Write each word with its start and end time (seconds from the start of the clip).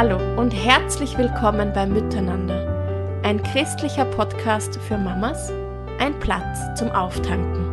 Hallo 0.00 0.20
und 0.40 0.52
herzlich 0.52 1.18
willkommen 1.18 1.72
bei 1.72 1.84
Miteinander, 1.84 3.20
ein 3.24 3.42
christlicher 3.42 4.04
Podcast 4.04 4.76
für 4.76 4.96
Mamas, 4.96 5.50
ein 5.98 6.16
Platz 6.20 6.78
zum 6.78 6.88
Auftanken. 6.92 7.72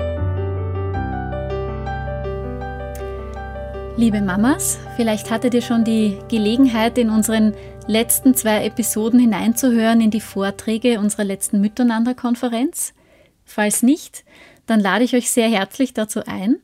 Liebe 3.95 4.21
Mamas, 4.21 4.79
vielleicht 4.95 5.29
hattet 5.29 5.53
ihr 5.53 5.61
schon 5.61 5.83
die 5.83 6.17
Gelegenheit, 6.27 6.97
in 6.97 7.11
unseren 7.11 7.53
letzten 7.85 8.33
zwei 8.33 8.65
Episoden 8.65 9.19
hineinzuhören 9.19 10.01
in 10.01 10.09
die 10.09 10.19
Vorträge 10.19 10.99
unserer 10.99 11.25
letzten 11.25 11.61
Miteinander-Konferenz. 11.61 12.95
Falls 13.43 13.83
nicht, 13.83 14.25
dann 14.65 14.79
lade 14.79 15.03
ich 15.03 15.15
euch 15.15 15.29
sehr 15.29 15.49
herzlich 15.49 15.93
dazu 15.93 16.21
ein. 16.25 16.55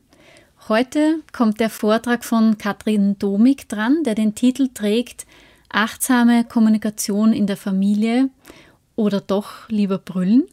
Heute 0.68 1.20
kommt 1.32 1.60
der 1.60 1.70
Vortrag 1.70 2.24
von 2.24 2.58
Katrin 2.58 3.16
Domig 3.20 3.68
dran, 3.68 4.02
der 4.02 4.16
den 4.16 4.34
Titel 4.34 4.68
trägt 4.74 5.24
Achtsame 5.72 6.44
Kommunikation 6.44 7.32
in 7.32 7.46
der 7.46 7.56
Familie 7.56 8.28
oder 8.94 9.20
doch 9.20 9.68
lieber 9.68 9.98
brüllen. 9.98 10.44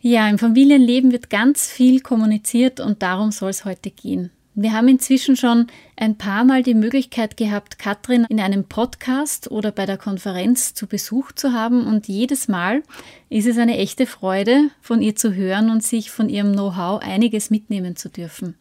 Ja, 0.00 0.28
im 0.28 0.38
Familienleben 0.38 1.12
wird 1.12 1.28
ganz 1.28 1.66
viel 1.66 2.00
kommuniziert 2.00 2.80
und 2.80 3.02
darum 3.02 3.32
soll 3.32 3.50
es 3.50 3.64
heute 3.64 3.90
gehen. 3.90 4.30
Wir 4.54 4.72
haben 4.72 4.88
inzwischen 4.88 5.36
schon 5.36 5.68
ein 5.96 6.18
paar 6.18 6.44
Mal 6.44 6.62
die 6.62 6.74
Möglichkeit 6.74 7.36
gehabt, 7.36 7.78
Katrin 7.78 8.26
in 8.28 8.40
einem 8.40 8.64
Podcast 8.64 9.50
oder 9.50 9.72
bei 9.72 9.86
der 9.86 9.96
Konferenz 9.96 10.74
zu 10.74 10.86
Besuch 10.86 11.32
zu 11.32 11.52
haben 11.52 11.86
und 11.86 12.08
jedes 12.08 12.48
Mal 12.48 12.82
ist 13.28 13.46
es 13.46 13.58
eine 13.58 13.78
echte 13.78 14.06
Freude, 14.06 14.70
von 14.80 15.00
ihr 15.02 15.16
zu 15.16 15.34
hören 15.34 15.70
und 15.70 15.82
sich 15.82 16.10
von 16.10 16.28
ihrem 16.28 16.52
Know-how 16.52 17.00
einiges 17.00 17.50
mitnehmen 17.50 17.96
zu 17.96 18.08
dürfen. 18.08 18.56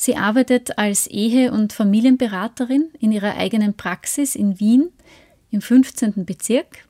Sie 0.00 0.16
arbeitet 0.16 0.78
als 0.78 1.08
Ehe- 1.08 1.50
und 1.50 1.72
Familienberaterin 1.72 2.90
in 3.00 3.10
ihrer 3.10 3.36
eigenen 3.36 3.74
Praxis 3.74 4.36
in 4.36 4.60
Wien 4.60 4.90
im 5.50 5.60
15. 5.60 6.24
Bezirk. 6.24 6.86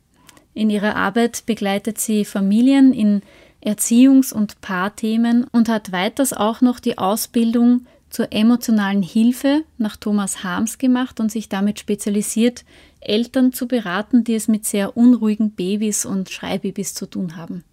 In 0.53 0.69
ihrer 0.69 0.95
Arbeit 0.95 1.47
begleitet 1.47 1.98
sie 1.98 2.27
Familien 2.27 2.92
in 2.92 3.23
Erziehungs- 3.65 4.34
und 4.34 4.61
Paarthemen 4.61 5.45
und 5.53 5.70
hat 5.70 5.91
weiters 5.91 6.34
auch 6.34 6.61
noch 6.61 6.81
die 6.81 6.98
Ausbildung 6.98 7.87
zur 8.11 8.31
emotionalen 8.31 9.03
Hilfe 9.03 9.65
nach 9.78 9.97
Thomas 9.97 10.45
Harms 10.45 10.77
gemacht 10.77 11.19
und 11.19 11.33
sich 11.33 11.48
damit 11.48 11.78
spezialisiert, 11.78 12.67
Eltern 13.00 13.55
zu 13.55 13.67
beraten, 13.67 14.22
die 14.22 14.34
es 14.34 14.48
mit 14.48 14.67
sehr 14.67 14.98
unruhigen 14.98 15.53
Babys 15.53 16.05
und 16.05 16.28
Schreibabys 16.28 16.93
zu 16.93 17.06
tun 17.06 17.37
haben. 17.37 17.65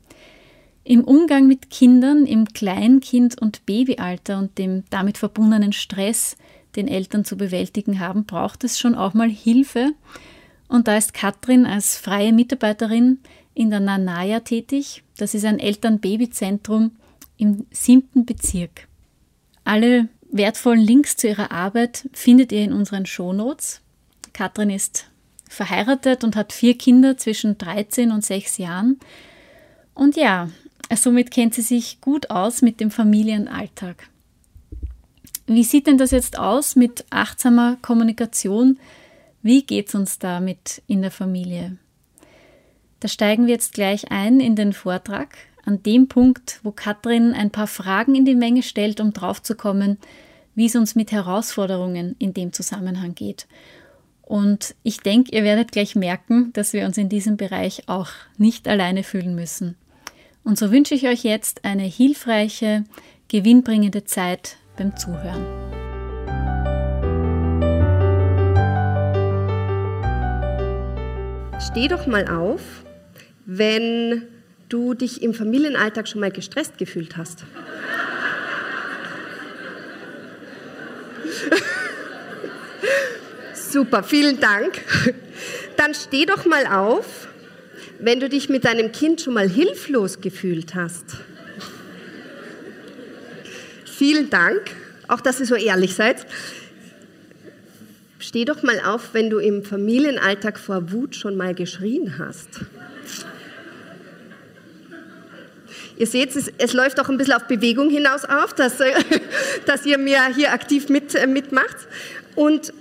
Im 0.88 1.03
Umgang 1.03 1.47
mit 1.47 1.72
Kindern 1.72 2.28
im 2.28 2.45
Kleinkind- 2.45 3.41
und 3.41 3.66
Babyalter 3.66 4.38
und 4.38 4.59
dem 4.59 4.83
damit 4.92 5.17
verbundenen 5.17 5.73
Stress, 5.73 6.38
den 6.75 6.88
Eltern 6.88 7.25
zu 7.25 7.38
bewältigen 7.38 8.00
haben, 8.00 8.25
braucht 8.25 8.64
es 8.64 8.77
schon 8.77 8.94
auch 8.94 9.16
mal 9.16 9.30
Hilfe. 9.30 9.94
Und 10.67 10.88
da 10.88 10.95
ist 10.95 11.16
Katrin 11.16 11.66
als 11.66 11.97
freie 11.97 12.31
Mitarbeiterin 12.31 13.17
in 13.55 13.72
der 13.72 13.80
Nanaya 13.80 14.42
tätig. 14.42 15.03
Das 15.17 15.33
ist 15.33 15.45
ein 15.45 15.58
Eltern-Baby-Zentrum 15.58 16.92
im 17.38 17.66
siebten 17.72 18.27
Bezirk. 18.27 18.88
Alle 19.64 20.08
wertvollen 20.31 20.81
Links 20.81 21.17
zu 21.17 21.27
ihrer 21.27 21.52
Arbeit 21.52 22.08
findet 22.14 22.52
ihr 22.52 22.64
in 22.64 22.73
unseren 22.73 23.08
Shownotes. 23.08 23.81
Katrin 24.33 24.70
ist 24.70 25.09
verheiratet 25.49 26.23
und 26.23 26.36
hat 26.36 26.53
vier 26.53 26.77
Kinder 26.77 27.17
zwischen 27.17 27.58
13 27.58 28.11
und 28.11 28.23
6 28.23 28.59
Jahren. 28.59 28.99
Und 29.95 30.16
ja, 30.16 30.49
somit 30.94 31.31
kennt 31.31 31.53
sie 31.53 31.61
sich 31.61 32.02
gut 32.02 32.30
aus 32.30 32.61
mit 32.61 32.80
dem 32.80 32.91
Familienalltag. 32.91 34.09
Wie 35.47 35.64
sieht 35.64 35.88
denn 35.88 35.97
das 35.97 36.11
jetzt 36.11 36.39
aus 36.39 36.75
mit 36.75 37.05
achtsamer 37.09 37.77
Kommunikation? 37.81 38.80
Wie 39.42 39.64
geht 39.64 39.89
es 39.89 39.95
uns 39.95 40.17
damit 40.17 40.81
in 40.88 41.02
der 41.02 41.11
Familie? 41.11 41.77
Da 42.99 43.08
steigen 43.08 43.45
wir 43.45 43.54
jetzt 43.54 43.73
gleich 43.73 44.11
ein 44.11 44.39
in 44.39 44.55
den 44.55 44.73
Vortrag, 44.73 45.36
an 45.64 45.83
dem 45.83 46.08
Punkt, 46.08 46.60
wo 46.64 46.71
Katrin 46.71 47.33
ein 47.33 47.52
paar 47.52 47.67
Fragen 47.67 48.15
in 48.15 48.26
die 48.26 48.36
Menge 48.36 48.64
stellt, 48.64 48.99
um 48.99 49.14
draufzukommen, 49.14 49.98
wie 50.55 50.65
es 50.65 50.76
uns 50.76 50.95
mit 50.95 51.11
Herausforderungen 51.11 52.15
in 52.17 52.33
dem 52.33 52.54
Zusammenhang 52.54 53.14
geht. 53.14 53.45
Und 54.23 54.73
ich 54.81 55.02
denke, 55.02 55.36
ihr 55.36 55.43
werdet 55.43 55.71
gleich 55.71 55.95
merken, 55.95 56.52
dass 56.54 56.73
wir 56.73 56.86
uns 56.86 56.98
in 56.98 57.10
diesem 57.10 57.37
Bereich 57.37 57.87
auch 57.87 58.10
nicht 58.37 58.67
alleine 58.67 59.04
fühlen 59.04 59.36
müssen. 59.36 59.76
Und 60.45 60.58
so 60.60 60.72
wünsche 60.72 60.94
ich 60.94 61.08
euch 61.08 61.23
jetzt 61.23 61.66
eine 61.66 61.83
hilfreiche, 61.83 62.83
gewinnbringende 63.30 64.06
Zeit 64.06 64.58
beim 64.78 64.95
Zuhören. 64.95 65.44
Steh 71.60 71.88
doch 71.88 72.05
mal 72.05 72.28
auf, 72.28 72.61
wenn 73.48 74.22
du 74.70 74.94
dich 74.94 75.23
im 75.23 75.34
Familienalltag 75.34 76.08
schon 76.08 76.22
mal 76.22 76.30
gestresst 76.30 76.78
gefühlt 76.78 77.17
hast. 77.17 77.44
Super, 83.55 84.04
vielen 84.04 84.39
Dank. 84.39 84.80
Dann 85.76 85.95
steh 85.95 86.28
doch 86.28 86.45
mal 86.45 86.67
auf, 86.67 87.30
wenn 88.00 88.20
du 88.20 88.30
dich 88.30 88.50
mit 88.50 88.66
deinem 88.66 88.92
Kind 88.92 89.22
schon 89.22 89.33
mal 89.33 89.50
hilflos 89.50 90.22
gefühlt 90.22 90.76
hast. 90.76 91.06
Vielen 93.86 94.30
Dank, 94.30 94.61
auch 95.08 95.22
dass 95.22 95.39
ihr 95.39 95.45
so 95.45 95.56
ehrlich 95.56 95.95
seid. 95.95 96.26
Steh 98.20 98.45
doch 98.45 98.64
mal 98.64 98.80
auf, 98.82 99.14
wenn 99.14 99.30
du 99.30 99.39
im 99.39 99.64
Familienalltag 99.64 100.60
vor 100.60 100.92
Wut 100.92 101.16
schon 101.16 101.38
mal 101.38 101.54
geschrien 101.54 102.17
hast. 102.17 102.50
Ihr 105.98 106.08
seht, 106.08 106.36
es, 106.36 106.52
es, 106.58 106.73
läuft 106.73 107.00
auch 107.00 107.08
ein 107.08 107.17
bisschen 107.17 107.36
auf 107.36 107.48
Bewegung 107.48 107.89
hinaus 107.89 108.26
auf, 108.26 108.54
dass, 108.54 108.80
dass 109.66 109.86
ihr 109.86 109.98
mir 109.98 110.26
hier 110.36 110.52
aktiv 110.52 110.89
mit, 110.89 111.16
äh, 111.16 111.26
mitmacht. 111.26 111.88
Und 112.36 112.73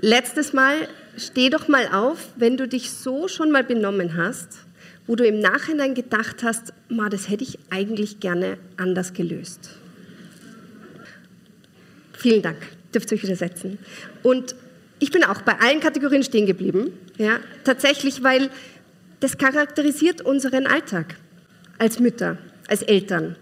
Letztes 0.00 0.52
Mal, 0.52 0.86
steh 1.18 1.50
doch 1.50 1.68
mal 1.68 1.88
auf, 1.88 2.28
wenn 2.36 2.56
du 2.56 2.68
dich 2.68 2.90
so 2.90 3.28
schon 3.28 3.50
mal 3.50 3.64
benommen 3.64 4.16
hast, 4.16 4.58
wo 5.06 5.16
du 5.16 5.26
im 5.26 5.40
Nachhinein 5.40 5.94
gedacht 5.94 6.42
hast, 6.42 6.72
Ma, 6.88 7.08
das 7.08 7.28
hätte 7.28 7.44
ich 7.44 7.58
eigentlich 7.70 8.20
gerne 8.20 8.58
anders 8.76 9.12
gelöst. 9.12 9.70
Vielen 12.12 12.42
Dank, 12.42 12.58
dürft 12.92 13.10
ihr 13.10 13.16
euch 13.16 13.22
wieder 13.22 13.36
setzen. 13.36 13.78
Und 14.22 14.54
ich 14.98 15.10
bin 15.10 15.24
auch 15.24 15.42
bei 15.42 15.58
allen 15.60 15.80
Kategorien 15.80 16.22
stehen 16.22 16.46
geblieben, 16.46 16.92
ja, 17.16 17.38
tatsächlich, 17.64 18.22
weil 18.22 18.50
das 19.20 19.38
charakterisiert 19.38 20.20
unseren 20.20 20.66
Alltag 20.66 21.16
als 21.78 22.00
Mütter, 22.00 22.38
als 22.68 22.82
Eltern. 22.82 23.36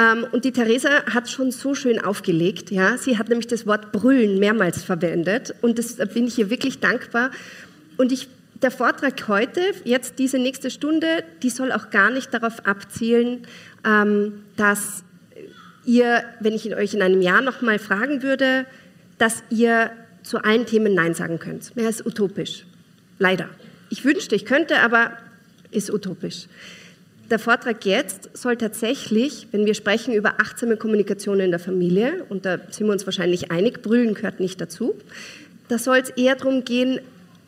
Ähm, 0.00 0.26
und 0.32 0.44
die 0.44 0.52
Theresa 0.52 1.04
hat 1.12 1.28
schon 1.28 1.50
so 1.50 1.74
schön 1.74 2.00
aufgelegt. 2.00 2.70
Ja? 2.70 2.96
Sie 2.96 3.18
hat 3.18 3.28
nämlich 3.28 3.48
das 3.48 3.66
Wort 3.66 3.92
brüllen 3.92 4.38
mehrmals 4.38 4.82
verwendet 4.82 5.54
und 5.60 5.78
das 5.78 5.96
bin 5.96 6.26
ich 6.26 6.38
ihr 6.38 6.50
wirklich 6.50 6.80
dankbar. 6.80 7.30
Und 7.96 8.12
ich, 8.12 8.28
der 8.62 8.70
Vortrag 8.70 9.28
heute, 9.28 9.60
jetzt 9.84 10.18
diese 10.18 10.38
nächste 10.38 10.70
Stunde, 10.70 11.24
die 11.42 11.50
soll 11.50 11.72
auch 11.72 11.90
gar 11.90 12.10
nicht 12.10 12.32
darauf 12.32 12.66
abzielen, 12.66 13.46
ähm, 13.84 14.44
dass 14.56 15.04
ihr, 15.84 16.22
wenn 16.40 16.54
ich 16.54 16.74
euch 16.74 16.94
in 16.94 17.02
einem 17.02 17.20
Jahr 17.20 17.42
nochmal 17.42 17.78
fragen 17.78 18.22
würde, 18.22 18.64
dass 19.18 19.42
ihr 19.50 19.90
zu 20.22 20.38
allen 20.38 20.66
Themen 20.66 20.94
Nein 20.94 21.14
sagen 21.14 21.38
könnt. 21.38 21.76
Mehr 21.76 21.88
ist 21.88 22.06
utopisch. 22.06 22.64
Leider. 23.18 23.48
Ich 23.90 24.04
wünschte, 24.04 24.34
ich 24.34 24.46
könnte, 24.46 24.78
aber 24.78 25.12
ist 25.70 25.92
utopisch 25.92 26.46
der 27.30 27.38
Vortrag 27.38 27.86
jetzt 27.86 28.36
soll 28.36 28.56
tatsächlich, 28.56 29.46
wenn 29.52 29.64
wir 29.64 29.74
sprechen 29.74 30.12
über 30.12 30.40
achtsame 30.40 30.76
Kommunikation 30.76 31.38
in 31.40 31.50
der 31.50 31.60
Familie, 31.60 32.24
und 32.28 32.44
da 32.44 32.58
sind 32.70 32.86
wir 32.86 32.92
uns 32.92 33.06
wahrscheinlich 33.06 33.50
einig, 33.50 33.82
Brüllen 33.82 34.14
gehört 34.14 34.40
nicht 34.40 34.60
dazu, 34.60 34.94
da 35.68 35.78
soll 35.78 35.98
es 35.98 36.10
eher 36.10 36.34
darum 36.34 36.64
gehen, 36.64 37.00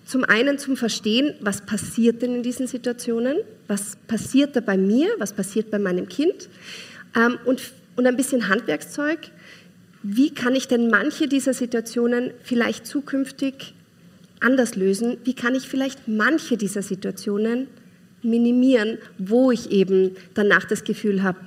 zum 0.07 0.25
einen 0.25 0.59
zum 0.59 0.77
Verstehen, 0.77 1.35
was 1.41 1.63
passiert 1.63 2.23
denn 2.23 2.37
in 2.37 2.43
diesen 2.43 2.67
Situationen, 2.67 3.37
was 3.67 3.97
passiert 4.07 4.55
da 4.55 4.61
bei 4.61 4.77
mir, 4.77 5.09
was 5.19 5.33
passiert 5.33 5.71
bei 5.71 5.79
meinem 5.79 6.09
Kind 6.09 6.49
ähm, 7.17 7.39
und, 7.45 7.73
und 7.97 8.07
ein 8.07 8.17
bisschen 8.17 8.49
Handwerkszeug, 8.49 9.19
wie 10.03 10.31
kann 10.31 10.55
ich 10.55 10.69
denn 10.69 10.91
manche 10.91 11.29
dieser 11.29 11.55
Situationen 11.55 12.33
vielleicht 12.43 12.87
zukünftig 12.87 13.75
anders 14.41 14.75
lösen, 14.75 15.19
wie 15.25 15.35
kann 15.35 15.55
ich 15.55 15.69
vielleicht 15.69 16.09
manche 16.09 16.57
dieser 16.57 16.83
Situationen 16.83 17.69
minimieren, 18.23 18.99
wo 19.19 19.51
ich 19.51 19.71
eben 19.71 20.13
danach 20.35 20.65
das 20.65 20.85
Gefühl 20.85 21.23
habe, 21.23 21.39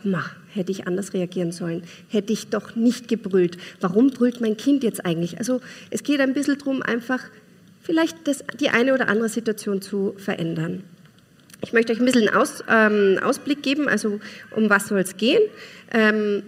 hätte 0.50 0.72
ich 0.72 0.88
anders 0.88 1.14
reagieren 1.14 1.52
sollen, 1.52 1.84
hätte 2.10 2.34
ich 2.34 2.48
doch 2.48 2.76
nicht 2.76 3.08
gebrüllt. 3.08 3.58
Warum 3.82 4.10
brüllt 4.10 4.42
mein 4.42 4.58
Kind 4.58 4.84
jetzt 4.84 5.06
eigentlich? 5.06 5.38
Also 5.38 5.62
es 5.90 6.04
geht 6.04 6.20
ein 6.20 6.34
bisschen 6.34 6.58
darum, 6.58 6.82
einfach 6.82 7.22
vielleicht 7.82 8.28
das, 8.28 8.44
die 8.60 8.70
eine 8.70 8.94
oder 8.94 9.08
andere 9.10 9.30
Situation 9.30 9.82
zu 9.82 10.16
verändern. 10.18 10.84
Ich 11.62 11.74
möchte 11.74 11.94
euch 11.94 12.00
ein 12.00 12.06
bisschen 12.06 12.28
einen 12.28 12.38
Aus, 12.38 12.64
ähm, 12.70 13.20
Ausblick 13.24 13.64
geben, 13.64 13.88
also 13.88 14.20
um 14.56 14.70
was 14.70 14.88
soll 14.88 15.00
es 15.00 15.18
gehen. 15.18 15.42
Ähm, 15.92 16.44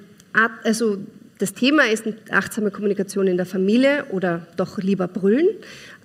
also 0.64 0.98
das 1.40 1.54
Thema 1.54 1.84
ist 1.88 2.06
achtsame 2.32 2.72
Kommunikation 2.72 3.28
in 3.28 3.38
der 3.38 3.46
Familie 3.46 4.06
oder 4.12 4.48
doch 4.56 4.80
lieber 4.80 5.08
brüllen. 5.08 5.48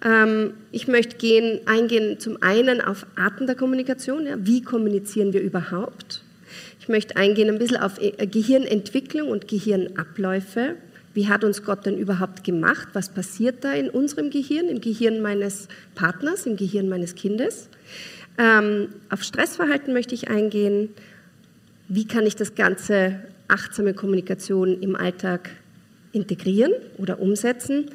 Ähm, 0.05 0.55
ich 0.73 0.89
möchte 0.89 1.17
gehen, 1.17 1.61
eingehen 1.67 2.19
zum 2.19 2.43
einen 2.43 2.81
auf 2.81 3.07
Arten 3.17 3.47
der 3.47 3.57
Kommunikation. 3.57 4.27
Ja, 4.27 4.37
wie 4.39 4.63
kommunizieren 4.63 5.33
wir 5.33 5.41
überhaupt? 5.41 6.23
Ich 6.81 6.89
möchte 6.89 7.17
eingehen 7.17 7.49
ein 7.49 7.59
bisschen 7.59 7.79
auf 7.79 8.01
äh, 8.01 8.27
Gehirnentwicklung 8.27 9.29
und 9.29 9.49
Gehirnabläufe. 9.49 10.77
Wie 11.15 11.29
hat 11.29 11.45
uns 11.45 11.63
Gott 11.63 11.87
denn 11.87 11.97
überhaupt 11.97 12.45
gemacht? 12.45 12.89
Was 12.93 13.11
passiert 13.11 13.65
da 13.65 13.73
in 13.73 13.89
unserem 13.89 14.31
Gehirn, 14.31 14.69
im 14.69 14.81
Gehirn 14.81 15.21
meines 15.21 15.69
Partners, 15.95 16.47
im 16.47 16.57
Gehirn 16.57 16.89
meines 16.89 17.15
Kindes? 17.15 17.69
Ähm, 18.39 18.89
auf 19.11 19.23
Stressverhalten 19.23 19.93
möchte 19.93 20.15
ich 20.15 20.29
eingehen. 20.29 20.91
Wie 21.89 22.07
kann 22.07 22.27
ich 22.27 22.37
das 22.37 22.55
Ganze 22.55 23.21
achtsame 23.53 23.95
Kommunikation 23.95 24.81
im 24.81 24.97
Alltag 24.97 25.51
integrieren 26.13 26.73
oder 26.99 27.21
umsetzen. 27.21 27.91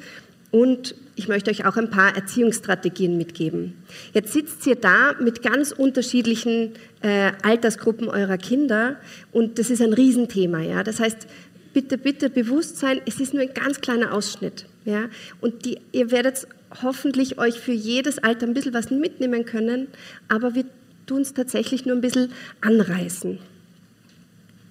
Und 0.50 0.94
ich 1.14 1.28
möchte 1.28 1.50
euch 1.50 1.66
auch 1.66 1.76
ein 1.76 1.90
paar 1.90 2.14
Erziehungsstrategien 2.16 3.18
mitgeben. 3.18 3.74
Jetzt 4.14 4.32
sitzt 4.32 4.66
ihr 4.66 4.76
da 4.76 5.14
mit 5.20 5.42
ganz 5.42 5.72
unterschiedlichen 5.72 6.72
äh, 7.02 7.32
Altersgruppen 7.42 8.08
eurer 8.08 8.38
Kinder 8.38 8.96
und 9.32 9.58
das 9.58 9.68
ist 9.68 9.82
ein 9.82 9.92
Riesenthema. 9.92 10.60
Ja? 10.60 10.82
Das 10.84 11.00
heißt, 11.00 11.26
bitte, 11.74 11.98
bitte 11.98 12.30
bewusst 12.30 12.78
sein, 12.78 13.00
es 13.04 13.20
ist 13.20 13.34
nur 13.34 13.42
ein 13.42 13.52
ganz 13.52 13.80
kleiner 13.80 14.14
Ausschnitt. 14.14 14.66
Ja? 14.84 15.08
Und 15.40 15.66
die, 15.66 15.80
ihr 15.92 16.10
werdet 16.10 16.46
hoffentlich 16.82 17.38
euch 17.38 17.58
für 17.58 17.72
jedes 17.72 18.18
Alter 18.18 18.46
ein 18.46 18.54
bisschen 18.54 18.74
was 18.74 18.90
mitnehmen 18.90 19.44
können, 19.44 19.88
aber 20.28 20.54
wir 20.54 20.64
tun 21.06 21.22
es 21.22 21.34
tatsächlich 21.34 21.84
nur 21.84 21.96
ein 21.96 22.00
bisschen 22.00 22.32
anreißen. 22.60 23.38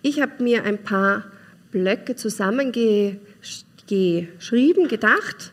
Ich 0.08 0.22
habe 0.22 0.42
mir 0.42 0.64
ein 0.64 0.78
paar 0.78 1.26
Blöcke 1.70 2.16
zusammengeschrieben, 2.16 4.88
gedacht, 4.88 5.52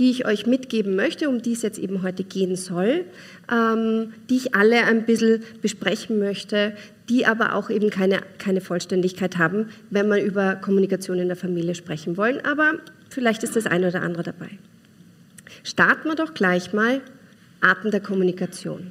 die 0.00 0.10
ich 0.10 0.26
euch 0.26 0.44
mitgeben 0.44 0.96
möchte, 0.96 1.28
um 1.28 1.40
die 1.40 1.52
es 1.52 1.62
jetzt 1.62 1.78
eben 1.78 2.02
heute 2.02 2.24
gehen 2.24 2.56
soll, 2.56 3.04
ähm, 3.48 4.12
die 4.28 4.38
ich 4.38 4.56
alle 4.56 4.86
ein 4.86 5.04
bisschen 5.04 5.44
besprechen 5.62 6.18
möchte, 6.18 6.74
die 7.08 7.26
aber 7.26 7.54
auch 7.54 7.70
eben 7.70 7.90
keine, 7.90 8.22
keine 8.38 8.60
Vollständigkeit 8.60 9.38
haben, 9.38 9.68
wenn 9.90 10.08
wir 10.08 10.20
über 10.20 10.56
Kommunikation 10.56 11.20
in 11.20 11.28
der 11.28 11.36
Familie 11.36 11.76
sprechen 11.76 12.16
wollen. 12.16 12.44
Aber 12.44 12.80
vielleicht 13.08 13.44
ist 13.44 13.54
das 13.54 13.66
eine 13.66 13.86
oder 13.86 14.02
andere 14.02 14.24
dabei. 14.24 14.50
Starten 15.62 16.08
wir 16.08 16.16
doch 16.16 16.34
gleich 16.34 16.72
mal 16.72 17.02
Arten 17.60 17.92
der 17.92 18.00
Kommunikation. 18.00 18.90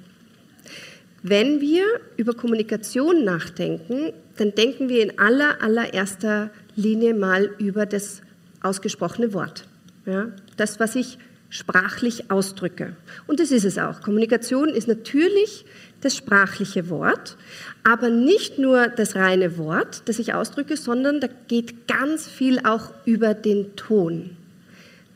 Wenn 1.28 1.60
wir 1.60 1.84
über 2.18 2.36
Kommunikation 2.36 3.24
nachdenken, 3.24 4.14
dann 4.38 4.54
denken 4.54 4.90
wir 4.90 5.02
in 5.02 5.18
aller, 5.18 5.60
allererster 5.60 6.52
Linie 6.76 7.16
mal 7.16 7.50
über 7.58 7.88
das 7.88 8.22
ausgesprochene 8.62 9.34
Wort. 9.34 9.66
Ja? 10.06 10.28
Das, 10.56 10.80
was 10.80 10.94
ich 10.94 11.18
sprachlich 11.50 12.30
ausdrücke. 12.30 12.96
Und 13.26 13.40
das 13.40 13.50
ist 13.50 13.66
es 13.66 13.80
auch. 13.80 14.02
Kommunikation 14.02 14.70
ist 14.70 14.88
natürlich 14.88 15.66
das 16.02 16.16
sprachliche 16.16 16.92
Wort, 16.92 17.38
aber 17.84 18.12
nicht 18.12 18.60
nur 18.60 18.88
das 18.90 19.16
reine 19.16 19.58
Wort, 19.58 20.04
das 20.06 20.20
ich 20.20 20.36
ausdrücke, 20.36 20.78
sondern 20.78 21.22
da 21.22 21.28
geht 21.48 21.88
ganz 21.88 22.28
viel 22.28 22.60
auch 22.60 22.94
über 23.06 23.34
den 23.34 23.76
Ton. 23.76 24.38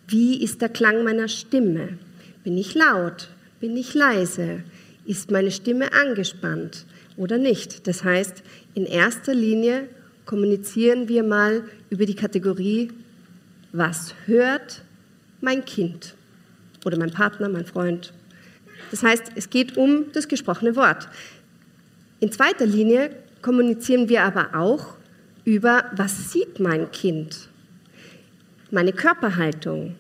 Wie 0.08 0.44
ist 0.44 0.64
der 0.64 0.70
Klang 0.70 1.04
meiner 1.04 1.28
Stimme? 1.28 2.00
Bin 2.44 2.58
ich 2.58 2.74
laut? 2.74 3.28
Bin 3.60 3.78
ich 3.78 3.94
leise? 3.94 4.64
Ist 5.06 5.32
meine 5.32 5.52
Stimme 5.52 5.94
angespannt 5.94 6.86
oder 7.18 7.38
nicht? 7.38 7.88
Das 7.88 8.04
heißt, 8.04 8.44
in 8.76 8.86
erster 8.86 9.34
Linie 9.34 9.88
kommunizieren 10.26 11.08
wir 11.08 11.24
mal 11.24 11.64
über 11.90 12.06
die 12.06 12.16
Kategorie, 12.16 12.92
was 13.72 14.14
hört 14.26 14.82
mein 15.42 15.66
Kind 15.66 16.16
oder 16.86 16.98
mein 16.98 17.12
Partner, 17.12 17.50
mein 17.50 17.66
Freund. 17.66 18.14
Das 18.92 19.04
heißt, 19.04 19.32
es 19.36 19.50
geht 19.50 19.78
um 19.78 20.12
das 20.14 20.28
gesprochene 20.28 20.76
Wort. 20.76 21.08
In 22.20 22.32
zweiter 22.32 22.66
Linie 22.66 23.12
kommunizieren 23.42 24.10
wir 24.10 24.24
aber 24.24 24.56
auch 24.56 24.96
über, 25.46 25.86
was 25.96 26.32
sieht 26.32 26.60
mein 26.60 26.92
Kind? 26.92 27.50
Meine 28.72 28.94
Körperhaltung. 28.94 29.96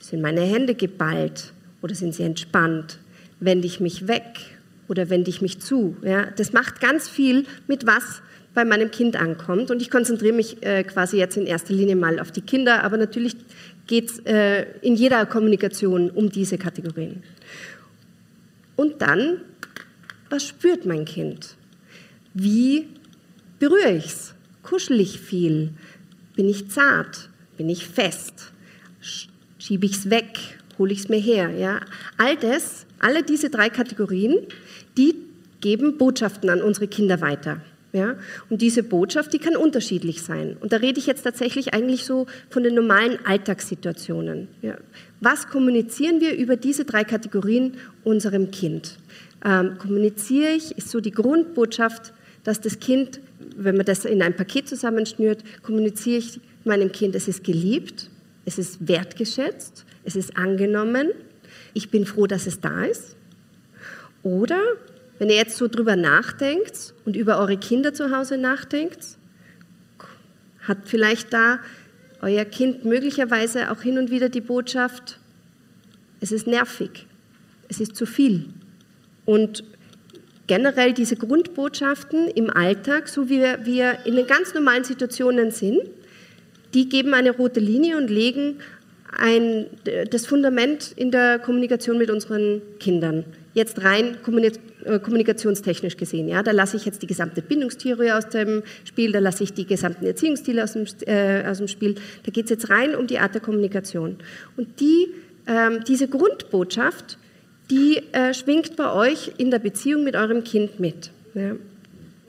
Sind 0.00 0.22
meine 0.22 0.42
Hände 0.42 0.74
geballt 0.74 1.52
oder 1.82 1.94
sind 1.94 2.14
sie 2.14 2.22
entspannt? 2.22 2.98
Wende 3.40 3.66
ich 3.66 3.80
mich 3.80 4.08
weg 4.08 4.40
oder 4.88 5.10
wende 5.10 5.30
ich 5.30 5.42
mich 5.42 5.60
zu. 5.60 5.96
Ja? 6.02 6.26
Das 6.36 6.52
macht 6.52 6.80
ganz 6.80 7.08
viel 7.08 7.44
mit 7.66 7.86
was 7.86 8.22
bei 8.54 8.64
meinem 8.64 8.90
Kind 8.90 9.16
ankommt. 9.16 9.70
Und 9.70 9.80
ich 9.82 9.90
konzentriere 9.90 10.34
mich 10.34 10.62
äh, 10.64 10.82
quasi 10.82 11.18
jetzt 11.18 11.36
in 11.36 11.46
erster 11.46 11.74
Linie 11.74 11.96
mal 11.96 12.18
auf 12.18 12.32
die 12.32 12.40
Kinder, 12.40 12.82
aber 12.82 12.96
natürlich 12.96 13.36
geht 13.86 14.10
es 14.10 14.18
äh, 14.20 14.66
in 14.82 14.96
jeder 14.96 15.26
Kommunikation 15.26 16.10
um 16.10 16.30
diese 16.30 16.58
Kategorien. 16.58 17.22
Und 18.76 19.00
dann, 19.02 19.42
was 20.30 20.46
spürt 20.46 20.86
mein 20.86 21.04
Kind? 21.04 21.56
Wie 22.34 22.88
berühre 23.58 23.92
ich 23.92 24.06
es? 24.06 24.34
Kuschel 24.62 25.00
ich 25.00 25.20
viel? 25.20 25.70
Bin 26.36 26.48
ich 26.48 26.70
zart? 26.70 27.30
Bin 27.56 27.68
ich 27.68 27.86
fest? 27.86 28.52
Schiebe 29.58 29.86
ich 29.86 29.92
es 29.92 30.10
weg? 30.10 30.58
Hole 30.78 30.92
ich 30.92 31.00
es 31.00 31.08
mir 31.08 31.18
her? 31.18 31.50
Ja? 31.50 31.80
All 32.16 32.36
das, 32.36 32.86
alle 33.00 33.22
diese 33.22 33.50
drei 33.50 33.68
Kategorien 33.68 34.38
die 34.96 35.14
geben 35.60 35.98
Botschaften 35.98 36.50
an 36.50 36.62
unsere 36.62 36.88
Kinder 36.88 37.20
weiter. 37.20 37.60
Ja? 37.92 38.16
Und 38.50 38.62
diese 38.62 38.82
Botschaft, 38.82 39.32
die 39.32 39.38
kann 39.38 39.56
unterschiedlich 39.56 40.22
sein. 40.22 40.56
Und 40.60 40.72
da 40.72 40.76
rede 40.76 40.98
ich 40.98 41.06
jetzt 41.06 41.22
tatsächlich 41.22 41.74
eigentlich 41.74 42.04
so 42.04 42.26
von 42.50 42.62
den 42.62 42.74
normalen 42.74 43.18
Alltagssituationen. 43.24 44.48
Ja? 44.62 44.76
Was 45.20 45.48
kommunizieren 45.48 46.20
wir 46.20 46.36
über 46.36 46.56
diese 46.56 46.84
drei 46.84 47.04
Kategorien 47.04 47.74
unserem 48.04 48.50
Kind? 48.50 48.98
Ähm, 49.44 49.78
kommuniziere 49.78 50.52
ich, 50.52 50.76
ist 50.76 50.90
so 50.90 51.00
die 51.00 51.12
Grundbotschaft, 51.12 52.12
dass 52.44 52.60
das 52.60 52.78
Kind, 52.78 53.20
wenn 53.56 53.76
man 53.76 53.86
das 53.86 54.04
in 54.04 54.22
ein 54.22 54.34
Paket 54.34 54.68
zusammenschnürt, 54.68 55.42
kommuniziere 55.62 56.18
ich 56.18 56.40
meinem 56.64 56.92
Kind, 56.92 57.14
es 57.14 57.28
ist 57.28 57.44
geliebt, 57.44 58.10
es 58.44 58.58
ist 58.58 58.86
wertgeschätzt, 58.86 59.84
es 60.04 60.16
ist 60.16 60.36
angenommen, 60.36 61.10
ich 61.74 61.90
bin 61.90 62.06
froh, 62.06 62.26
dass 62.26 62.46
es 62.46 62.60
da 62.60 62.84
ist. 62.84 63.16
Oder 64.22 64.60
wenn 65.18 65.30
ihr 65.30 65.36
jetzt 65.36 65.56
so 65.56 65.68
drüber 65.68 65.96
nachdenkt 65.96 66.94
und 67.04 67.16
über 67.16 67.38
eure 67.38 67.56
Kinder 67.56 67.94
zu 67.94 68.16
Hause 68.16 68.38
nachdenkt, 68.38 69.18
hat 70.60 70.78
vielleicht 70.84 71.32
da 71.32 71.60
euer 72.20 72.44
Kind 72.44 72.84
möglicherweise 72.84 73.70
auch 73.70 73.82
hin 73.82 73.98
und 73.98 74.10
wieder 74.10 74.28
die 74.28 74.40
Botschaft, 74.40 75.18
es 76.20 76.32
ist 76.32 76.46
nervig, 76.46 77.06
es 77.68 77.80
ist 77.80 77.96
zu 77.96 78.06
viel. 78.06 78.46
Und 79.24 79.64
generell 80.46 80.92
diese 80.92 81.16
Grundbotschaften 81.16 82.28
im 82.28 82.50
Alltag, 82.50 83.08
so 83.08 83.28
wie 83.28 83.40
wir, 83.40 83.98
in 84.04 84.16
den 84.16 84.26
ganz 84.26 84.54
normalen 84.54 84.84
Situationen 84.84 85.50
sind, 85.50 85.80
die 86.74 86.88
geben 86.88 87.14
eine 87.14 87.30
rote 87.30 87.60
Linie 87.60 87.96
und 87.96 88.08
legen 88.08 88.56
ein, 89.16 89.66
das 90.10 90.26
Fundament 90.26 90.92
in 90.96 91.10
der 91.10 91.38
Kommunikation 91.38 91.98
mit 91.98 92.10
unseren 92.10 92.62
Kindern 92.78 93.24
jetzt 93.54 93.82
rein 93.82 94.16
äh, 94.84 94.98
kommunikationstechnisch 94.98 95.96
gesehen. 95.96 96.28
Ja, 96.28 96.42
da 96.42 96.52
lasse 96.52 96.76
ich 96.76 96.84
jetzt 96.84 97.02
die 97.02 97.06
gesamte 97.06 97.42
Bindungstheorie 97.42 98.12
aus 98.12 98.28
dem 98.28 98.62
Spiel, 98.84 99.12
da 99.12 99.18
lasse 99.18 99.44
ich 99.44 99.52
die 99.52 99.66
gesamten 99.66 100.06
Erziehungsstile 100.06 100.62
aus 100.62 100.72
dem, 100.72 100.86
äh, 101.06 101.44
aus 101.46 101.58
dem 101.58 101.68
Spiel. 101.68 101.96
Da 102.24 102.30
geht 102.30 102.44
es 102.44 102.50
jetzt 102.50 102.70
rein 102.70 102.94
um 102.94 103.06
die 103.06 103.18
Art 103.18 103.34
der 103.34 103.40
Kommunikation. 103.40 104.16
Und 104.56 104.80
die, 104.80 105.08
ähm, 105.46 105.84
diese 105.86 106.08
Grundbotschaft, 106.08 107.18
die 107.70 108.02
äh, 108.12 108.32
schwingt 108.32 108.76
bei 108.76 108.92
euch 108.92 109.32
in 109.36 109.50
der 109.50 109.58
Beziehung 109.58 110.04
mit 110.04 110.14
eurem 110.16 110.44
Kind 110.44 110.80
mit. 110.80 111.10
Ja. 111.34 111.56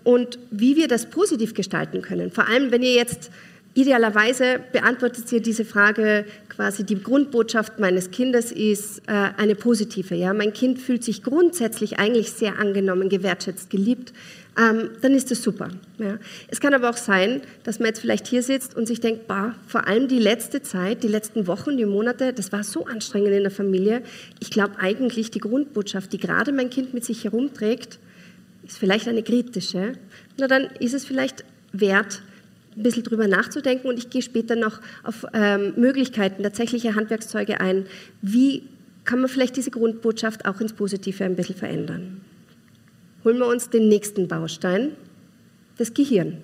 Und 0.03 0.39
wie 0.49 0.75
wir 0.75 0.87
das 0.87 1.05
positiv 1.05 1.53
gestalten 1.53 2.01
können, 2.01 2.31
vor 2.31 2.47
allem 2.47 2.71
wenn 2.71 2.81
ihr 2.81 2.93
jetzt 2.93 3.29
Idealerweise 3.75 4.59
beantwortet 4.71 5.31
ihr 5.31 5.41
diese 5.41 5.63
Frage 5.63 6.25
quasi, 6.49 6.83
die 6.83 7.01
Grundbotschaft 7.01 7.79
meines 7.79 8.09
Kindes 8.09 8.51
ist 8.51 8.99
äh, 9.07 9.29
eine 9.37 9.55
positive. 9.55 10.15
Ja? 10.15 10.33
Mein 10.33 10.53
Kind 10.53 10.79
fühlt 10.79 11.03
sich 11.03 11.23
grundsätzlich 11.23 11.99
eigentlich 11.99 12.31
sehr 12.31 12.57
angenommen, 12.57 13.09
gewertschätzt, 13.09 13.69
geliebt. 13.69 14.11
Ähm, 14.57 14.89
dann 15.01 15.13
ist 15.13 15.29
das 15.29 15.43
super. 15.43 15.69
Ja? 15.99 16.17
Es 16.47 16.59
kann 16.59 16.73
aber 16.73 16.89
auch 16.89 16.97
sein, 16.97 17.41
dass 17.63 17.79
man 17.79 17.87
jetzt 17.87 17.99
vielleicht 18.01 18.27
hier 18.27 18.41
sitzt 18.41 18.75
und 18.75 18.87
sich 18.87 18.99
denkt, 18.99 19.27
bah, 19.27 19.55
vor 19.67 19.87
allem 19.87 20.07
die 20.07 20.19
letzte 20.19 20.63
Zeit, 20.63 21.03
die 21.03 21.07
letzten 21.07 21.45
Wochen, 21.45 21.77
die 21.77 21.85
Monate, 21.85 22.33
das 22.33 22.51
war 22.51 22.63
so 22.63 22.85
anstrengend 22.87 23.31
in 23.31 23.43
der 23.43 23.51
Familie. 23.51 24.01
Ich 24.39 24.49
glaube 24.49 24.79
eigentlich, 24.79 25.29
die 25.31 25.39
Grundbotschaft, 25.39 26.11
die 26.11 26.17
gerade 26.17 26.51
mein 26.51 26.71
Kind 26.71 26.93
mit 26.95 27.05
sich 27.05 27.23
herumträgt, 27.23 27.99
ist 28.65 28.79
vielleicht 28.79 29.07
eine 29.07 29.23
kritische. 29.23 29.93
Na, 30.37 30.47
dann 30.47 30.63
ist 30.79 30.93
es 30.93 31.05
vielleicht 31.05 31.45
wert, 31.71 32.23
ein 32.75 32.83
bisschen 32.83 33.03
drüber 33.03 33.27
nachzudenken 33.27 33.87
und 33.87 33.97
ich 33.97 34.09
gehe 34.09 34.21
später 34.21 34.55
noch 34.55 34.79
auf 35.03 35.25
ähm, 35.33 35.73
Möglichkeiten, 35.75 36.43
tatsächliche 36.43 36.95
Handwerkszeuge 36.95 37.59
ein. 37.59 37.85
Wie 38.21 38.63
kann 39.05 39.19
man 39.19 39.29
vielleicht 39.29 39.57
diese 39.57 39.71
Grundbotschaft 39.71 40.45
auch 40.45 40.61
ins 40.61 40.73
Positive 40.73 41.23
ein 41.23 41.35
bisschen 41.35 41.55
verändern? 41.55 42.21
Holen 43.23 43.37
wir 43.37 43.47
uns 43.47 43.69
den 43.69 43.89
nächsten 43.89 44.27
Baustein, 44.27 44.91
das 45.77 45.93
Gehirn. 45.93 46.37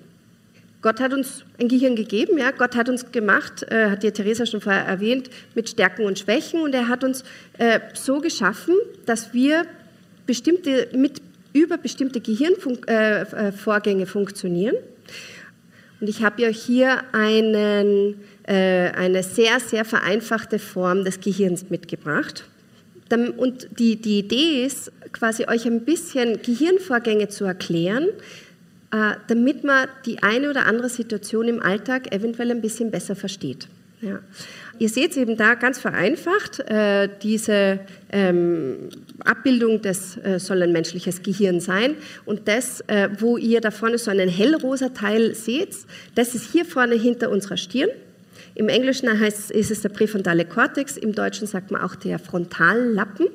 Gott 0.82 1.00
hat 1.00 1.12
uns 1.12 1.44
ein 1.58 1.68
Gehirn 1.68 1.96
gegeben, 1.96 2.38
ja. 2.38 2.50
Gott 2.50 2.76
hat 2.76 2.88
uns 2.88 3.10
gemacht, 3.10 3.66
äh, 3.70 3.90
hat 3.90 4.02
die 4.02 4.10
Theresa 4.12 4.46
schon 4.46 4.60
vorher 4.60 4.84
erwähnt, 4.84 5.30
mit 5.54 5.68
Stärken 5.68 6.04
und 6.04 6.18
Schwächen 6.18 6.60
und 6.60 6.74
er 6.74 6.88
hat 6.88 7.02
uns 7.02 7.24
äh, 7.58 7.80
so 7.94 8.20
geschaffen, 8.20 8.74
dass 9.04 9.32
wir 9.32 9.66
bestimmte, 10.26 10.88
mit, 10.94 11.22
über 11.52 11.78
bestimmte 11.78 12.20
Gehirnvorgänge 12.20 14.00
äh, 14.00 14.02
äh 14.02 14.06
funktionieren. 14.06 14.76
Und 16.00 16.08
ich 16.08 16.22
habe 16.22 16.44
euch 16.44 16.62
hier 16.62 17.02
einen, 17.12 18.16
äh, 18.46 18.90
eine 18.90 19.22
sehr, 19.22 19.60
sehr 19.60 19.84
vereinfachte 19.84 20.58
Form 20.58 21.04
des 21.04 21.20
Gehirns 21.20 21.70
mitgebracht. 21.70 22.44
Und 23.36 23.68
die, 23.78 23.96
die 23.96 24.18
Idee 24.18 24.66
ist, 24.66 24.92
quasi 25.12 25.44
euch 25.46 25.64
ein 25.66 25.84
bisschen 25.84 26.42
Gehirnvorgänge 26.42 27.28
zu 27.28 27.44
erklären, 27.44 28.08
äh, 28.92 29.12
damit 29.28 29.64
man 29.64 29.88
die 30.04 30.22
eine 30.22 30.50
oder 30.50 30.66
andere 30.66 30.88
Situation 30.88 31.48
im 31.48 31.62
Alltag 31.62 32.12
eventuell 32.14 32.50
ein 32.50 32.60
bisschen 32.60 32.90
besser 32.90 33.16
versteht. 33.16 33.68
Ja. 34.02 34.20
Ihr 34.78 34.88
seht 34.88 35.16
eben 35.16 35.36
da 35.36 35.54
ganz 35.54 35.78
vereinfacht, 35.78 36.60
äh, 36.60 37.08
diese 37.22 37.80
ähm, 38.10 38.90
Abbildung, 39.24 39.80
das 39.80 40.16
äh, 40.18 40.38
soll 40.38 40.62
ein 40.62 40.72
menschliches 40.72 41.22
Gehirn 41.22 41.60
sein. 41.60 41.96
Und 42.24 42.48
das, 42.48 42.82
äh, 42.88 43.08
wo 43.18 43.36
ihr 43.36 43.60
da 43.60 43.70
vorne 43.70 43.98
so 43.98 44.10
einen 44.10 44.28
hellrosa 44.28 44.90
Teil 44.90 45.34
seht, 45.34 45.76
das 46.14 46.34
ist 46.34 46.52
hier 46.52 46.64
vorne 46.64 46.94
hinter 46.94 47.30
unserer 47.30 47.56
Stirn. 47.56 47.90
Im 48.54 48.68
Englischen 48.68 49.08
heißt, 49.18 49.50
ist 49.50 49.70
es 49.70 49.82
der 49.82 49.90
präfrontale 49.90 50.44
Kortex, 50.44 50.96
im 50.96 51.12
Deutschen 51.12 51.46
sagt 51.46 51.70
man 51.70 51.82
auch 51.82 51.94
der 51.94 52.18
Frontallappen. 52.18 53.28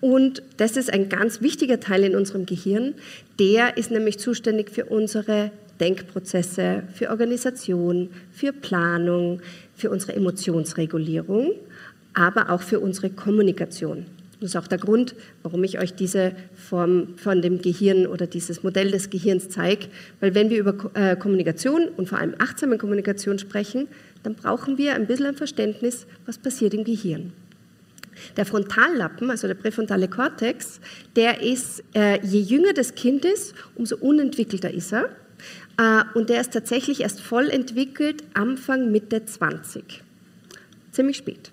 Und 0.00 0.42
das 0.58 0.76
ist 0.76 0.92
ein 0.92 1.08
ganz 1.08 1.40
wichtiger 1.40 1.80
Teil 1.80 2.04
in 2.04 2.14
unserem 2.14 2.46
Gehirn. 2.46 2.94
Der 3.38 3.76
ist 3.76 3.90
nämlich 3.90 4.18
zuständig 4.18 4.70
für 4.70 4.86
unsere 4.86 5.50
Denkprozesse, 5.80 6.84
für 6.94 7.10
Organisation, 7.10 8.10
für 8.32 8.52
Planung, 8.52 9.40
für 9.76 9.90
unsere 9.90 10.14
Emotionsregulierung, 10.14 11.52
aber 12.14 12.50
auch 12.50 12.62
für 12.62 12.80
unsere 12.80 13.10
Kommunikation. 13.10 14.06
Das 14.40 14.50
ist 14.50 14.56
auch 14.56 14.66
der 14.66 14.78
Grund, 14.78 15.14
warum 15.42 15.64
ich 15.64 15.78
euch 15.78 15.94
diese 15.94 16.32
Form 16.54 17.16
von 17.16 17.40
dem 17.40 17.62
Gehirn 17.62 18.06
oder 18.06 18.26
dieses 18.26 18.62
Modell 18.62 18.90
des 18.90 19.08
Gehirns 19.08 19.48
zeige. 19.48 19.86
Weil 20.20 20.34
wenn 20.34 20.50
wir 20.50 20.58
über 20.58 20.74
äh, 20.94 21.16
Kommunikation 21.16 21.88
und 21.96 22.08
vor 22.08 22.18
allem 22.18 22.34
achtsame 22.38 22.76
Kommunikation 22.76 23.38
sprechen, 23.38 23.88
dann 24.24 24.34
brauchen 24.34 24.76
wir 24.76 24.94
ein 24.94 25.06
bisschen 25.06 25.26
ein 25.26 25.36
Verständnis, 25.36 26.06
was 26.26 26.36
passiert 26.36 26.74
im 26.74 26.84
Gehirn. 26.84 27.32
Der 28.36 28.44
Frontallappen, 28.44 29.30
also 29.30 29.46
der 29.46 29.54
präfrontale 29.54 30.08
Kortex, 30.08 30.80
der 31.16 31.42
ist, 31.42 31.82
äh, 31.94 32.18
je 32.22 32.40
jünger 32.40 32.72
das 32.74 32.94
Kind 32.94 33.24
ist, 33.24 33.54
umso 33.74 33.96
unentwickelter 33.96 34.70
ist 34.70 34.92
er. 34.92 35.08
Äh, 35.78 36.02
und 36.14 36.30
der 36.30 36.40
ist 36.40 36.52
tatsächlich 36.52 37.00
erst 37.00 37.20
voll 37.20 37.48
entwickelt 37.48 38.24
Anfang, 38.34 38.90
Mitte 38.90 39.24
20. 39.24 40.02
Ziemlich 40.92 41.16
spät. 41.16 41.50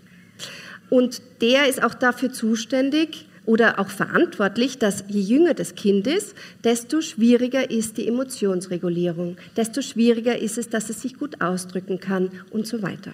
Und 0.90 1.22
der 1.42 1.68
ist 1.68 1.84
auch 1.84 1.94
dafür 1.94 2.32
zuständig 2.32 3.28
oder 3.46 3.80
auch 3.80 3.90
verantwortlich, 3.90 4.78
dass 4.78 5.04
je 5.08 5.20
jünger 5.20 5.54
das 5.54 5.76
Kind 5.76 6.08
ist, 6.08 6.36
desto 6.64 7.02
schwieriger 7.02 7.70
ist 7.70 7.98
die 7.98 8.08
Emotionsregulierung, 8.08 9.38
desto 9.58 9.82
schwieriger 9.82 10.38
ist 10.38 10.58
es, 10.58 10.70
dass 10.70 10.90
es 10.90 11.02
sich 11.02 11.18
gut 11.18 11.42
ausdrücken 11.42 12.00
kann 12.00 12.32
und 12.52 12.68
so 12.68 12.82
weiter. 12.82 13.14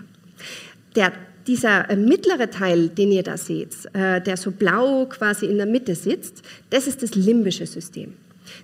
Der 0.96 1.14
dieser 1.48 1.90
äh, 1.90 1.96
mittlere 1.96 2.52
Teil, 2.52 2.90
den 2.90 3.12
ihr 3.12 3.24
da 3.24 3.38
seht, 3.38 3.74
äh, 3.94 4.22
der 4.22 4.38
so 4.38 4.52
blau 4.52 5.06
quasi 5.08 5.48
in 5.48 5.58
der 5.58 5.66
Mitte 5.66 5.96
sitzt, 5.96 6.44
das 6.70 6.86
ist 6.86 7.02
das 7.02 7.16
limbische 7.16 7.66
System. 7.66 8.14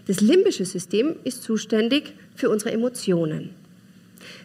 Das 0.07 0.21
limbische 0.21 0.65
System 0.65 1.15
ist 1.23 1.43
zuständig 1.43 2.13
für 2.35 2.49
unsere 2.49 2.71
Emotionen. 2.71 3.51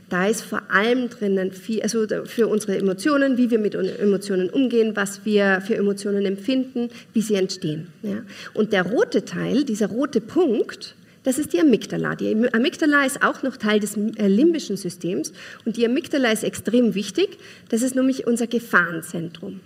Da 0.09 0.26
ist 0.26 0.42
vor 0.42 0.62
allem 0.70 1.09
drinnen 1.09 1.52
viel, 1.52 1.82
also 1.82 2.04
für 2.25 2.49
unsere 2.49 2.76
Emotionen, 2.76 3.38
wie 3.38 3.50
wir 3.50 3.61
mit 3.61 3.75
Emotionen 3.75 4.50
umgehen, 4.50 4.97
was 4.97 5.25
wir 5.25 5.62
für 5.64 5.76
Emotionen 5.76 6.26
empfinden, 6.26 6.90
wie 7.12 7.23
sie 7.23 7.37
entstehen. 7.37 7.87
Ja. 8.02 8.23
Und 8.52 8.73
der 8.73 8.82
rote 8.82 9.25
Teil, 9.25 9.64
dieser 9.64 9.87
rote 9.87 10.20
Punkt, 10.20 10.97
das 11.23 11.38
ist 11.38 11.52
die 11.52 11.61
Amygdala. 11.61 12.16
Die 12.16 12.52
Amygdala 12.52 13.04
ist 13.04 13.23
auch 13.23 13.42
noch 13.42 13.56
Teil 13.56 13.78
des 13.78 13.97
äh, 13.97 14.26
limbischen 14.26 14.76
Systems 14.76 15.32
und 15.64 15.76
die 15.76 15.87
Amygdala 15.87 16.32
ist 16.32 16.42
extrem 16.42 16.94
wichtig. 16.94 17.38
Das 17.68 17.82
ist 17.82 17.94
nämlich 17.94 18.26
unser 18.26 18.49
Gefahrenzentrum. 18.49 19.61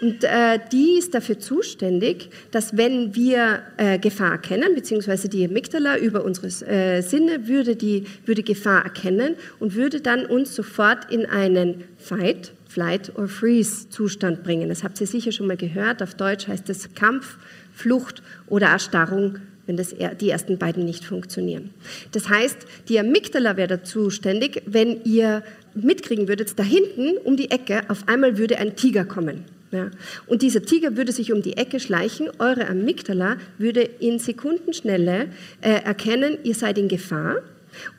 Und 0.00 0.24
äh, 0.24 0.58
die 0.72 0.98
ist 0.98 1.14
dafür 1.14 1.38
zuständig, 1.38 2.30
dass 2.50 2.76
wenn 2.76 3.14
wir 3.14 3.62
äh, 3.76 3.98
Gefahr 3.98 4.32
erkennen, 4.32 4.74
beziehungsweise 4.74 5.28
die 5.28 5.44
Amygdala 5.44 5.98
über 5.98 6.24
unsere 6.24 6.48
äh, 6.66 7.02
Sinne 7.02 7.48
würde 7.48 7.76
die 7.76 8.04
würde 8.24 8.42
Gefahr 8.42 8.84
erkennen 8.84 9.36
und 9.58 9.74
würde 9.74 10.00
dann 10.00 10.26
uns 10.26 10.54
sofort 10.54 11.10
in 11.10 11.26
einen 11.26 11.84
Fight, 11.98 12.52
Flight 12.68 13.12
or 13.16 13.28
Freeze 13.28 13.88
Zustand 13.88 14.42
bringen. 14.42 14.68
Das 14.68 14.84
habt 14.84 15.00
ihr 15.00 15.06
sicher 15.06 15.32
schon 15.32 15.46
mal 15.46 15.56
gehört. 15.56 16.02
Auf 16.02 16.14
Deutsch 16.14 16.48
heißt 16.48 16.68
es 16.70 16.94
Kampf, 16.94 17.38
Flucht 17.74 18.22
oder 18.48 18.68
Erstarrung 18.68 19.38
wenn 19.66 19.76
das, 19.76 19.94
die 20.20 20.30
ersten 20.30 20.58
beiden 20.58 20.84
nicht 20.84 21.04
funktionieren. 21.04 21.70
Das 22.12 22.28
heißt, 22.28 22.56
die 22.88 22.98
Amygdala 22.98 23.56
wäre 23.56 23.82
zuständig, 23.82 24.62
wenn 24.66 25.02
ihr 25.04 25.42
mitkriegen 25.74 26.28
würdet, 26.28 26.58
da 26.58 26.62
hinten 26.62 27.16
um 27.18 27.36
die 27.36 27.50
Ecke 27.50 27.82
auf 27.88 28.08
einmal 28.08 28.38
würde 28.38 28.58
ein 28.58 28.76
Tiger 28.76 29.04
kommen. 29.04 29.44
Ja. 29.72 29.90
Und 30.26 30.42
dieser 30.42 30.62
Tiger 30.62 30.96
würde 30.96 31.12
sich 31.12 31.32
um 31.32 31.42
die 31.42 31.56
Ecke 31.56 31.80
schleichen, 31.80 32.28
eure 32.38 32.68
Amygdala 32.68 33.36
würde 33.58 33.80
in 33.82 34.18
Sekundenschnelle 34.18 35.28
äh, 35.60 35.82
erkennen, 35.82 36.38
ihr 36.44 36.54
seid 36.54 36.78
in 36.78 36.88
Gefahr 36.88 37.42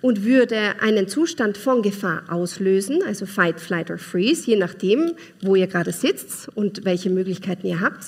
und 0.01 0.23
würde 0.23 0.79
einen 0.79 1.07
Zustand 1.07 1.57
von 1.57 1.81
Gefahr 1.81 2.23
auslösen, 2.29 3.03
also 3.05 3.25
Fight, 3.25 3.59
Flight 3.59 3.91
or 3.91 3.97
Freeze, 3.97 4.49
je 4.49 4.55
nachdem, 4.55 5.13
wo 5.41 5.55
ihr 5.55 5.67
gerade 5.67 5.91
sitzt 5.91 6.49
und 6.55 6.85
welche 6.85 7.09
Möglichkeiten 7.09 7.67
ihr 7.67 7.79
habt. 7.79 8.05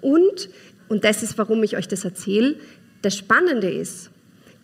Und, 0.00 0.48
und 0.88 1.04
das 1.04 1.22
ist, 1.22 1.38
warum 1.38 1.62
ich 1.62 1.76
euch 1.76 1.88
das 1.88 2.04
erzähle, 2.04 2.56
das 3.02 3.16
Spannende 3.16 3.70
ist, 3.70 4.10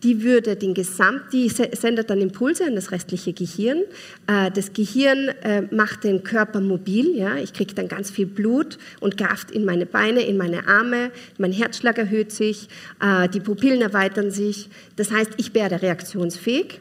die 0.03 0.23
würde 0.23 0.57
den 0.57 0.73
Gesamt, 0.73 1.33
die 1.33 1.49
sendet 1.49 2.09
dann 2.09 2.21
Impulse 2.21 2.65
an 2.65 2.75
das 2.75 2.91
restliche 2.91 3.33
Gehirn. 3.33 3.83
Äh, 4.27 4.51
das 4.51 4.73
Gehirn 4.73 5.29
äh, 5.43 5.63
macht 5.71 6.05
den 6.05 6.23
Körper 6.25 6.61
mobil. 6.61 7.15
Ja? 7.17 7.37
Ich 7.37 7.53
kriege 7.53 7.75
dann 7.75 7.89
ganz 7.89 8.11
viel 8.11 8.27
Blut 8.27 8.79
und 9.01 9.19
Kraft 9.19 9.51
in 9.51 9.65
meine 9.65 9.87
Beine, 9.87 10.23
in 10.23 10.37
meine 10.37 10.67
Arme. 10.67 11.11
Mein 11.39 11.53
Herzschlag 11.53 11.99
erhöht 11.99 12.33
sich, 12.33 12.69
äh, 13.01 13.29
die 13.29 13.41
Pupillen 13.41 13.83
erweitern 13.83 14.31
sich. 14.31 14.71
Das 14.97 15.11
heißt, 15.11 15.33
ich 15.37 15.55
werde 15.55 15.83
reaktionsfähig. 15.83 16.81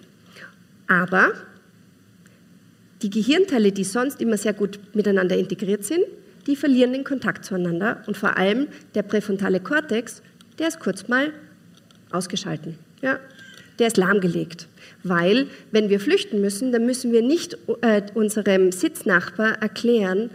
Aber 0.87 1.33
die 3.01 3.09
Gehirnteile, 3.09 3.71
die 3.71 3.83
sonst 3.83 4.21
immer 4.21 4.37
sehr 4.37 4.53
gut 4.53 4.79
miteinander 4.93 5.37
integriert 5.37 5.83
sind, 5.83 6.03
die 6.47 6.55
verlieren 6.55 6.93
den 6.93 7.03
Kontakt 7.03 7.43
zueinander. 7.43 8.01
Und 8.07 8.15
vor 8.15 8.37
allem 8.37 8.67
der 8.95 9.03
präfrontale 9.03 9.59
Kortex, 9.59 10.21
der 10.57 10.69
ist 10.69 10.79
kurz 10.79 11.07
mal 11.07 11.33
ausgeschalten. 12.11 12.77
Ja, 13.01 13.19
der 13.79 13.87
ist 13.87 13.97
lahmgelegt. 13.97 14.67
Weil, 15.03 15.47
wenn 15.71 15.89
wir 15.89 15.99
flüchten 15.99 16.41
müssen, 16.41 16.71
dann 16.71 16.85
müssen 16.85 17.11
wir 17.11 17.21
nicht 17.21 17.57
äh, 17.81 18.01
unserem 18.13 18.71
Sitznachbar 18.71 19.61
erklären, 19.61 20.29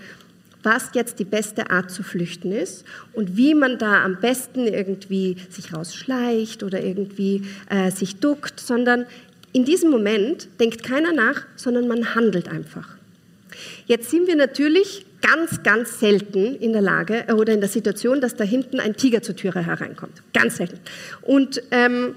was 0.62 0.90
jetzt 0.94 1.18
die 1.18 1.24
beste 1.24 1.70
Art 1.70 1.90
zu 1.90 2.02
flüchten 2.02 2.50
ist 2.50 2.84
und 3.12 3.36
wie 3.36 3.54
man 3.54 3.78
da 3.78 4.02
am 4.02 4.18
besten 4.18 4.66
irgendwie 4.66 5.36
sich 5.50 5.74
rausschleicht 5.74 6.62
oder 6.62 6.82
irgendwie 6.82 7.42
äh, 7.68 7.90
sich 7.90 8.16
duckt, 8.16 8.58
sondern 8.58 9.04
in 9.52 9.66
diesem 9.66 9.90
Moment 9.90 10.48
denkt 10.58 10.82
keiner 10.82 11.12
nach, 11.12 11.42
sondern 11.56 11.86
man 11.86 12.14
handelt 12.14 12.48
einfach. 12.48 12.96
Jetzt 13.86 14.10
sind 14.10 14.26
wir 14.26 14.36
natürlich 14.36 15.04
ganz, 15.20 15.62
ganz 15.62 16.00
selten 16.00 16.56
in 16.56 16.72
der 16.72 16.82
Lage 16.82 17.24
äh, 17.28 17.32
oder 17.32 17.52
in 17.52 17.60
der 17.60 17.68
Situation, 17.68 18.20
dass 18.20 18.34
da 18.34 18.44
hinten 18.44 18.80
ein 18.80 18.96
Tiger 18.96 19.22
zur 19.22 19.36
Türe 19.36 19.64
hereinkommt. 19.64 20.22
Ganz 20.32 20.56
selten. 20.56 20.78
Und 21.22 21.62
ähm, 21.70 22.14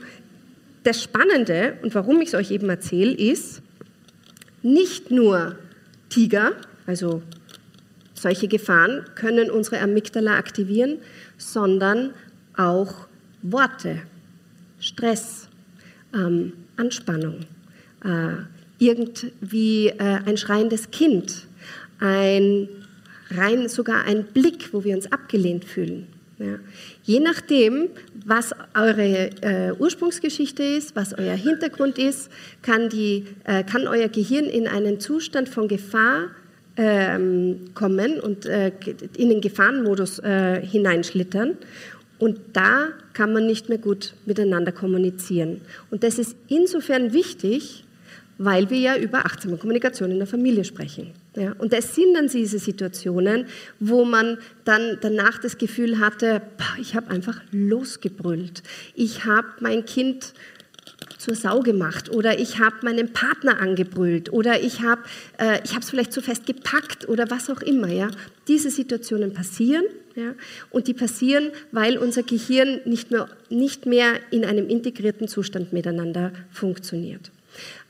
das 0.87 1.03
Spannende 1.03 1.77
und 1.81 1.93
warum 1.95 2.21
ich 2.21 2.29
es 2.29 2.33
euch 2.33 2.49
eben 2.49 2.69
erzähle, 2.69 3.11
ist, 3.11 3.61
nicht 4.63 5.11
nur 5.11 5.57
Tiger, 6.07 6.53
also 6.85 7.21
solche 8.13 8.47
Gefahren, 8.47 9.03
können 9.15 9.51
unsere 9.51 9.81
Amygdala 9.81 10.37
aktivieren, 10.37 10.99
sondern 11.37 12.13
auch 12.55 13.07
Worte, 13.41 14.01
Stress, 14.79 15.49
ähm, 16.13 16.53
Anspannung, 16.77 17.41
äh, 18.05 18.43
irgendwie 18.79 19.87
äh, 19.89 20.19
ein 20.25 20.37
schreiendes 20.37 20.89
Kind, 20.89 21.47
ein 21.99 22.69
rein 23.31 23.67
sogar 23.67 24.05
ein 24.05 24.23
Blick, 24.23 24.69
wo 24.71 24.85
wir 24.85 24.95
uns 24.95 25.11
abgelehnt 25.11 25.65
fühlen. 25.65 26.07
Ja. 26.39 26.59
Je 27.03 27.19
nachdem, 27.19 27.89
was 28.25 28.53
eure 28.75 29.31
äh, 29.41 29.71
Ursprungsgeschichte 29.71 30.61
ist, 30.61 30.95
was 30.95 31.13
euer 31.13 31.33
Hintergrund 31.33 31.97
ist, 31.97 32.29
kann, 32.61 32.89
die, 32.89 33.25
äh, 33.43 33.63
kann 33.63 33.87
euer 33.87 34.07
Gehirn 34.07 34.45
in 34.45 34.67
einen 34.67 34.99
Zustand 34.99 35.49
von 35.49 35.67
Gefahr 35.67 36.29
ähm, 36.75 37.71
kommen 37.73 38.19
und 38.19 38.45
äh, 38.45 38.71
in 39.17 39.29
den 39.29 39.41
Gefahrenmodus 39.41 40.19
äh, 40.19 40.61
hineinschlittern. 40.63 41.57
Und 42.19 42.39
da 42.53 42.89
kann 43.13 43.33
man 43.33 43.47
nicht 43.47 43.69
mehr 43.69 43.79
gut 43.79 44.13
miteinander 44.25 44.71
kommunizieren. 44.71 45.61
Und 45.89 46.03
das 46.03 46.19
ist 46.19 46.35
insofern 46.47 47.13
wichtig, 47.13 47.83
weil 48.37 48.69
wir 48.69 48.77
ja 48.77 48.97
über 48.97 49.25
achtsame 49.25 49.57
Kommunikation 49.57 50.11
in 50.11 50.17
der 50.17 50.27
Familie 50.27 50.63
sprechen. 50.63 51.13
Ja, 51.37 51.53
und 51.59 51.71
das 51.71 51.93
sind 51.93 52.15
dann 52.15 52.27
diese 52.27 52.57
Situationen, 52.57 53.45
wo 53.79 54.05
man 54.05 54.39
dann 54.65 54.97
danach 55.01 55.37
das 55.37 55.59
Gefühl 55.59 55.99
hatte, 55.99 56.41
ich 56.81 56.95
habe 56.95 57.11
einfach 57.11 57.41
losgebrüllt. 57.51 58.63
Ich 58.95 59.25
habe 59.25 59.47
mein 59.59 59.85
Kind 59.85 60.33
zur 61.19 61.35
Sau 61.35 61.59
gemacht 61.59 62.09
oder 62.09 62.39
ich 62.39 62.59
habe 62.59 62.77
meinen 62.81 63.13
Partner 63.13 63.59
angebrüllt 63.59 64.33
oder 64.33 64.63
ich 64.63 64.81
habe 64.81 65.03
äh, 65.37 65.59
es 65.63 65.89
vielleicht 65.91 66.11
zu 66.11 66.21
fest 66.21 66.47
gepackt 66.47 67.07
oder 67.07 67.29
was 67.29 67.51
auch 67.51 67.61
immer. 67.61 67.89
Ja? 67.89 68.09
Diese 68.47 68.71
Situationen 68.71 69.31
passieren 69.31 69.83
ja? 70.15 70.33
und 70.71 70.87
die 70.87 70.95
passieren, 70.95 71.51
weil 71.71 71.99
unser 71.99 72.23
Gehirn 72.23 72.81
nicht 72.85 73.11
mehr, 73.11 73.29
nicht 73.49 73.85
mehr 73.85 74.13
in 74.31 74.43
einem 74.43 74.69
integrierten 74.69 75.27
Zustand 75.27 75.71
miteinander 75.71 76.31
funktioniert. 76.49 77.31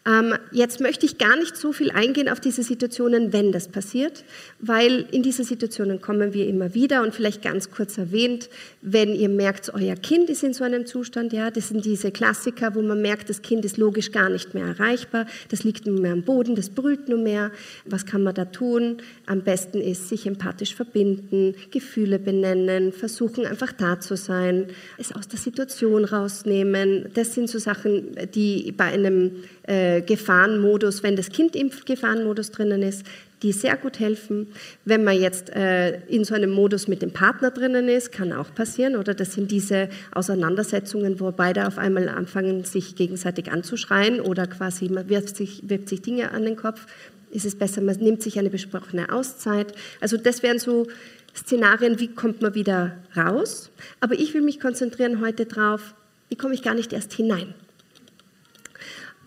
Ähm, 0.08 0.36
jetzt 0.52 0.80
möchte 0.80 1.06
ich 1.06 1.18
gar 1.18 1.36
nicht 1.36 1.58
so 1.58 1.74
viel 1.74 1.92
eingehen 1.92 2.30
auf 2.30 2.40
diese 2.40 2.64
Situationen, 2.64 3.34
wenn 3.34 3.52
das 3.52 3.68
passiert, 3.68 4.24
weil 4.60 5.06
in 5.12 5.22
diese 5.22 5.44
Situationen 5.44 6.00
kommen 6.00 6.34
wir 6.34 6.48
immer 6.48 6.74
wieder 6.74 7.04
und 7.04 7.14
vielleicht 7.14 7.42
ganz 7.42 7.72
kurz 7.72 7.98
erwähnt, 7.98 8.50
wenn 8.82 9.14
ihr 9.14 9.28
merkt, 9.28 9.74
euer 9.74 9.96
Kind 9.96 10.30
ist 10.30 10.44
in 10.44 10.54
so 10.54 10.64
einem 10.64 10.86
Zustand, 10.86 11.34
ja, 11.34 11.52
das 11.52 11.70
sind 11.70 11.84
diese 11.84 12.12
Klassiker, 12.12 12.74
wo 12.76 12.82
man 12.82 13.02
merkt, 13.02 13.30
das 13.30 13.42
Kind 13.42 13.66
ist 13.66 13.78
logisch 13.78 14.12
gar 14.12 14.30
nicht 14.30 14.54
mehr 14.54 14.66
erreichbar, 14.66 15.26
das 15.50 15.66
liegt 15.66 15.86
nur 15.86 16.00
mehr 16.00 16.14
am 16.14 16.24
Boden, 16.24 16.56
das 16.56 16.70
brüllt 16.70 17.10
nur 17.10 17.20
mehr. 17.20 17.52
Was 17.86 18.06
kann 18.06 18.24
man 18.24 18.34
da 18.34 18.46
tun? 18.46 18.98
Am 19.26 19.42
besten 19.42 19.82
ist 19.82 20.08
sich 20.08 20.26
empathisch 20.26 20.74
verbinden, 20.74 21.54
Gefühle 21.72 22.20
benennen, 22.20 22.94
versuchen 22.94 23.46
einfach 23.46 23.74
da 23.74 24.00
zu 24.00 24.16
sein, 24.16 24.68
es 24.98 25.12
aus 25.12 25.28
der 25.28 25.40
Situation 25.40 26.06
rausnehmen. 26.06 27.10
Das 27.14 27.34
sind 27.34 27.50
so 27.50 27.60
Sachen, 27.60 28.16
die 28.34 28.72
bei 28.72 28.86
einem 28.86 29.44
äh, 29.64 29.97
Gefahrenmodus, 30.02 31.04
wenn 31.04 31.16
das 31.16 31.30
Kind 31.30 31.56
im 31.56 31.72
Gefahrenmodus 31.86 32.52
drinnen 32.52 32.82
ist, 32.84 33.06
die 33.44 33.52
sehr 33.52 33.78
gut 33.78 34.00
helfen. 34.00 34.48
Wenn 34.86 35.04
man 35.04 35.20
jetzt 35.20 35.50
äh, 35.56 36.00
in 36.08 36.24
so 36.24 36.34
einem 36.34 36.50
Modus 36.50 36.88
mit 36.88 37.02
dem 37.02 37.12
Partner 37.12 37.52
drinnen 37.52 37.88
ist, 37.88 38.12
kann 38.12 38.34
auch 38.34 38.54
passieren, 38.54 38.96
oder 38.96 39.14
das 39.14 39.34
sind 39.34 39.52
diese 39.52 39.90
Auseinandersetzungen, 40.14 41.20
wo 41.20 41.32
beide 41.32 41.68
auf 41.68 41.78
einmal 41.78 42.10
anfangen, 42.10 42.64
sich 42.64 42.96
gegenseitig 42.96 43.52
anzuschreien 43.52 44.20
oder 44.20 44.48
quasi 44.48 44.90
man 44.90 45.10
wirft 45.10 45.36
sich, 45.36 45.62
wirft 45.70 45.90
sich 45.90 46.02
Dinge 46.02 46.32
an 46.32 46.44
den 46.44 46.56
Kopf. 46.56 46.88
Ist 47.30 47.46
es 47.46 47.56
besser, 47.56 47.82
man 47.82 47.98
nimmt 47.98 48.24
sich 48.24 48.40
eine 48.40 48.50
besprochene 48.50 49.12
Auszeit. 49.12 49.74
Also 50.02 50.18
das 50.18 50.42
wären 50.44 50.60
so 50.60 50.88
Szenarien, 51.36 52.00
wie 52.00 52.08
kommt 52.08 52.42
man 52.42 52.56
wieder 52.56 52.98
raus. 53.16 53.70
Aber 54.00 54.16
ich 54.16 54.34
will 54.34 54.42
mich 54.42 54.60
konzentrieren 54.60 55.22
heute 55.22 55.46
drauf, 55.46 55.94
wie 56.30 56.36
komme 56.36 56.56
ich 56.56 56.64
gar 56.64 56.74
nicht 56.74 56.94
erst 56.94 57.14
hinein. 57.14 57.54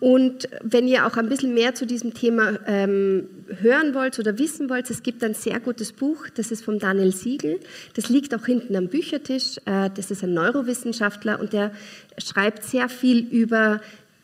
Und 0.01 0.49
wenn 0.63 0.87
ihr 0.87 1.05
auch 1.05 1.15
ein 1.15 1.29
bisschen 1.29 1.53
mehr 1.53 1.75
zu 1.75 1.85
diesem 1.85 2.15
Thema 2.15 2.57
ähm, 2.65 3.29
hören 3.61 3.93
wollt 3.93 4.17
oder 4.17 4.39
wissen 4.39 4.67
wollt, 4.67 4.89
es 4.89 5.03
gibt 5.03 5.23
ein 5.23 5.35
sehr 5.35 5.59
gutes 5.59 5.93
Buch, 5.93 6.27
das 6.33 6.51
ist 6.51 6.65
von 6.65 6.79
Daniel 6.79 7.13
Siegel. 7.13 7.59
Das 7.93 8.09
liegt 8.09 8.33
auch 8.33 8.47
hinten 8.47 8.75
am 8.75 8.87
Büchertisch. 8.87 9.57
Äh, 9.65 9.91
das 9.93 10.09
ist 10.09 10.23
ein 10.23 10.33
Neurowissenschaftler 10.33 11.39
und 11.39 11.53
der 11.53 11.71
schreibt 12.17 12.63
sehr 12.63 12.89
viel 12.89 13.27
über 13.29 13.79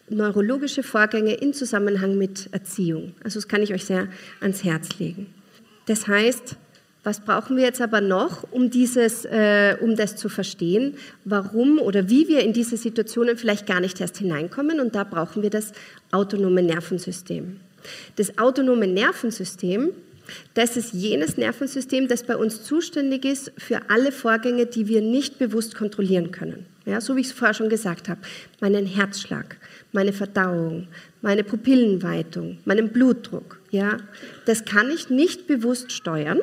neurologische 0.10 0.82
Vorgänge 0.82 1.36
in 1.36 1.54
Zusammenhang 1.54 2.18
mit 2.18 2.50
Erziehung. 2.54 3.14
Also 3.24 3.38
das 3.38 3.48
kann 3.48 3.62
ich 3.62 3.72
euch 3.72 3.86
sehr 3.86 4.08
ans 4.42 4.64
Herz 4.64 4.98
legen. 4.98 5.28
Das 5.86 6.08
heißt, 6.08 6.56
was 7.08 7.22
brauchen 7.22 7.56
wir 7.56 7.64
jetzt 7.64 7.80
aber 7.80 8.02
noch, 8.02 8.44
um, 8.52 8.70
dieses, 8.70 9.24
äh, 9.24 9.78
um 9.80 9.96
das 9.96 10.18
zu 10.18 10.28
verstehen, 10.28 10.96
warum 11.24 11.80
oder 11.80 12.10
wie 12.10 12.28
wir 12.28 12.42
in 12.42 12.52
diese 12.52 12.76
Situationen 12.76 13.38
vielleicht 13.38 13.66
gar 13.66 13.80
nicht 13.80 14.02
erst 14.02 14.18
hineinkommen? 14.18 14.82
Und 14.82 14.94
da 14.94 15.06
brauchen 15.06 15.42
wir 15.42 15.50
das 15.50 15.72
autonome 16.12 16.62
Nervensystem. 16.62 17.62
Das 18.18 18.38
autonome 18.38 18.88
Nervensystem, 18.88 19.92
das 20.54 20.76
ist 20.76 20.92
jenes 20.92 21.38
Nervensystem, 21.38 22.10
das 22.10 22.24
bei 22.24 22.36
uns 22.36 22.64
zuständig 22.64 23.24
ist 23.24 23.54
für 23.58 23.90
alle 23.90 24.12
Vorgänge, 24.12 24.66
die 24.66 24.90
wir 24.90 25.02
nicht 25.02 25.40
bewusst 25.40 25.76
kontrollieren 25.76 26.32
können. 26.32 26.66
Ja, 26.86 27.00
so 27.00 27.16
wie 27.16 27.22
ich 27.22 27.28
es 27.28 27.34
vorher 27.34 27.54
schon 27.54 27.70
gesagt 27.70 28.10
habe. 28.10 28.20
Meinen 28.60 28.86
Herzschlag, 28.86 29.56
meine 29.94 30.12
Verdauung, 30.12 30.90
meine 31.22 31.46
Pupillenweitung, 31.46 32.58
meinen 32.66 32.90
Blutdruck. 32.90 33.62
Ja, 33.72 33.96
das 34.46 34.66
kann 34.66 34.92
ich 34.92 35.10
nicht 35.10 35.48
bewusst 35.48 35.94
steuern. 35.94 36.42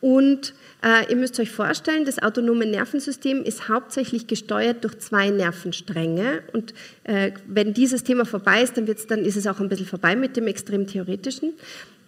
Und 0.00 0.54
äh, 0.82 1.10
ihr 1.10 1.16
müsst 1.16 1.38
euch 1.40 1.50
vorstellen, 1.50 2.04
das 2.04 2.22
autonome 2.22 2.66
Nervensystem 2.66 3.42
ist 3.42 3.68
hauptsächlich 3.68 4.26
gesteuert 4.26 4.84
durch 4.84 4.98
zwei 4.98 5.30
Nervenstränge. 5.30 6.42
Und 6.52 6.74
äh, 7.04 7.32
wenn 7.46 7.74
dieses 7.74 8.04
Thema 8.04 8.24
vorbei 8.24 8.62
ist, 8.62 8.76
dann, 8.76 8.86
dann 9.08 9.24
ist 9.24 9.36
es 9.36 9.46
auch 9.46 9.60
ein 9.60 9.68
bisschen 9.68 9.86
vorbei 9.86 10.16
mit 10.16 10.36
dem 10.36 10.46
extrem 10.46 10.86
theoretischen. 10.86 11.54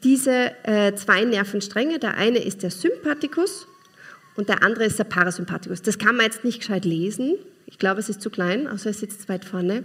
Diese 0.05 0.53
äh, 0.64 0.94
zwei 0.94 1.25
Nervenstränge, 1.25 1.98
der 1.98 2.16
eine 2.16 2.38
ist 2.38 2.62
der 2.62 2.70
Sympathikus 2.70 3.68
und 4.35 4.48
der 4.48 4.62
andere 4.64 4.85
ist 4.85 4.98
der 4.98 5.05
Parasympathikus. 5.05 5.83
Das 5.83 5.98
kann 5.98 6.16
man 6.16 6.27
jetzt 6.27 6.44
nicht 6.44 6.61
gescheit 6.61 6.85
lesen. 6.85 7.37
Ich 7.66 7.79
glaube, 7.79 8.01
es 8.01 8.09
ist 8.09 8.20
zu 8.20 8.31
klein, 8.31 8.66
außer 8.66 8.90
es 8.90 9.01
sitzt 9.01 9.29
weit 9.29 9.44
vorne. 9.44 9.85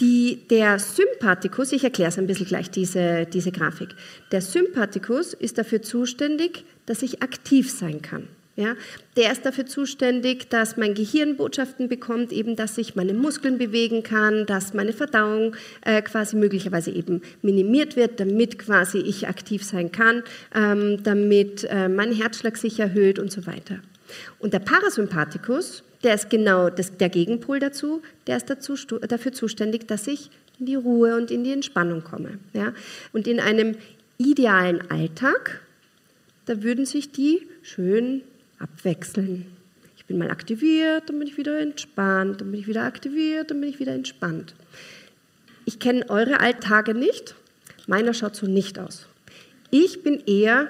Die, 0.00 0.40
der 0.50 0.78
Sympathikus, 0.78 1.72
ich 1.72 1.84
erkläre 1.84 2.08
es 2.08 2.18
ein 2.18 2.26
bisschen 2.26 2.46
gleich, 2.46 2.70
diese, 2.70 3.26
diese 3.26 3.52
Grafik. 3.52 3.90
Der 4.32 4.40
Sympathikus 4.40 5.32
ist 5.32 5.58
dafür 5.58 5.82
zuständig, 5.82 6.64
dass 6.86 7.02
ich 7.02 7.22
aktiv 7.22 7.70
sein 7.70 8.02
kann. 8.02 8.28
Ja, 8.54 8.74
der 9.16 9.32
ist 9.32 9.46
dafür 9.46 9.64
zuständig, 9.64 10.50
dass 10.50 10.76
mein 10.76 10.92
Gehirn 10.92 11.38
Botschaften 11.38 11.88
bekommt, 11.88 12.32
eben, 12.32 12.54
dass 12.54 12.76
ich 12.76 12.94
meine 12.94 13.14
Muskeln 13.14 13.56
bewegen 13.56 14.02
kann, 14.02 14.44
dass 14.44 14.74
meine 14.74 14.92
Verdauung 14.92 15.56
äh, 15.86 16.02
quasi 16.02 16.36
möglicherweise 16.36 16.90
eben 16.90 17.22
minimiert 17.40 17.96
wird, 17.96 18.20
damit 18.20 18.58
quasi 18.58 18.98
ich 18.98 19.26
aktiv 19.26 19.64
sein 19.64 19.90
kann, 19.90 20.22
ähm, 20.54 21.02
damit 21.02 21.64
äh, 21.64 21.88
mein 21.88 22.12
Herzschlag 22.12 22.58
sich 22.58 22.78
erhöht 22.78 23.18
und 23.18 23.32
so 23.32 23.46
weiter. 23.46 23.78
Und 24.38 24.52
der 24.52 24.58
Parasympathikus, 24.58 25.82
der 26.02 26.14
ist 26.14 26.28
genau 26.28 26.68
das, 26.68 26.94
der 26.98 27.08
Gegenpol 27.08 27.58
dazu, 27.58 28.02
der 28.26 28.36
ist 28.36 28.50
dazu, 28.50 28.74
dafür 29.00 29.32
zuständig, 29.32 29.88
dass 29.88 30.06
ich 30.06 30.30
in 30.58 30.66
die 30.66 30.74
Ruhe 30.74 31.16
und 31.16 31.30
in 31.30 31.42
die 31.42 31.52
Entspannung 31.52 32.04
komme. 32.04 32.38
Ja? 32.52 32.74
Und 33.14 33.26
in 33.26 33.40
einem 33.40 33.76
idealen 34.18 34.90
Alltag, 34.90 35.62
da 36.46 36.62
würden 36.62 36.86
sich 36.86 37.12
die 37.12 37.46
schön 37.62 38.22
abwechseln. 38.58 39.46
Ich 39.96 40.06
bin 40.06 40.18
mal 40.18 40.30
aktiviert, 40.30 41.08
dann 41.08 41.18
bin 41.18 41.28
ich 41.28 41.36
wieder 41.36 41.60
entspannt, 41.60 42.40
dann 42.40 42.50
bin 42.50 42.60
ich 42.60 42.66
wieder 42.66 42.84
aktiviert, 42.84 43.50
dann 43.50 43.60
bin 43.60 43.70
ich 43.70 43.78
wieder 43.78 43.92
entspannt. 43.92 44.54
Ich 45.64 45.78
kenne 45.78 46.08
eure 46.10 46.40
Alltage 46.40 46.94
nicht, 46.94 47.34
meiner 47.86 48.14
schaut 48.14 48.34
so 48.34 48.46
nicht 48.46 48.78
aus. 48.78 49.06
Ich 49.70 50.02
bin 50.02 50.20
eher 50.26 50.68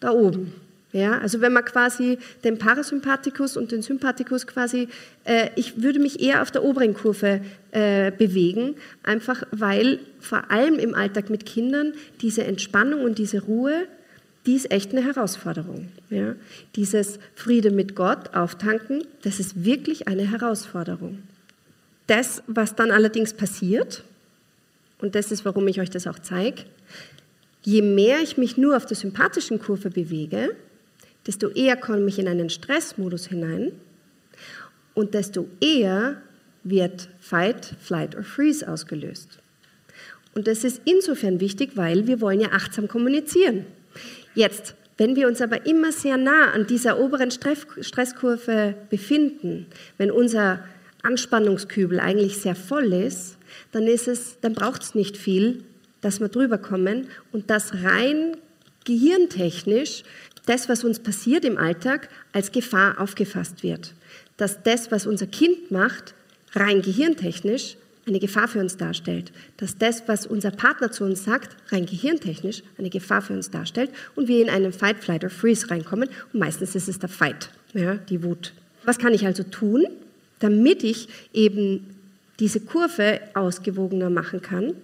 da 0.00 0.10
oben. 0.10 0.52
Ja, 0.92 1.18
also 1.18 1.40
wenn 1.40 1.54
man 1.54 1.64
quasi 1.64 2.18
den 2.44 2.58
Parasympathikus 2.58 3.56
und 3.56 3.72
den 3.72 3.80
Sympathikus 3.80 4.46
quasi, 4.46 4.88
äh, 5.24 5.48
ich 5.56 5.82
würde 5.82 5.98
mich 5.98 6.20
eher 6.20 6.42
auf 6.42 6.50
der 6.50 6.64
oberen 6.64 6.92
Kurve 6.92 7.40
äh, 7.70 8.10
bewegen, 8.10 8.74
einfach 9.02 9.42
weil 9.52 10.00
vor 10.20 10.50
allem 10.50 10.78
im 10.78 10.94
Alltag 10.94 11.30
mit 11.30 11.46
Kindern 11.46 11.94
diese 12.20 12.44
Entspannung 12.44 13.04
und 13.04 13.16
diese 13.16 13.42
Ruhe, 13.42 13.86
die 14.46 14.54
ist 14.56 14.70
echt 14.70 14.92
eine 14.92 15.04
Herausforderung. 15.04 15.88
Ja. 16.10 16.34
Dieses 16.74 17.18
Friede 17.34 17.70
mit 17.70 17.94
Gott 17.94 18.34
auftanken, 18.34 19.04
das 19.22 19.38
ist 19.38 19.64
wirklich 19.64 20.08
eine 20.08 20.30
Herausforderung. 20.30 21.22
Das, 22.06 22.42
was 22.46 22.74
dann 22.74 22.90
allerdings 22.90 23.32
passiert, 23.32 24.02
und 24.98 25.14
das 25.14 25.30
ist, 25.32 25.44
warum 25.44 25.68
ich 25.68 25.80
euch 25.80 25.90
das 25.90 26.06
auch 26.06 26.18
zeige, 26.18 26.64
je 27.62 27.82
mehr 27.82 28.20
ich 28.20 28.36
mich 28.36 28.56
nur 28.56 28.76
auf 28.76 28.86
der 28.86 28.96
sympathischen 28.96 29.60
Kurve 29.60 29.90
bewege, 29.90 30.56
desto 31.26 31.48
eher 31.48 31.76
komme 31.76 32.08
ich 32.08 32.18
in 32.18 32.28
einen 32.28 32.50
Stressmodus 32.50 33.26
hinein 33.26 33.72
und 34.94 35.14
desto 35.14 35.48
eher 35.60 36.20
wird 36.64 37.08
Fight, 37.20 37.76
Flight 37.80 38.16
or 38.16 38.24
Freeze 38.24 38.68
ausgelöst. 38.68 39.38
Und 40.34 40.46
das 40.46 40.64
ist 40.64 40.80
insofern 40.84 41.40
wichtig, 41.40 41.72
weil 41.76 42.06
wir 42.06 42.20
wollen 42.20 42.40
ja 42.40 42.52
achtsam 42.52 42.88
kommunizieren. 42.88 43.66
Jetzt, 44.34 44.74
wenn 44.98 45.16
wir 45.16 45.28
uns 45.28 45.40
aber 45.40 45.66
immer 45.66 45.92
sehr 45.92 46.16
nah 46.16 46.52
an 46.52 46.66
dieser 46.66 46.98
oberen 46.98 47.30
Stresskurve 47.30 48.74
befinden, 48.88 49.66
wenn 49.98 50.10
unser 50.10 50.64
Anspannungskübel 51.02 52.00
eigentlich 52.00 52.38
sehr 52.38 52.54
voll 52.54 52.92
ist, 52.92 53.36
dann, 53.72 53.86
ist 53.86 54.08
es, 54.08 54.38
dann 54.40 54.54
braucht 54.54 54.82
es 54.82 54.94
nicht 54.94 55.16
viel, 55.16 55.64
dass 56.00 56.20
wir 56.20 56.28
drüber 56.28 56.58
kommen 56.58 57.08
und 57.32 57.50
das 57.50 57.82
rein 57.82 58.36
gehirntechnisch 58.84 60.02
das, 60.46 60.68
was 60.68 60.84
uns 60.84 60.98
passiert 60.98 61.44
im 61.44 61.56
Alltag, 61.56 62.08
als 62.32 62.52
Gefahr 62.52 63.00
aufgefasst 63.00 63.62
wird. 63.62 63.94
Dass 64.36 64.62
das, 64.62 64.90
was 64.90 65.06
unser 65.06 65.26
Kind 65.26 65.70
macht, 65.70 66.14
rein 66.52 66.82
gehirntechnisch 66.82 67.76
eine 68.06 68.18
Gefahr 68.18 68.48
für 68.48 68.60
uns 68.60 68.76
darstellt. 68.76 69.32
Dass 69.56 69.78
das, 69.78 70.02
was 70.06 70.26
unser 70.26 70.50
Partner 70.50 70.90
zu 70.90 71.04
uns 71.04 71.24
sagt, 71.24 71.56
rein 71.72 71.86
gehirntechnisch 71.86 72.62
eine 72.78 72.90
Gefahr 72.90 73.22
für 73.22 73.34
uns 73.34 73.50
darstellt 73.50 73.90
und 74.14 74.28
wir 74.28 74.42
in 74.42 74.50
einen 74.50 74.72
Fight, 74.72 74.98
Flight 74.98 75.24
or 75.24 75.30
Freeze 75.30 75.70
reinkommen. 75.70 76.08
Und 76.32 76.40
meistens 76.40 76.74
ist 76.74 76.88
es 76.88 76.98
der 76.98 77.08
Fight, 77.08 77.50
ja, 77.74 77.94
die 77.94 78.22
Wut. 78.22 78.52
Was 78.84 78.98
kann 78.98 79.14
ich 79.14 79.26
also 79.26 79.44
tun, 79.44 79.86
damit 80.40 80.82
ich 80.82 81.08
eben 81.32 81.94
diese 82.40 82.60
Kurve 82.60 83.20
ausgewogener 83.34 84.10
machen 84.10 84.42
kann? 84.42 84.74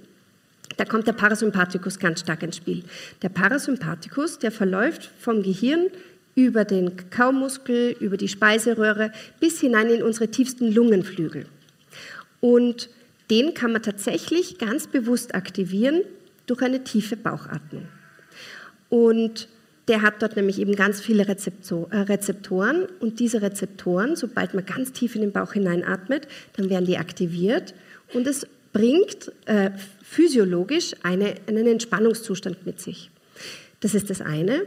Da 0.77 0.85
kommt 0.85 1.09
der 1.09 1.13
Parasympathikus 1.13 1.99
ganz 1.99 2.21
stark 2.21 2.43
ins 2.45 2.57
Spiel. 2.57 2.85
Der 3.23 3.31
Parasympathikus, 3.31 4.39
der 4.39 4.53
verläuft 4.53 5.11
vom 5.19 5.43
Gehirn 5.43 5.87
über 6.37 6.65
den 6.65 7.11
Kaumuskel, 7.11 7.97
über 7.99 8.17
die 8.17 8.29
Speiseröhre 8.29 9.11
bis 9.41 9.61
hinein 9.61 9.91
in 9.91 10.05
unsere 10.05 10.29
tiefsten 10.29 10.73
Lungenflügel. 10.73 11.47
Und 12.41 12.89
den 13.31 13.55
kann 13.55 13.73
man 13.73 13.83
tatsächlich 13.83 14.59
ganz 14.59 14.87
bewusst 14.87 15.35
aktivieren 15.35 16.03
durch 16.47 16.63
eine 16.63 16.85
tiefe 16.85 17.17
Bauchatmung. 17.17 17.89
Und 18.89 19.49
der 19.89 20.03
hat 20.03 20.23
dort 20.23 20.37
nämlich 20.37 20.59
eben 20.61 20.77
ganz 20.77 21.01
viele 21.01 21.27
äh, 21.27 21.97
Rezeptoren 21.97 22.87
und 23.01 23.21
diese 23.21 23.43
Rezeptoren, 23.43 24.17
sobald 24.17 24.55
man 24.55 24.65
ganz 24.67 24.93
tief 24.93 25.15
in 25.15 25.23
den 25.23 25.33
Bauch 25.33 25.55
hineinatmet, 25.55 26.29
dann 26.57 26.69
werden 26.71 26.85
die 26.85 26.99
aktiviert 26.99 27.75
und 28.13 28.27
es 28.27 28.47
bringt 28.73 29.33
äh, 29.47 29.71
physiologisch 30.03 30.93
eine, 31.03 31.35
einen 31.47 31.67
Entspannungszustand 31.67 32.67
mit 32.67 32.81
sich. 32.81 33.11
Das 33.81 33.95
ist 33.95 34.11
das 34.11 34.21
eine. 34.21 34.63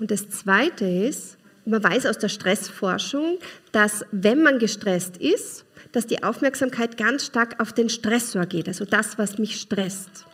Und 0.00 0.10
das 0.10 0.28
zweite 0.28 0.84
ist, 0.84 1.38
man 1.64 1.82
weiß 1.82 2.06
aus 2.06 2.18
der 2.18 2.28
Stressforschung, 2.28 3.38
dass 3.72 4.04
wenn 4.10 4.42
man 4.42 4.58
gestresst 4.58 5.16
ist, 5.18 5.64
dass 5.94 6.06
die 6.06 6.22
Aufmerksamkeit 6.22 6.98
ganz 6.98 7.24
stark 7.24 7.60
auf 7.60 7.72
den 7.72 7.88
Stressor 7.88 8.46
geht, 8.46 8.68
also 8.68 8.84
das, 8.84 9.16
was 9.16 9.38
mich 9.38 9.60
stresst. 9.60 10.26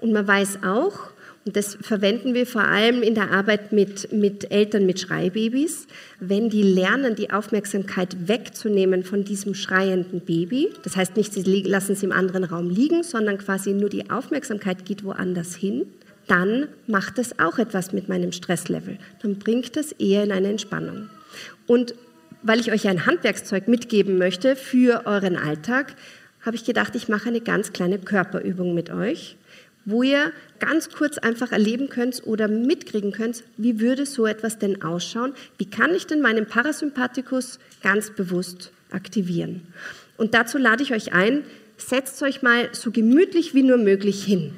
Und 0.00 0.12
man 0.12 0.28
weiß 0.28 0.58
auch, 0.64 1.10
und 1.44 1.56
das 1.56 1.76
verwenden 1.80 2.34
wir 2.34 2.46
vor 2.46 2.62
allem 2.62 3.02
in 3.02 3.14
der 3.16 3.32
Arbeit 3.32 3.72
mit, 3.72 4.12
mit 4.12 4.52
Eltern 4.52 4.86
mit 4.86 5.00
Schreibabys. 5.00 5.88
Wenn 6.20 6.50
die 6.50 6.62
lernen, 6.62 7.16
die 7.16 7.32
Aufmerksamkeit 7.32 8.28
wegzunehmen 8.28 9.02
von 9.02 9.24
diesem 9.24 9.54
schreienden 9.54 10.20
Baby, 10.20 10.68
das 10.84 10.96
heißt 10.96 11.16
nicht, 11.16 11.32
sie 11.32 11.42
lassen 11.62 11.92
es 11.92 12.02
im 12.04 12.12
anderen 12.12 12.44
Raum 12.44 12.70
liegen, 12.70 13.02
sondern 13.02 13.38
quasi 13.38 13.72
nur 13.72 13.88
die 13.88 14.08
Aufmerksamkeit 14.08 14.84
geht 14.84 15.02
woanders 15.02 15.56
hin, 15.56 15.86
dann 16.28 16.68
macht 16.86 17.18
es 17.18 17.38
auch 17.40 17.58
etwas 17.58 17.92
mit 17.92 18.08
meinem 18.08 18.30
Stresslevel. 18.30 18.98
Dann 19.22 19.36
bringt 19.40 19.74
das 19.76 19.90
eher 19.92 20.22
in 20.22 20.30
eine 20.30 20.48
Entspannung. 20.48 21.08
Und 21.66 21.94
weil 22.42 22.60
ich 22.60 22.72
euch 22.72 22.88
ein 22.88 23.06
Handwerkszeug 23.06 23.68
mitgeben 23.68 24.18
möchte 24.18 24.56
für 24.56 25.06
euren 25.06 25.36
Alltag, 25.36 25.94
habe 26.40 26.56
ich 26.56 26.64
gedacht, 26.64 26.94
ich 26.96 27.08
mache 27.08 27.28
eine 27.28 27.40
ganz 27.40 27.72
kleine 27.72 27.98
Körperübung 27.98 28.74
mit 28.74 28.90
euch 28.90 29.36
wo 29.84 30.02
ihr 30.02 30.32
ganz 30.58 30.90
kurz 30.90 31.18
einfach 31.18 31.52
erleben 31.52 31.88
könnt 31.88 32.24
oder 32.26 32.48
mitkriegen 32.48 33.12
könnt, 33.12 33.42
wie 33.56 33.80
würde 33.80 34.06
so 34.06 34.26
etwas 34.26 34.58
denn 34.58 34.82
ausschauen? 34.82 35.34
Wie 35.58 35.68
kann 35.68 35.94
ich 35.94 36.06
denn 36.06 36.20
meinen 36.20 36.46
Parasympathikus 36.46 37.58
ganz 37.82 38.10
bewusst 38.10 38.72
aktivieren? 38.90 39.62
Und 40.16 40.34
dazu 40.34 40.58
lade 40.58 40.82
ich 40.82 40.92
euch 40.92 41.12
ein, 41.12 41.44
setzt 41.76 42.22
euch 42.22 42.42
mal 42.42 42.68
so 42.72 42.90
gemütlich 42.90 43.54
wie 43.54 43.64
nur 43.64 43.78
möglich 43.78 44.24
hin. 44.24 44.54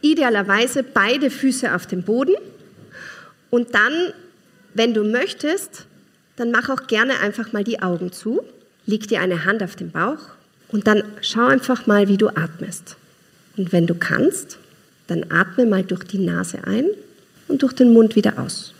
Idealerweise 0.00 0.82
beide 0.82 1.30
Füße 1.30 1.74
auf 1.74 1.86
dem 1.86 2.02
Boden 2.02 2.34
und 3.50 3.74
dann, 3.74 3.92
wenn 4.74 4.94
du 4.94 5.04
möchtest, 5.04 5.86
dann 6.36 6.50
mach 6.50 6.68
auch 6.68 6.86
gerne 6.86 7.20
einfach 7.20 7.52
mal 7.52 7.64
die 7.64 7.82
Augen 7.82 8.12
zu, 8.12 8.42
leg 8.86 9.08
dir 9.08 9.20
eine 9.20 9.44
Hand 9.44 9.62
auf 9.62 9.76
den 9.76 9.90
Bauch 9.90 10.18
und 10.68 10.86
dann 10.86 11.02
schau 11.20 11.46
einfach 11.46 11.86
mal, 11.86 12.08
wie 12.08 12.16
du 12.16 12.28
atmest. 12.28 12.96
Und 13.56 13.72
wenn 13.72 13.86
du 13.86 13.94
kannst, 13.94 14.58
dann 15.06 15.26
atme 15.30 15.66
mal 15.66 15.82
durch 15.82 16.04
die 16.04 16.18
Nase 16.18 16.64
ein 16.64 16.86
und 17.48 17.62
durch 17.62 17.72
den 17.72 17.92
Mund 17.92 18.16
wieder 18.16 18.38
aus. 18.38 18.74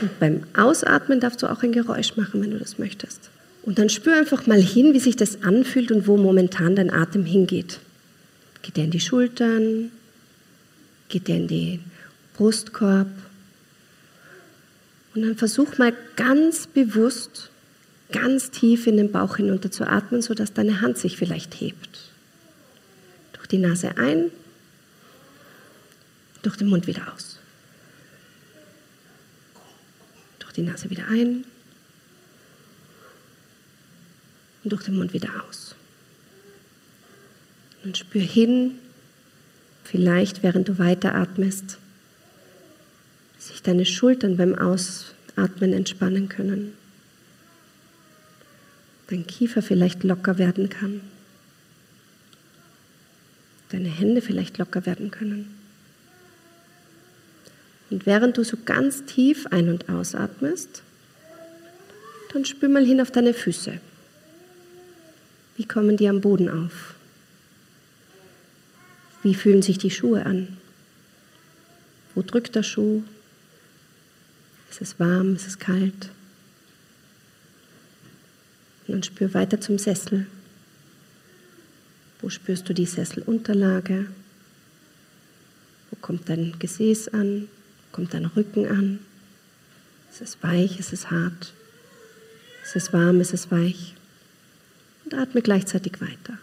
Und 0.00 0.18
beim 0.18 0.44
Ausatmen 0.56 1.20
darfst 1.20 1.42
du 1.42 1.50
auch 1.50 1.62
ein 1.62 1.72
Geräusch 1.72 2.16
machen, 2.16 2.40
wenn 2.40 2.52
du 2.52 2.58
das 2.58 2.78
möchtest. 2.78 3.30
Und 3.62 3.78
dann 3.78 3.90
spür 3.90 4.16
einfach 4.16 4.46
mal 4.46 4.60
hin, 4.60 4.94
wie 4.94 4.98
sich 4.98 5.16
das 5.16 5.42
anfühlt 5.42 5.92
und 5.92 6.06
wo 6.06 6.16
momentan 6.16 6.74
dein 6.74 6.92
Atem 6.92 7.24
hingeht. 7.24 7.78
Geht 8.62 8.78
er 8.78 8.84
in 8.84 8.90
die 8.90 9.00
Schultern? 9.00 9.90
Geht 11.08 11.28
er 11.28 11.36
in 11.36 11.48
den 11.48 11.80
Brustkorb? 12.36 13.08
Und 15.14 15.22
dann 15.22 15.36
versuch 15.36 15.78
mal 15.78 15.92
ganz 16.16 16.66
bewusst, 16.66 17.50
ganz 18.12 18.50
tief 18.50 18.86
in 18.86 18.96
den 18.96 19.12
Bauch 19.12 19.36
hinunter 19.36 19.70
zu 19.70 19.86
atmen, 19.86 20.22
sodass 20.22 20.52
deine 20.52 20.80
Hand 20.80 20.98
sich 20.98 21.16
vielleicht 21.16 21.60
hebt 21.60 22.12
die 23.52 23.58
Nase 23.58 23.96
ein, 23.98 24.30
durch 26.42 26.56
den 26.56 26.68
Mund 26.68 26.86
wieder 26.86 27.12
aus. 27.14 27.38
Durch 30.38 30.52
die 30.54 30.62
Nase 30.62 30.90
wieder 30.90 31.06
ein 31.08 31.44
und 34.64 34.72
durch 34.72 34.84
den 34.84 34.96
Mund 34.96 35.12
wieder 35.12 35.28
aus. 35.48 35.76
Und 37.84 37.98
spür 37.98 38.22
hin, 38.22 38.78
vielleicht 39.84 40.42
während 40.42 40.68
du 40.68 40.78
weiteratmest, 40.78 41.78
sich 43.48 43.62
deine 43.62 43.84
Schultern 43.84 44.36
beim 44.36 44.54
Ausatmen 44.54 45.72
entspannen 45.72 46.28
können. 46.28 46.74
Dein 49.08 49.26
Kiefer 49.26 49.62
vielleicht 49.62 50.04
locker 50.04 50.38
werden 50.38 50.68
kann 50.68 51.00
deine 53.72 53.88
Hände 53.88 54.20
vielleicht 54.20 54.58
locker 54.58 54.86
werden 54.86 55.10
können. 55.10 55.54
Und 57.90 58.06
während 58.06 58.36
du 58.36 58.44
so 58.44 58.56
ganz 58.64 59.04
tief 59.04 59.46
ein- 59.48 59.68
und 59.68 59.88
ausatmest, 59.88 60.82
dann 62.32 62.44
spür 62.44 62.68
mal 62.68 62.84
hin 62.84 63.00
auf 63.00 63.10
deine 63.10 63.34
Füße. 63.34 63.80
Wie 65.56 65.66
kommen 65.66 65.96
die 65.96 66.08
am 66.08 66.20
Boden 66.20 66.48
auf? 66.48 66.94
Wie 69.22 69.34
fühlen 69.34 69.62
sich 69.62 69.78
die 69.78 69.90
Schuhe 69.90 70.24
an? 70.24 70.56
Wo 72.14 72.22
drückt 72.22 72.54
der 72.54 72.62
Schuh? 72.62 73.02
Ist 74.72 74.80
es 74.80 74.98
warm? 74.98 75.36
Ist 75.36 75.46
es 75.46 75.58
kalt? 75.58 76.08
Und 78.86 78.94
dann 78.94 79.02
spür 79.02 79.34
weiter 79.34 79.60
zum 79.60 79.78
Sessel. 79.78 80.26
Wo 82.22 82.30
spürst 82.30 82.66
du 82.70 82.72
die 82.72 82.86
Sesselunterlage? 82.86 84.06
Wo 85.90 85.96
kommt 86.00 86.30
dein 86.30 86.58
Gesäß 86.58 87.08
an? 87.08 87.48
Wo 87.90 87.96
kommt 87.96 88.14
dein 88.14 88.24
Rücken 88.24 88.66
an? 88.66 89.00
Ist 90.10 90.22
es 90.22 90.42
weich? 90.42 90.80
Ist 90.80 90.94
es 90.94 91.10
hart? 91.10 91.52
Ist 92.64 92.74
es 92.74 92.94
warm? 92.94 93.20
Ist 93.20 93.34
es 93.34 93.50
weich? 93.50 93.94
Und 95.04 95.12
atme 95.12 95.42
gleichzeitig 95.42 96.00
weiter. 96.00 96.38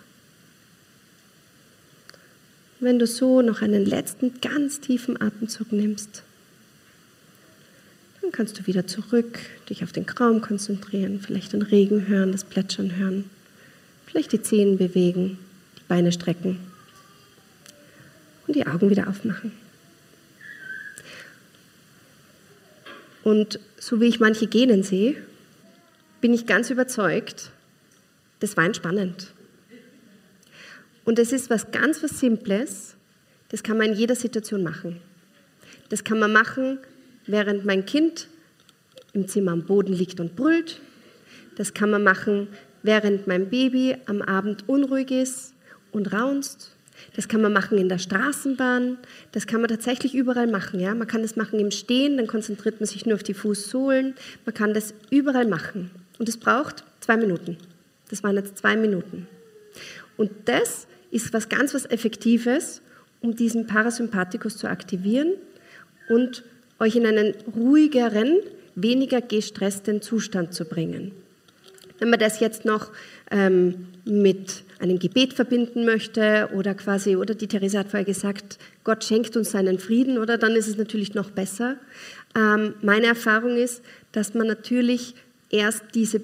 Wenn 2.80 3.00
du 3.00 3.08
so 3.08 3.42
noch 3.42 3.64
einen 3.64 3.88
letzten 3.88 4.40
ganz 4.40 4.82
tiefen 4.82 5.20
Atemzug 5.20 5.72
nimmst, 5.72 6.22
dann 8.30 8.36
kannst 8.36 8.60
du 8.60 8.68
wieder 8.68 8.86
zurück, 8.86 9.40
dich 9.72 9.84
auf 9.84 9.92
den 9.92 10.08
Raum 10.08 10.42
konzentrieren, 10.42 11.20
vielleicht 11.20 11.54
den 11.54 11.64
Regen 11.64 12.08
hören, 12.08 12.32
das 12.32 12.44
Plätschern 12.44 12.96
hören, 12.96 13.28
vielleicht 14.06 14.32
die 14.32 14.42
Zehen 14.42 14.78
bewegen 14.78 15.40
Beine 15.88 16.12
strecken 16.12 16.60
und 18.46 18.56
die 18.56 18.68
Augen 18.68 18.92
wieder 18.92 19.08
aufmachen. 19.08 19.52
Und 23.24 23.60
so 23.80 24.00
wie 24.00 24.06
ich 24.06 24.20
manche 24.20 24.46
Genen 24.46 24.84
sehe, 24.84 25.16
bin 26.22 26.32
ich 26.32 26.46
ganz 26.46 26.70
überzeugt, 26.70 27.50
das 28.42 28.56
war 28.56 28.66
entspannend. 28.66 29.34
Und 31.04 31.18
es 31.18 31.32
ist 31.32 31.50
was 31.50 31.72
ganz 31.72 32.04
was 32.04 32.20
Simples, 32.20 32.96
das 33.50 33.64
kann 33.64 33.80
man 33.80 33.88
in 33.88 33.96
jeder 33.96 34.16
Situation 34.16 34.62
machen. 34.62 35.02
Das 35.90 36.04
kann 36.04 36.20
man 36.20 36.32
machen, 36.32 36.78
während 37.32 37.66
mein 37.66 37.86
Kind 37.86 38.28
im 39.14 39.28
Zimmer 39.28 39.52
am 39.52 39.64
Boden 39.64 39.94
liegt 39.94 40.20
und 40.20 40.36
brüllt. 40.36 40.82
Das 41.56 41.74
kann 41.74 41.90
man 41.90 42.04
machen, 42.04 42.48
während 42.84 43.28
mein 43.28 43.50
Baby 43.50 43.98
am 44.06 44.22
Abend 44.22 44.68
unruhig 44.68 45.12
ist 45.12 45.54
und 45.92 46.14
raunst. 46.14 46.76
Das 47.16 47.28
kann 47.28 47.42
man 47.42 47.54
machen 47.54 47.78
in 47.78 47.90
der 47.90 47.98
Straßenbahn. 47.98 48.98
Das 49.32 49.48
kann 49.48 49.62
man 49.62 49.70
tatsächlich 49.70 50.16
überall 50.16 50.48
machen. 50.48 50.80
Ja? 50.80 50.94
Man 50.96 51.08
kann 51.08 51.22
das 51.22 51.36
machen 51.36 51.60
im 51.60 51.72
Stehen, 51.72 52.18
dann 52.18 52.28
konzentriert 52.28 52.80
man 52.80 52.88
sich 52.88 53.06
nur 53.06 53.16
auf 53.16 53.24
die 53.24 53.34
Fußsohlen. 53.34 54.16
Man 54.46 54.54
kann 54.54 54.74
das 54.74 54.94
überall 55.10 55.48
machen. 55.48 55.92
Und 56.18 56.28
es 56.28 56.38
braucht 56.38 56.84
zwei 57.00 57.16
Minuten. 57.18 57.58
Das 58.10 58.24
waren 58.24 58.36
jetzt 58.36 58.58
zwei 58.58 58.76
Minuten. 58.76 59.28
Und 60.18 60.32
das 60.46 60.88
ist 61.12 61.32
was 61.32 61.48
ganz 61.48 61.74
was 61.74 61.86
Effektives, 61.86 62.82
um 63.22 63.36
diesen 63.36 63.68
Parasympathikus 63.68 64.58
zu 64.58 64.68
aktivieren 64.68 65.34
und 66.10 66.44
euch 66.80 66.96
in 66.96 67.06
einen 67.06 67.34
ruhigeren, 67.56 68.40
weniger 68.76 69.22
gestressten 69.22 70.02
Zustand 70.02 70.54
zu 70.54 70.66
bringen. 70.66 71.12
Wenn 72.00 72.10
man 72.10 72.20
das 72.20 72.40
jetzt 72.40 72.64
noch 72.64 72.92
ähm, 73.30 73.88
mit 74.06 74.64
einem 74.80 75.00
Gebet 75.00 75.34
verbinden 75.34 75.84
möchte 75.84 76.50
oder 76.56 76.74
quasi, 76.74 77.18
oder 77.18 77.36
die 77.36 77.48
Theresa 77.48 77.80
hat 77.80 77.90
vorher 77.90 78.06
gesagt, 78.06 78.58
Gott 78.86 79.04
schenkt 79.04 79.36
uns 79.36 79.52
seinen 79.52 79.80
Frieden, 79.80 80.18
oder 80.18 80.38
dann 80.38 80.54
ist 80.54 80.68
es 80.68 80.78
natürlich 80.78 81.14
noch 81.14 81.32
besser. 81.32 81.76
Ähm, 82.36 82.76
meine 82.82 83.08
Erfahrung 83.08 83.58
ist, 83.58 83.82
dass 84.14 84.34
man 84.34 84.48
natürlich 84.48 85.16
erst 85.50 85.84
diese, 85.94 86.22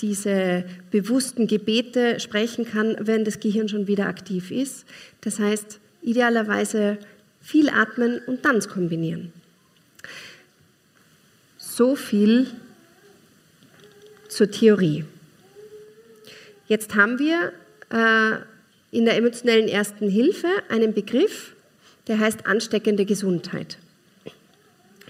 diese 0.00 0.64
bewussten 0.90 1.46
Gebete 1.46 2.18
sprechen 2.18 2.64
kann, 2.64 2.96
wenn 3.00 3.26
das 3.26 3.40
Gehirn 3.40 3.68
schon 3.68 3.86
wieder 3.86 4.06
aktiv 4.06 4.50
ist. 4.50 4.86
Das 5.20 5.38
heißt, 5.38 5.80
Idealerweise 6.02 6.98
viel 7.40 7.68
atmen 7.68 8.20
und 8.26 8.42
Tanz 8.42 8.68
kombinieren. 8.68 9.32
So 11.80 11.96
viel 11.96 12.46
zur 14.28 14.50
Theorie. 14.50 15.06
Jetzt 16.68 16.94
haben 16.94 17.18
wir 17.18 17.54
äh, 17.88 18.36
in 18.94 19.06
der 19.06 19.16
emotionellen 19.16 19.66
ersten 19.66 20.10
Hilfe 20.10 20.48
einen 20.68 20.92
Begriff, 20.92 21.54
der 22.06 22.18
heißt 22.18 22.46
ansteckende 22.46 23.06
Gesundheit. 23.06 23.78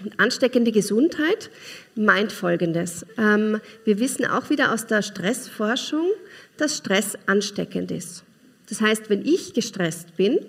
Und 0.01 0.17
ansteckende 0.17 0.71
Gesundheit 0.71 1.49
meint 1.95 2.31
Folgendes. 2.31 3.05
Ähm, 3.17 3.59
wir 3.83 3.99
wissen 3.99 4.23
auch 4.23 4.49
wieder 4.49 4.71
aus 4.71 4.87
der 4.87 5.01
Stressforschung, 5.01 6.07
dass 6.55 6.77
Stress 6.77 7.17
ansteckend 7.25 7.91
ist. 7.91 8.23
Das 8.69 8.79
heißt, 8.79 9.09
wenn 9.09 9.25
ich 9.25 9.53
gestresst 9.53 10.15
bin 10.15 10.39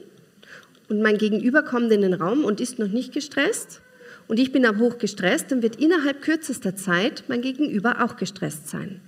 und 0.88 1.02
mein 1.02 1.18
Gegenüber 1.18 1.64
kommt 1.64 1.90
in 1.90 2.02
den 2.02 2.14
Raum 2.14 2.44
und 2.44 2.61
ist 2.61 2.78
noch 2.78 2.87
nicht 2.87 3.12
gestresst 3.12 3.82
und 4.28 4.38
ich 4.38 4.52
bin 4.52 4.64
aber 4.64 4.78
hoch 4.78 4.98
gestresst, 4.98 5.50
dann 5.50 5.62
wird 5.62 5.76
innerhalb 5.76 6.22
kürzester 6.22 6.76
Zeit 6.76 7.24
mein 7.28 7.42
Gegenüber 7.42 8.02
auch 8.04 8.16
gestresst 8.16 8.68
sein. 8.68 9.00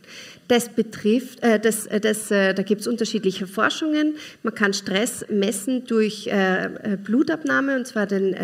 Das 0.49 0.69
betrifft, 0.69 1.43
äh, 1.43 1.59
das, 1.59 1.87
äh, 1.87 2.01
das, 2.01 2.31
äh, 2.31 2.53
da 2.53 2.63
gibt 2.63 2.83
es 2.83 2.87
unterschiedliche 2.87 3.47
Forschungen. 3.47 4.17
Man 4.43 4.55
kann 4.55 4.75
Stress 4.75 5.25
messen 5.31 5.87
durch 5.87 6.27
äh, 6.27 6.65
äh 6.65 6.97
Blutabnahme, 7.03 7.77
und 7.77 7.87
zwar 7.87 8.07
den, 8.07 8.37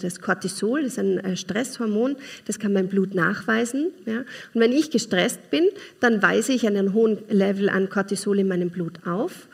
das 0.00 0.20
Cortisol, 0.20 0.82
das 0.82 0.94
ist 0.94 0.98
ein 0.98 1.36
Stresshormon, 1.36 2.16
das 2.46 2.58
kann 2.58 2.72
mein 2.72 2.88
Blut 2.88 3.14
nachweisen. 3.14 3.92
Ja? 4.06 4.18
Und 4.18 4.60
wenn 4.60 4.72
ich 4.72 4.90
gestresst 4.90 5.50
bin, 5.50 5.68
dann 6.00 6.22
weise 6.22 6.52
ich 6.52 6.66
einen 6.66 6.92
hohen 6.92 7.18
Level 7.28 7.68
an 7.68 7.88
Cortisol 7.88 8.40
in 8.40 8.48
meinem 8.48 8.70
Blut 8.70 9.06
auf. 9.06 9.46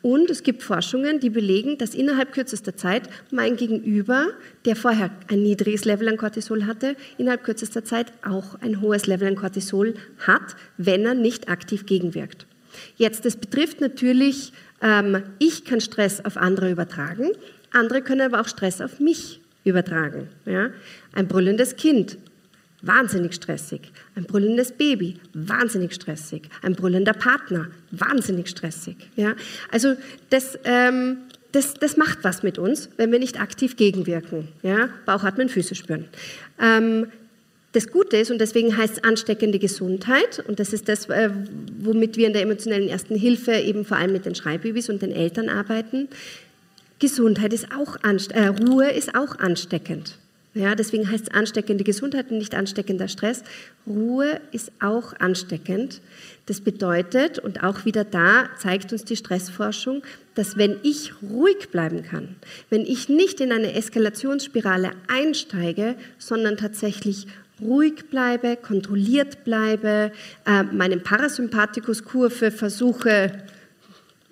Und 0.00 0.30
es 0.30 0.44
gibt 0.44 0.62
Forschungen, 0.62 1.18
die 1.18 1.30
belegen, 1.30 1.76
dass 1.76 1.94
innerhalb 1.94 2.32
kürzester 2.32 2.76
Zeit 2.76 3.08
mein 3.32 3.56
Gegenüber, 3.56 4.28
der 4.64 4.76
vorher 4.76 5.10
ein 5.28 5.42
niedriges 5.42 5.84
Level 5.84 6.08
an 6.08 6.16
Cortisol 6.16 6.66
hatte, 6.66 6.94
innerhalb 7.18 7.42
kürzester 7.42 7.84
Zeit 7.84 8.12
auch 8.24 8.54
ein 8.60 8.80
hohes 8.80 9.06
Level 9.06 9.26
an 9.26 9.34
Cortisol 9.34 9.94
hat, 10.20 10.54
wenn 10.76 11.04
er 11.04 11.14
nicht 11.14 11.48
aktiv 11.48 11.84
gegenwirkt. 11.84 12.46
Jetzt, 12.96 13.24
das 13.24 13.36
betrifft 13.36 13.80
natürlich, 13.80 14.52
ähm, 14.82 15.22
ich 15.40 15.64
kann 15.64 15.80
Stress 15.80 16.24
auf 16.24 16.36
andere 16.36 16.70
übertragen, 16.70 17.30
andere 17.72 18.00
können 18.02 18.20
aber 18.20 18.40
auch 18.40 18.48
Stress 18.48 18.80
auf 18.80 19.00
mich 19.00 19.40
übertragen. 19.64 20.28
Ja? 20.46 20.70
Ein 21.12 21.26
brüllendes 21.26 21.76
Kind 21.76 22.18
wahnsinnig 22.82 23.34
stressig. 23.34 23.92
Ein 24.14 24.24
brüllendes 24.24 24.72
Baby, 24.72 25.16
wahnsinnig 25.32 25.94
stressig. 25.94 26.48
Ein 26.62 26.74
brüllender 26.74 27.12
Partner, 27.12 27.68
wahnsinnig 27.90 28.48
stressig. 28.48 28.96
Ja? 29.16 29.34
Also 29.70 29.94
das, 30.30 30.58
ähm, 30.64 31.18
das, 31.52 31.74
das 31.74 31.96
macht 31.96 32.18
was 32.22 32.42
mit 32.42 32.58
uns, 32.58 32.88
wenn 32.96 33.10
wir 33.10 33.18
nicht 33.18 33.40
aktiv 33.40 33.76
gegenwirken. 33.76 34.48
Ja? 34.62 34.90
Bauchatmen, 35.06 35.48
Füße 35.48 35.74
spüren. 35.74 36.06
Ähm, 36.60 37.08
das 37.72 37.88
Gute 37.88 38.16
ist, 38.16 38.30
und 38.30 38.40
deswegen 38.40 38.76
heißt 38.76 38.98
es 38.98 39.04
ansteckende 39.04 39.58
Gesundheit, 39.58 40.42
und 40.48 40.58
das 40.58 40.72
ist 40.72 40.88
das, 40.88 41.08
äh, 41.10 41.30
womit 41.80 42.16
wir 42.16 42.26
in 42.26 42.32
der 42.32 42.42
emotionellen 42.42 42.88
Ersten 42.88 43.14
Hilfe 43.14 43.52
eben 43.52 43.84
vor 43.84 43.98
allem 43.98 44.12
mit 44.12 44.24
den 44.24 44.34
Schreibbabys 44.34 44.88
und 44.88 45.02
den 45.02 45.12
Eltern 45.12 45.48
arbeiten, 45.48 46.08
Gesundheit 46.98 47.52
ist 47.52 47.68
auch, 47.72 47.96
äh, 48.02 48.46
Ruhe 48.46 48.90
ist 48.90 49.14
auch 49.14 49.38
ansteckend. 49.38 50.18
Ja, 50.58 50.74
deswegen 50.74 51.08
heißt 51.08 51.28
es 51.28 51.34
ansteckende 51.34 51.84
Gesundheit 51.84 52.32
und 52.32 52.38
nicht 52.38 52.56
ansteckender 52.56 53.06
Stress. 53.06 53.44
Ruhe 53.86 54.40
ist 54.50 54.72
auch 54.80 55.12
ansteckend. 55.20 56.00
Das 56.46 56.60
bedeutet, 56.60 57.38
und 57.38 57.62
auch 57.62 57.84
wieder 57.84 58.02
da 58.02 58.48
zeigt 58.58 58.92
uns 58.92 59.04
die 59.04 59.14
Stressforschung, 59.14 60.02
dass 60.34 60.56
wenn 60.56 60.76
ich 60.82 61.12
ruhig 61.22 61.68
bleiben 61.70 62.02
kann, 62.02 62.34
wenn 62.70 62.80
ich 62.80 63.08
nicht 63.08 63.40
in 63.40 63.52
eine 63.52 63.72
Eskalationsspirale 63.74 64.90
einsteige, 65.06 65.94
sondern 66.18 66.56
tatsächlich 66.56 67.28
ruhig 67.60 68.10
bleibe, 68.10 68.56
kontrolliert 68.56 69.44
bleibe, 69.44 70.10
äh, 70.44 70.64
meinen 70.64 71.04
Parasympathikuskurve 71.04 72.50
versuche 72.50 73.30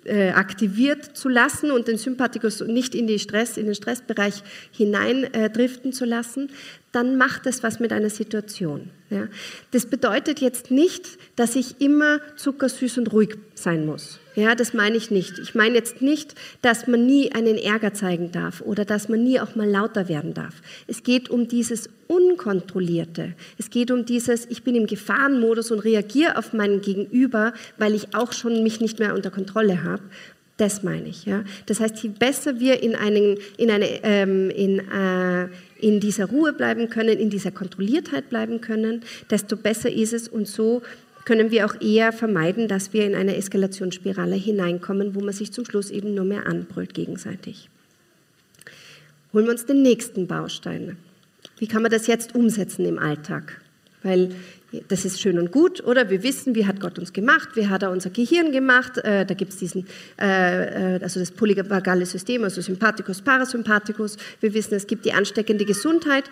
äh, 0.07 0.29
aktiviert 0.29 1.03
zu 1.17 1.29
lassen 1.29 1.71
und 1.71 1.87
den 1.87 1.97
Sympathikus 1.97 2.61
nicht 2.61 2.95
in, 2.95 3.07
die 3.07 3.19
Stress, 3.19 3.57
in 3.57 3.65
den 3.65 3.75
Stressbereich 3.75 4.41
hineindriften 4.71 5.91
äh, 5.91 5.93
zu 5.93 6.05
lassen, 6.05 6.49
dann 6.91 7.17
macht 7.17 7.45
es 7.45 7.63
was 7.63 7.79
mit 7.79 7.91
einer 7.91 8.09
Situation. 8.09 8.89
Ja. 9.09 9.27
Das 9.71 9.85
bedeutet 9.85 10.39
jetzt 10.39 10.71
nicht, 10.71 11.17
dass 11.35 11.55
ich 11.55 11.79
immer 11.79 12.19
zuckersüß 12.35 12.97
und 12.97 13.13
ruhig 13.13 13.37
sein 13.55 13.85
muss. 13.85 14.19
Ja, 14.35 14.53
das 14.53 14.73
meine 14.73 14.97
ich 14.97 15.09
nicht. 15.09 15.39
Ich 15.39 15.55
meine 15.55 15.75
jetzt 15.75 16.01
nicht, 16.01 16.35
dass 16.61 16.87
man 16.87 17.05
nie 17.05 17.31
einen 17.31 17.57
Ärger 17.57 17.93
zeigen 17.93 18.31
darf 18.31 18.61
oder 18.61 18.85
dass 18.85 19.09
man 19.09 19.23
nie 19.23 19.39
auch 19.39 19.55
mal 19.55 19.67
lauter 19.67 20.09
werden 20.09 20.33
darf. 20.33 20.61
Es 20.87 21.03
geht 21.03 21.29
um 21.29 21.47
dieses 21.47 21.89
Unkontrollierte. 22.07 23.33
Es 23.57 23.69
geht 23.69 23.91
um 23.91 24.05
dieses, 24.05 24.45
ich 24.45 24.63
bin 24.63 24.75
im 24.75 24.87
Gefahrenmodus 24.87 25.71
und 25.71 25.79
reagiere 25.79 26.37
auf 26.37 26.53
meinen 26.53 26.81
Gegenüber, 26.81 27.53
weil 27.77 27.95
ich 27.95 28.13
auch 28.13 28.31
schon 28.31 28.63
mich 28.63 28.79
nicht 28.79 28.99
mehr 28.99 29.15
unter 29.15 29.31
Kontrolle 29.31 29.83
habe. 29.83 30.03
Das 30.57 30.81
meine 30.81 31.07
ich. 31.07 31.25
Ja. 31.25 31.43
Das 31.67 31.79
heißt, 31.79 32.01
je 32.03 32.09
besser 32.09 32.59
wir 32.59 32.81
in, 32.81 32.95
einen, 32.95 33.37
in, 33.57 33.69
eine, 33.69 34.03
ähm, 34.03 34.49
in, 34.49 34.79
äh, 34.79 35.47
in 35.79 35.99
dieser 35.99 36.25
Ruhe 36.25 36.51
bleiben 36.51 36.89
können, 36.89 37.19
in 37.19 37.29
dieser 37.29 37.51
Kontrolliertheit 37.51 38.29
bleiben 38.29 38.59
können, 38.59 39.03
desto 39.29 39.55
besser 39.55 39.91
ist 39.91 40.13
es 40.13 40.27
und 40.27 40.47
so 40.47 40.81
können 41.25 41.51
wir 41.51 41.65
auch 41.65 41.79
eher 41.81 42.11
vermeiden, 42.11 42.67
dass 42.67 42.93
wir 42.93 43.05
in 43.05 43.13
eine 43.13 43.35
Eskalationsspirale 43.35 44.35
hineinkommen, 44.35 45.13
wo 45.13 45.19
man 45.19 45.33
sich 45.33 45.51
zum 45.51 45.65
Schluss 45.65 45.91
eben 45.91 46.15
nur 46.15 46.25
mehr 46.25 46.47
anbrüllt 46.47 46.93
gegenseitig. 46.93 47.69
Holen 49.33 49.45
wir 49.45 49.51
uns 49.51 49.65
den 49.65 49.81
nächsten 49.81 50.25
Baustein. 50.25 50.97
Wie 51.59 51.67
kann 51.67 51.81
man 51.81 51.91
das 51.91 52.07
jetzt 52.07 52.33
umsetzen 52.33 52.85
im 52.85 52.97
Alltag? 52.97 53.61
Weil 54.03 54.31
das 54.87 55.05
ist 55.05 55.21
schön 55.21 55.39
und 55.39 55.51
gut, 55.51 55.83
oder? 55.83 56.09
Wir 56.09 56.23
wissen, 56.23 56.55
wie 56.55 56.65
hat 56.65 56.79
Gott 56.79 56.99
uns 56.99 57.13
gemacht, 57.13 57.49
wie 57.55 57.67
hat 57.67 57.83
er 57.83 57.91
unser 57.91 58.09
Gehirn 58.09 58.51
gemacht. 58.51 58.97
Äh, 58.99 59.25
da 59.25 59.33
gibt 59.33 59.53
es 59.53 59.59
diesen, 59.59 59.87
äh, 60.19 60.95
äh, 60.95 61.03
also 61.03 61.19
das 61.19 61.31
polyvagale 61.31 62.05
System, 62.05 62.43
also 62.43 62.61
Sympathikus, 62.61 63.21
Parasympathikus. 63.21 64.17
Wir 64.39 64.53
wissen, 64.53 64.75
es 64.75 64.87
gibt 64.87 65.05
die 65.05 65.13
ansteckende 65.13 65.65
Gesundheit. 65.65 66.25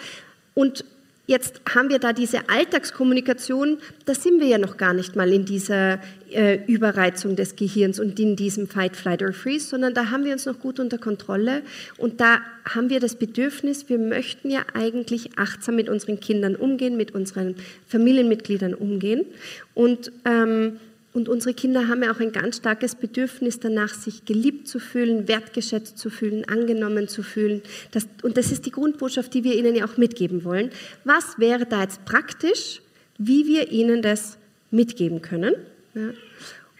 Und 0.53 0.85
Jetzt 1.27 1.61
haben 1.73 1.89
wir 1.89 1.97
da 1.97 2.13
diese 2.13 2.49
Alltagskommunikation, 2.49 3.79
da 4.05 4.13
sind 4.13 4.39
wir 4.39 4.47
ja 4.47 4.59
noch 4.59 4.77
gar 4.77 4.93
nicht 4.93 5.15
mal 5.15 5.33
in 5.33 5.43
dieser 5.43 5.99
äh, 6.31 6.59
Überreizung 6.67 7.35
des 7.35 7.55
Gehirns 7.55 7.99
und 7.99 8.19
in 8.19 8.35
diesem 8.35 8.67
Fight, 8.67 8.95
Flight 8.95 9.23
or 9.23 9.33
Freeze, 9.33 9.67
sondern 9.67 9.95
da 9.95 10.11
haben 10.11 10.23
wir 10.23 10.33
uns 10.33 10.45
noch 10.45 10.59
gut 10.59 10.79
unter 10.79 10.99
Kontrolle 10.99 11.63
und 11.97 12.21
da 12.21 12.41
haben 12.69 12.91
wir 12.91 12.99
das 12.99 13.15
Bedürfnis, 13.15 13.89
wir 13.89 13.97
möchten 13.97 14.51
ja 14.51 14.65
eigentlich 14.75 15.37
achtsam 15.37 15.75
mit 15.75 15.89
unseren 15.89 16.19
Kindern 16.19 16.55
umgehen, 16.55 16.95
mit 16.95 17.15
unseren 17.15 17.55
Familienmitgliedern 17.87 18.75
umgehen 18.75 19.25
und 19.73 20.11
ähm, 20.25 20.79
und 21.15 21.29
unsere 21.29 21.53
Kinder 21.53 21.87
haben 21.87 22.03
ja 22.03 22.11
auch 22.11 22.19
ein 22.19 22.33
ganz 22.33 22.57
starkes 22.57 22.95
Bedürfnis 22.95 23.61
danach, 23.61 23.93
sich 23.93 24.25
geliebt 24.25 24.67
zu 24.67 24.79
fühlen, 24.79 25.29
wertgeschätzt 25.29 25.97
zu 25.97 26.09
fühlen, 26.09 26.43
angenommen 26.49 27.07
zu 27.07 27.23
fühlen. 27.23 27.61
Das, 27.91 28.05
und 28.21 28.35
das 28.37 28.51
ist 28.51 28.65
die 28.65 28.71
Grundbotschaft, 28.71 29.33
die 29.33 29.45
wir 29.45 29.55
ihnen 29.55 29.75
ja 29.75 29.85
auch 29.85 29.95
mitgeben 29.95 30.43
wollen. 30.43 30.71
Was 31.05 31.39
wäre 31.39 31.65
da 31.65 31.83
jetzt 31.83 32.03
praktisch, 32.03 32.81
wie 33.17 33.47
wir 33.47 33.71
ihnen 33.71 34.01
das 34.01 34.37
mitgeben 34.71 35.21
können? 35.21 35.55
Ja. 35.93 36.09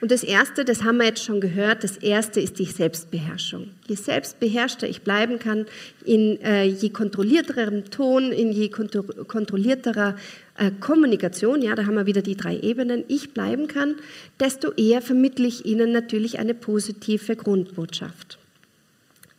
Und 0.02 0.12
das 0.12 0.24
Erste, 0.24 0.66
das 0.66 0.84
haben 0.84 0.98
wir 0.98 1.06
jetzt 1.06 1.24
schon 1.24 1.40
gehört, 1.40 1.84
das 1.84 1.96
Erste 1.98 2.42
ist 2.42 2.60
die 2.60 2.66
Selbstbeherrschung. 2.66 3.70
Je 3.88 3.96
selbstbeherrschter 3.96 4.90
ich 4.90 5.04
bleiben 5.04 5.40
kann, 5.40 5.66
in 6.04 6.40
äh, 6.42 6.66
je 6.66 6.90
kontrollierterem 6.90 7.90
Ton, 7.90 8.32
in 8.34 8.52
je 8.52 8.70
kontrollierterer 8.70 10.18
äh, 10.58 10.72
Kommunikation, 10.82 11.62
ja, 11.62 11.76
da 11.76 11.86
haben 11.86 11.96
wir 11.96 12.06
wieder 12.06 12.22
die 12.22 12.36
drei 12.36 12.60
Ebenen, 12.60 13.06
ich 13.08 13.34
bleiben 13.34 13.68
kann, 13.68 13.96
desto 14.40 14.74
eher 14.74 15.02
vermittle 15.02 15.48
ich 15.48 15.66
Ihnen 15.66 15.94
natürlich 15.94 16.40
eine 16.40 16.54
positive 16.54 17.38
Grundbotschaft. 17.38 18.38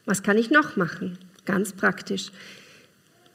Was 0.07 0.23
kann 0.23 0.39
ich 0.39 0.51
noch 0.51 0.77
machen? 0.77 1.19
Ganz 1.45 1.75
praktisch. 1.75 2.31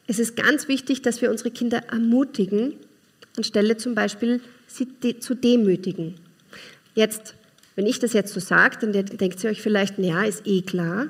Es 0.08 0.18
ist 0.18 0.36
ganz 0.36 0.68
wichtig, 0.68 1.04
dass 1.04 1.22
wir 1.22 1.30
unsere 1.30 1.52
Kinder 1.52 1.84
ermutigen, 1.92 2.74
anstelle 3.38 3.78
zum 3.78 3.94
Beispiel 3.94 4.42
sie 4.68 4.86
de 4.86 5.20
zu 5.20 5.36
demütigen. 5.36 6.16
Jetzt, 6.94 7.36
wenn 7.76 7.86
ich 7.86 8.00
das 8.00 8.14
jetzt 8.14 8.34
so 8.34 8.40
sage, 8.40 8.78
dann 8.82 8.92
denkt 8.94 9.44
ihr 9.44 9.50
euch 9.50 9.62
vielleicht, 9.62 9.98
naja, 10.00 10.24
ist 10.24 10.46
eh 10.46 10.62
klar. 10.62 11.08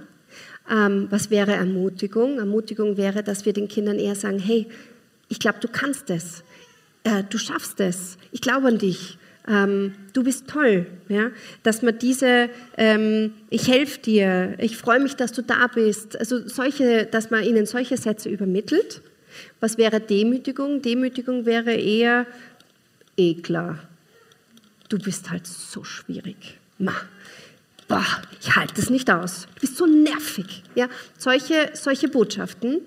Ähm, 0.70 1.08
was 1.10 1.30
wäre 1.30 1.54
Ermutigung? 1.54 2.38
Ermutigung 2.38 2.98
wäre, 2.98 3.24
dass 3.24 3.46
wir 3.46 3.54
den 3.54 3.68
Kindern 3.68 4.00
eher 4.00 4.16
sagen, 4.16 4.40
hey, 4.40 4.68
ich 5.28 5.40
glaube, 5.40 5.60
du 5.60 5.68
kannst 5.68 6.10
es. 6.10 6.44
Äh, 7.04 7.24
du 7.30 7.38
schaffst 7.38 7.80
es. 7.80 8.18
Ich 8.32 8.42
glaube 8.42 8.68
an 8.68 8.78
dich. 8.78 9.18
Ähm, 9.48 9.96
du 10.14 10.24
bist 10.24 10.48
toll. 10.48 10.86
Ja? 11.10 11.32
Dass 11.64 11.82
man 11.82 11.98
diese, 11.98 12.50
ähm, 12.78 13.34
ich 13.50 13.68
helfe 13.68 14.00
dir, 14.00 14.56
ich 14.60 14.78
freue 14.78 15.00
mich, 15.00 15.16
dass 15.16 15.32
du 15.32 15.42
da 15.42 15.68
bist. 15.68 16.18
Also 16.18 16.48
solche, 16.48 17.06
dass 17.06 17.32
man 17.32 17.44
ihnen 17.44 17.66
solche 17.66 17.98
Sätze 17.98 18.30
übermittelt. 18.30 19.02
Was 19.60 19.78
wäre 19.78 20.00
Demütigung? 20.00 20.82
Demütigung 20.82 21.46
wäre 21.46 21.74
eher, 21.74 22.28
eh 23.18 23.36
klar, 23.36 23.80
du 24.92 24.98
bist 24.98 25.30
halt 25.30 25.48
so 25.48 25.84
schwierig. 25.84 26.60
Ma, 26.78 26.94
boah, 27.88 28.06
ich 28.40 28.56
halte 28.56 28.74
das 28.76 28.90
nicht 28.90 29.10
aus. 29.10 29.48
Du 29.56 29.62
bist 29.62 29.78
so 29.78 29.86
nervig. 29.86 30.64
Ja, 30.76 30.90
solche, 31.18 31.72
solche 31.74 32.08
Botschaften. 32.08 32.82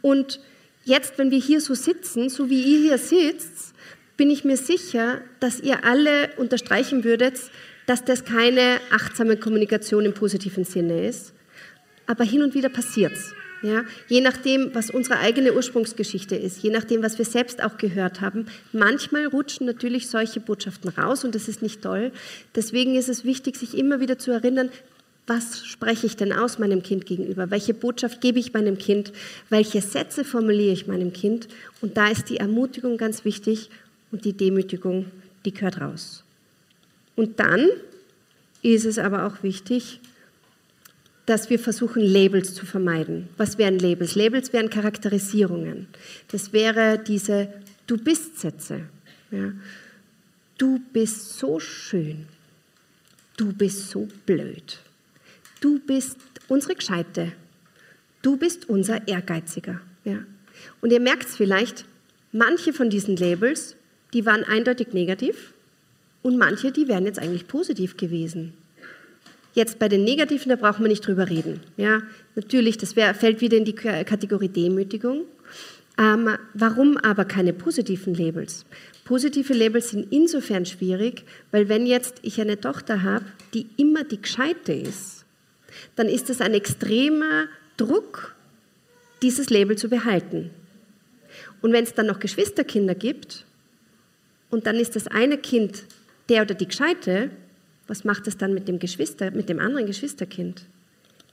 Und 0.00 0.40
jetzt, 0.84 1.18
wenn 1.18 1.30
wir 1.30 1.38
hier 1.38 1.60
so 1.60 1.74
sitzen, 1.74 2.28
so 2.28 2.48
wie 2.48 2.62
ihr 2.62 2.78
hier 2.80 2.98
sitzt, 2.98 3.74
bin 4.16 4.30
ich 4.30 4.44
mir 4.44 4.56
sicher, 4.56 5.20
dass 5.40 5.60
ihr 5.60 5.84
alle 5.84 6.30
unterstreichen 6.36 7.04
würdet, 7.04 7.40
dass 7.86 8.04
das 8.04 8.24
keine 8.24 8.78
achtsame 8.90 9.36
Kommunikation 9.36 10.04
im 10.04 10.14
positiven 10.14 10.64
Sinne 10.64 11.06
ist. 11.06 11.32
Aber 12.06 12.24
hin 12.24 12.42
und 12.42 12.54
wieder 12.54 12.68
passiert 12.68 13.12
es. 13.12 13.32
Ja, 13.62 13.84
je 14.08 14.20
nachdem, 14.20 14.74
was 14.74 14.90
unsere 14.90 15.18
eigene 15.20 15.52
Ursprungsgeschichte 15.54 16.34
ist, 16.34 16.62
je 16.62 16.70
nachdem, 16.70 17.02
was 17.02 17.18
wir 17.18 17.24
selbst 17.24 17.62
auch 17.62 17.78
gehört 17.78 18.20
haben. 18.20 18.46
Manchmal 18.72 19.26
rutschen 19.26 19.66
natürlich 19.66 20.08
solche 20.08 20.40
Botschaften 20.40 20.90
raus 20.90 21.24
und 21.24 21.36
das 21.36 21.46
ist 21.46 21.62
nicht 21.62 21.80
toll. 21.80 22.10
Deswegen 22.56 22.96
ist 22.96 23.08
es 23.08 23.24
wichtig, 23.24 23.56
sich 23.56 23.78
immer 23.78 24.00
wieder 24.00 24.18
zu 24.18 24.32
erinnern, 24.32 24.70
was 25.26 25.64
spreche 25.64 26.06
ich 26.06 26.16
denn 26.16 26.32
aus 26.32 26.58
meinem 26.58 26.82
Kind 26.82 27.06
gegenüber? 27.06 27.50
Welche 27.50 27.74
Botschaft 27.74 28.20
gebe 28.20 28.40
ich 28.40 28.52
meinem 28.52 28.76
Kind? 28.76 29.12
Welche 29.50 29.80
Sätze 29.80 30.24
formuliere 30.24 30.72
ich 30.72 30.88
meinem 30.88 31.12
Kind? 31.12 31.46
Und 31.80 31.96
da 31.96 32.08
ist 32.08 32.28
die 32.28 32.38
Ermutigung 32.38 32.96
ganz 32.96 33.24
wichtig 33.24 33.70
und 34.10 34.24
die 34.24 34.32
Demütigung, 34.32 35.06
die 35.44 35.54
gehört 35.54 35.80
raus. 35.80 36.24
Und 37.14 37.38
dann 37.38 37.68
ist 38.62 38.84
es 38.84 38.98
aber 38.98 39.26
auch 39.26 39.44
wichtig, 39.44 40.00
dass 41.32 41.48
wir 41.48 41.58
versuchen, 41.58 42.02
Labels 42.02 42.54
zu 42.54 42.66
vermeiden. 42.66 43.30
Was 43.38 43.56
wären 43.56 43.78
Labels? 43.78 44.16
Labels 44.16 44.52
wären 44.52 44.68
Charakterisierungen. 44.68 45.86
Das 46.30 46.52
wäre 46.52 46.98
diese 46.98 47.48
Du 47.86 47.96
bist-Sätze. 47.96 48.82
Ja. 49.30 49.52
Du 50.58 50.78
bist 50.92 51.38
so 51.38 51.58
schön. 51.58 52.26
Du 53.38 53.54
bist 53.54 53.88
so 53.88 54.08
blöd. 54.26 54.78
Du 55.62 55.78
bist 55.78 56.18
unsere 56.48 56.74
Gescheite. 56.74 57.32
Du 58.20 58.36
bist 58.36 58.68
unser 58.68 59.08
Ehrgeiziger. 59.08 59.80
Ja. 60.04 60.18
Und 60.82 60.92
ihr 60.92 61.00
merkt 61.00 61.28
es 61.28 61.36
vielleicht, 61.36 61.86
manche 62.30 62.74
von 62.74 62.90
diesen 62.90 63.16
Labels, 63.16 63.74
die 64.12 64.26
waren 64.26 64.44
eindeutig 64.44 64.92
negativ 64.92 65.54
und 66.20 66.36
manche, 66.36 66.72
die 66.72 66.88
wären 66.88 67.06
jetzt 67.06 67.18
eigentlich 67.18 67.48
positiv 67.48 67.96
gewesen. 67.96 68.52
Jetzt 69.54 69.78
bei 69.78 69.88
den 69.88 70.04
Negativen, 70.04 70.48
da 70.48 70.56
brauchen 70.56 70.82
wir 70.82 70.88
nicht 70.88 71.06
drüber 71.06 71.28
reden. 71.28 71.60
Ja, 71.76 72.02
natürlich, 72.34 72.78
das 72.78 72.96
wär, 72.96 73.14
fällt 73.14 73.40
wieder 73.40 73.58
in 73.58 73.64
die 73.64 73.74
Kategorie 73.74 74.48
Demütigung. 74.48 75.24
Ähm, 75.98 76.36
warum 76.54 76.96
aber 76.96 77.26
keine 77.26 77.52
positiven 77.52 78.14
Labels? 78.14 78.64
Positive 79.04 79.52
Labels 79.52 79.90
sind 79.90 80.10
insofern 80.10 80.64
schwierig, 80.64 81.24
weil 81.50 81.68
wenn 81.68 81.86
jetzt 81.86 82.20
ich 82.22 82.40
eine 82.40 82.58
Tochter 82.58 83.02
habe, 83.02 83.26
die 83.52 83.66
immer 83.76 84.04
die 84.04 84.22
Gescheite 84.22 84.72
ist, 84.72 85.26
dann 85.96 86.08
ist 86.08 86.30
es 86.30 86.40
ein 86.40 86.54
extremer 86.54 87.46
Druck, 87.76 88.34
dieses 89.20 89.50
Label 89.50 89.76
zu 89.76 89.88
behalten. 89.88 90.50
Und 91.60 91.72
wenn 91.72 91.84
es 91.84 91.94
dann 91.94 92.06
noch 92.06 92.20
Geschwisterkinder 92.20 92.94
gibt 92.94 93.44
und 94.50 94.66
dann 94.66 94.76
ist 94.76 94.96
das 94.96 95.08
eine 95.08 95.36
Kind 95.36 95.84
der 96.28 96.42
oder 96.42 96.54
die 96.54 96.68
Gescheite, 96.68 97.30
was 97.92 98.04
macht 98.04 98.26
es 98.26 98.38
dann 98.38 98.54
mit 98.54 98.68
dem 98.68 98.78
Geschwister, 98.78 99.30
mit 99.32 99.50
dem 99.50 99.58
anderen 99.58 99.84
Geschwisterkind? 99.84 100.62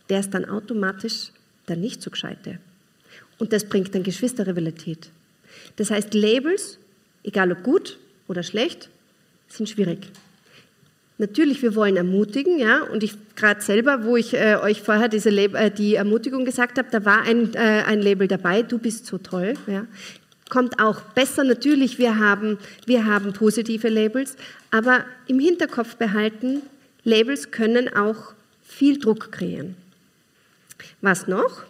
Der 0.10 0.20
ist 0.20 0.34
dann 0.34 0.44
automatisch 0.44 1.32
der 1.70 1.78
nicht 1.78 2.02
so 2.02 2.10
gescheite. 2.10 2.60
Und 3.38 3.54
das 3.54 3.64
bringt 3.64 3.96
dann 3.96 4.04
Geschwisterrivalität. 4.04 5.10
Das 5.78 5.90
heißt, 5.90 6.14
Labels, 6.14 6.78
egal 7.24 7.54
ob 7.54 7.64
gut 7.64 7.98
oder 8.28 8.44
schlecht, 8.44 8.90
sind 9.48 9.70
schwierig. 9.70 10.00
Natürlich, 11.18 11.62
wir 11.62 11.76
wollen 11.76 11.96
ermutigen, 11.96 12.60
ja, 12.60 12.84
und 12.84 13.04
ich 13.04 13.14
gerade 13.38 13.62
selber, 13.62 14.04
wo 14.04 14.18
ich 14.18 14.34
äh, 14.34 14.58
euch 14.62 14.82
vorher 14.82 15.08
diese 15.08 15.30
Lab 15.30 15.54
äh, 15.54 15.70
die 15.72 15.96
Ermutigung 15.96 16.44
gesagt 16.44 16.78
habe, 16.78 16.90
da 16.92 17.06
war 17.06 17.22
ein, 17.22 17.54
äh, 17.54 17.84
ein 17.88 18.02
Label 18.02 18.28
dabei, 18.28 18.64
du 18.64 18.80
bist 18.80 19.06
so 19.06 19.18
toll, 19.18 19.54
ja 19.66 19.86
kommt 20.50 20.80
auch 20.82 21.02
besser. 21.02 21.44
Natürlich, 21.44 21.98
wir 21.98 22.18
haben, 22.18 22.58
wir 22.86 23.06
haben 23.06 23.34
positive 23.34 23.90
Labels, 23.90 24.36
aber 24.72 25.06
im 25.28 25.40
Hinterkopf 25.40 25.96
behalten, 25.96 26.62
Labels 27.04 27.52
können 27.52 27.94
auch 27.96 28.34
viel 28.64 29.00
Druck 29.00 29.32
kreieren. 29.32 29.76
Was 31.02 31.28
noch? 31.28 31.64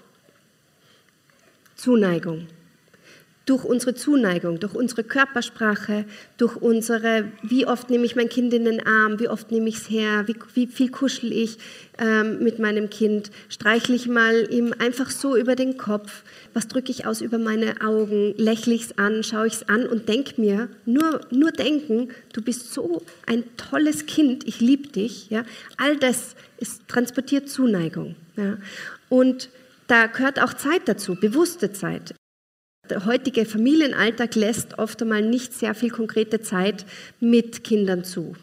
Zuneigung 1.75 2.47
durch 3.49 3.65
unsere 3.65 3.95
Zuneigung, 3.95 4.59
durch 4.59 4.75
unsere 4.75 5.03
Körpersprache, 5.03 6.05
durch 6.37 6.55
unsere, 6.55 7.31
wie 7.41 7.65
oft 7.65 7.89
nehme 7.89 8.05
ich 8.05 8.15
mein 8.15 8.29
Kind 8.29 8.53
in 8.53 8.63
den 8.63 8.85
Arm, 8.85 9.19
wie 9.19 9.27
oft 9.27 9.51
nehme 9.51 9.67
ich 9.69 9.77
es 9.77 9.89
her, 9.89 10.27
wie, 10.27 10.35
wie, 10.53 10.67
viel 10.67 10.91
kuschel 10.91 11.33
ich 11.33 11.57
ähm, 11.97 12.43
mit 12.43 12.59
meinem 12.59 12.91
Kind, 12.91 13.31
streichle 13.49 13.95
ich 13.95 14.07
mal 14.07 14.47
ihm 14.53 14.75
einfach 14.77 15.09
so 15.09 15.35
über 15.35 15.55
den 15.55 15.77
Kopf, 15.77 16.21
was 16.53 16.67
drücke 16.67 16.91
ich 16.91 17.07
aus 17.07 17.21
über 17.21 17.39
meine 17.39 17.81
Augen, 17.81 18.35
lächle 18.37 18.75
ich 18.75 18.83
es 18.83 18.97
an, 18.99 19.23
schaue 19.23 19.47
ich 19.47 19.53
es 19.53 19.67
an 19.67 19.87
und 19.87 20.07
denke 20.07 20.39
mir, 20.39 20.69
nur, 20.85 21.21
nur 21.31 21.51
denken, 21.51 22.09
du 22.33 22.43
bist 22.43 22.71
so 22.71 23.01
ein 23.25 23.43
tolles 23.57 24.05
Kind, 24.05 24.47
ich 24.47 24.61
liebe 24.61 24.89
dich. 24.89 25.31
Ja? 25.31 25.43
All 25.77 25.97
das 25.97 26.35
ist, 26.59 26.87
transportiert 26.87 27.49
Zuneigung. 27.49 28.15
Ja? 28.37 28.57
Und 29.09 29.49
da 29.87 30.05
gehört 30.05 30.39
auch 30.39 30.53
Zeit 30.53 30.83
dazu, 30.85 31.15
bewusste 31.15 31.71
Zeit 31.71 32.13
der 32.89 33.05
heutige 33.05 33.45
Familienalltag 33.45 34.35
lässt 34.35 34.77
oft 34.77 35.01
einmal 35.01 35.21
nicht 35.21 35.53
sehr 35.53 35.75
viel 35.75 35.89
konkrete 35.89 36.41
Zeit 36.41 36.85
mit 37.19 37.63
Kindern 37.63 38.03
zu. 38.03 38.35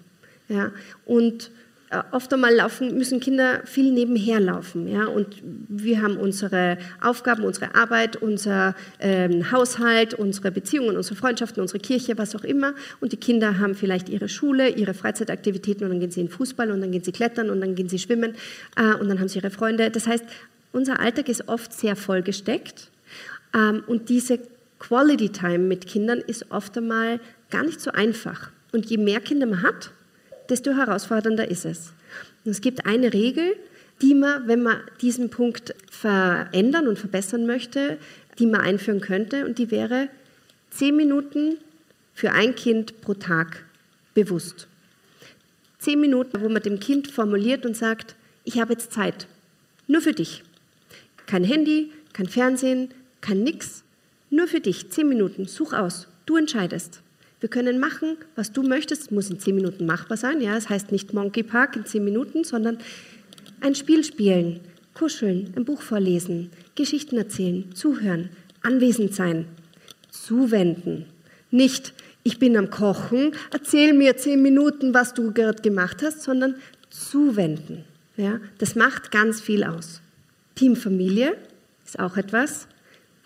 Ja, 0.48 0.70
und 1.04 1.50
äh, 1.90 2.02
oft 2.10 2.32
einmal 2.32 2.52
laufen, 2.52 2.98
müssen 2.98 3.20
Kinder 3.20 3.62
viel 3.64 3.92
nebenher 3.92 4.40
laufen. 4.40 4.88
Ja? 4.88 5.06
Und 5.06 5.36
wir 5.42 6.02
haben 6.02 6.16
unsere 6.16 6.78
Aufgaben, 7.00 7.44
unsere 7.44 7.76
Arbeit, 7.76 8.16
unser 8.16 8.74
ähm, 8.98 9.52
Haushalt, 9.52 10.14
unsere 10.14 10.50
Beziehungen, 10.50 10.96
unsere 10.96 11.14
Freundschaften, 11.14 11.60
unsere 11.60 11.78
Kirche, 11.78 12.18
was 12.18 12.34
auch 12.34 12.42
immer. 12.42 12.74
Und 13.00 13.12
die 13.12 13.16
Kinder 13.16 13.60
haben 13.60 13.76
vielleicht 13.76 14.08
ihre 14.08 14.28
Schule, 14.28 14.70
ihre 14.70 14.94
Freizeitaktivitäten 14.94 15.84
und 15.84 15.90
dann 15.90 16.00
gehen 16.00 16.10
sie 16.10 16.22
in 16.22 16.28
Fußball 16.28 16.72
und 16.72 16.80
dann 16.80 16.90
gehen 16.90 17.04
sie 17.04 17.12
klettern 17.12 17.50
und 17.50 17.60
dann 17.60 17.76
gehen 17.76 17.88
sie 17.88 18.00
schwimmen 18.00 18.34
äh, 18.76 18.94
und 18.94 19.08
dann 19.08 19.20
haben 19.20 19.28
sie 19.28 19.38
ihre 19.38 19.50
Freunde. 19.50 19.90
Das 19.90 20.08
heißt, 20.08 20.24
unser 20.72 20.98
Alltag 20.98 21.28
ist 21.28 21.48
oft 21.48 21.72
sehr 21.72 21.94
vollgesteckt 21.94 22.90
und 23.86 24.08
diese 24.08 24.38
Quality 24.78 25.30
Time 25.30 25.58
mit 25.58 25.86
Kindern 25.86 26.18
ist 26.18 26.50
oft 26.50 26.76
einmal 26.76 27.20
gar 27.50 27.64
nicht 27.64 27.80
so 27.80 27.90
einfach. 27.90 28.50
Und 28.72 28.86
je 28.86 28.98
mehr 28.98 29.20
Kinder 29.20 29.46
man 29.46 29.62
hat, 29.62 29.90
desto 30.48 30.72
herausfordernder 30.72 31.50
ist 31.50 31.64
es. 31.64 31.92
Und 32.44 32.50
es 32.50 32.60
gibt 32.60 32.86
eine 32.86 33.12
Regel, 33.12 33.56
die 34.02 34.14
man, 34.14 34.46
wenn 34.46 34.62
man 34.62 34.78
diesen 35.00 35.30
Punkt 35.30 35.74
verändern 35.90 36.86
und 36.86 36.98
verbessern 36.98 37.46
möchte, 37.46 37.98
die 38.38 38.46
man 38.46 38.60
einführen 38.60 39.00
könnte. 39.00 39.46
Und 39.46 39.58
die 39.58 39.70
wäre 39.70 40.08
zehn 40.70 40.94
Minuten 40.94 41.56
für 42.14 42.32
ein 42.32 42.54
Kind 42.54 43.00
pro 43.00 43.14
Tag 43.14 43.64
bewusst. 44.14 44.68
Zehn 45.78 46.00
Minuten, 46.00 46.40
wo 46.40 46.48
man 46.48 46.62
dem 46.62 46.80
Kind 46.80 47.08
formuliert 47.08 47.64
und 47.64 47.76
sagt, 47.76 48.16
ich 48.44 48.60
habe 48.60 48.74
jetzt 48.74 48.92
Zeit, 48.92 49.26
nur 49.86 50.00
für 50.00 50.12
dich. 50.12 50.42
Kein 51.26 51.44
Handy, 51.44 51.92
kein 52.12 52.28
Fernsehen, 52.28 52.90
kein 53.20 53.42
Nix. 53.42 53.84
Nur 54.30 54.46
für 54.46 54.60
dich, 54.60 54.90
zehn 54.90 55.08
Minuten, 55.08 55.46
such 55.46 55.72
aus. 55.72 56.08
Du 56.26 56.36
entscheidest. 56.36 57.02
Wir 57.40 57.48
können 57.48 57.78
machen, 57.78 58.16
was 58.34 58.52
du 58.52 58.62
möchtest. 58.62 59.02
Es 59.02 59.10
muss 59.10 59.30
in 59.30 59.38
zehn 59.38 59.54
Minuten 59.54 59.86
machbar 59.86 60.16
sein. 60.16 60.40
Ja, 60.40 60.54
das 60.54 60.68
heißt 60.68 60.90
nicht 60.90 61.12
Monkey 61.12 61.42
Park 61.42 61.76
in 61.76 61.84
zehn 61.84 62.04
Minuten, 62.04 62.44
sondern 62.44 62.78
ein 63.60 63.74
Spiel 63.74 64.04
spielen, 64.04 64.60
kuscheln, 64.94 65.52
ein 65.56 65.64
Buch 65.64 65.82
vorlesen, 65.82 66.50
Geschichten 66.74 67.16
erzählen, 67.16 67.74
zuhören, 67.74 68.30
anwesend 68.62 69.14
sein, 69.14 69.46
zuwenden. 70.10 71.06
Nicht, 71.50 71.92
ich 72.22 72.38
bin 72.38 72.56
am 72.56 72.70
Kochen, 72.70 73.32
erzähl 73.52 73.92
mir 73.92 74.16
zehn 74.16 74.42
Minuten, 74.42 74.94
was 74.94 75.14
du 75.14 75.32
gerade 75.32 75.62
gemacht 75.62 76.02
hast, 76.02 76.22
sondern 76.22 76.56
zuwenden. 76.90 77.84
Ja, 78.16 78.40
das 78.58 78.74
macht 78.74 79.10
ganz 79.10 79.40
viel 79.40 79.62
aus. 79.62 80.00
Teamfamilie 80.54 81.36
ist 81.84 81.98
auch 81.98 82.16
etwas, 82.16 82.66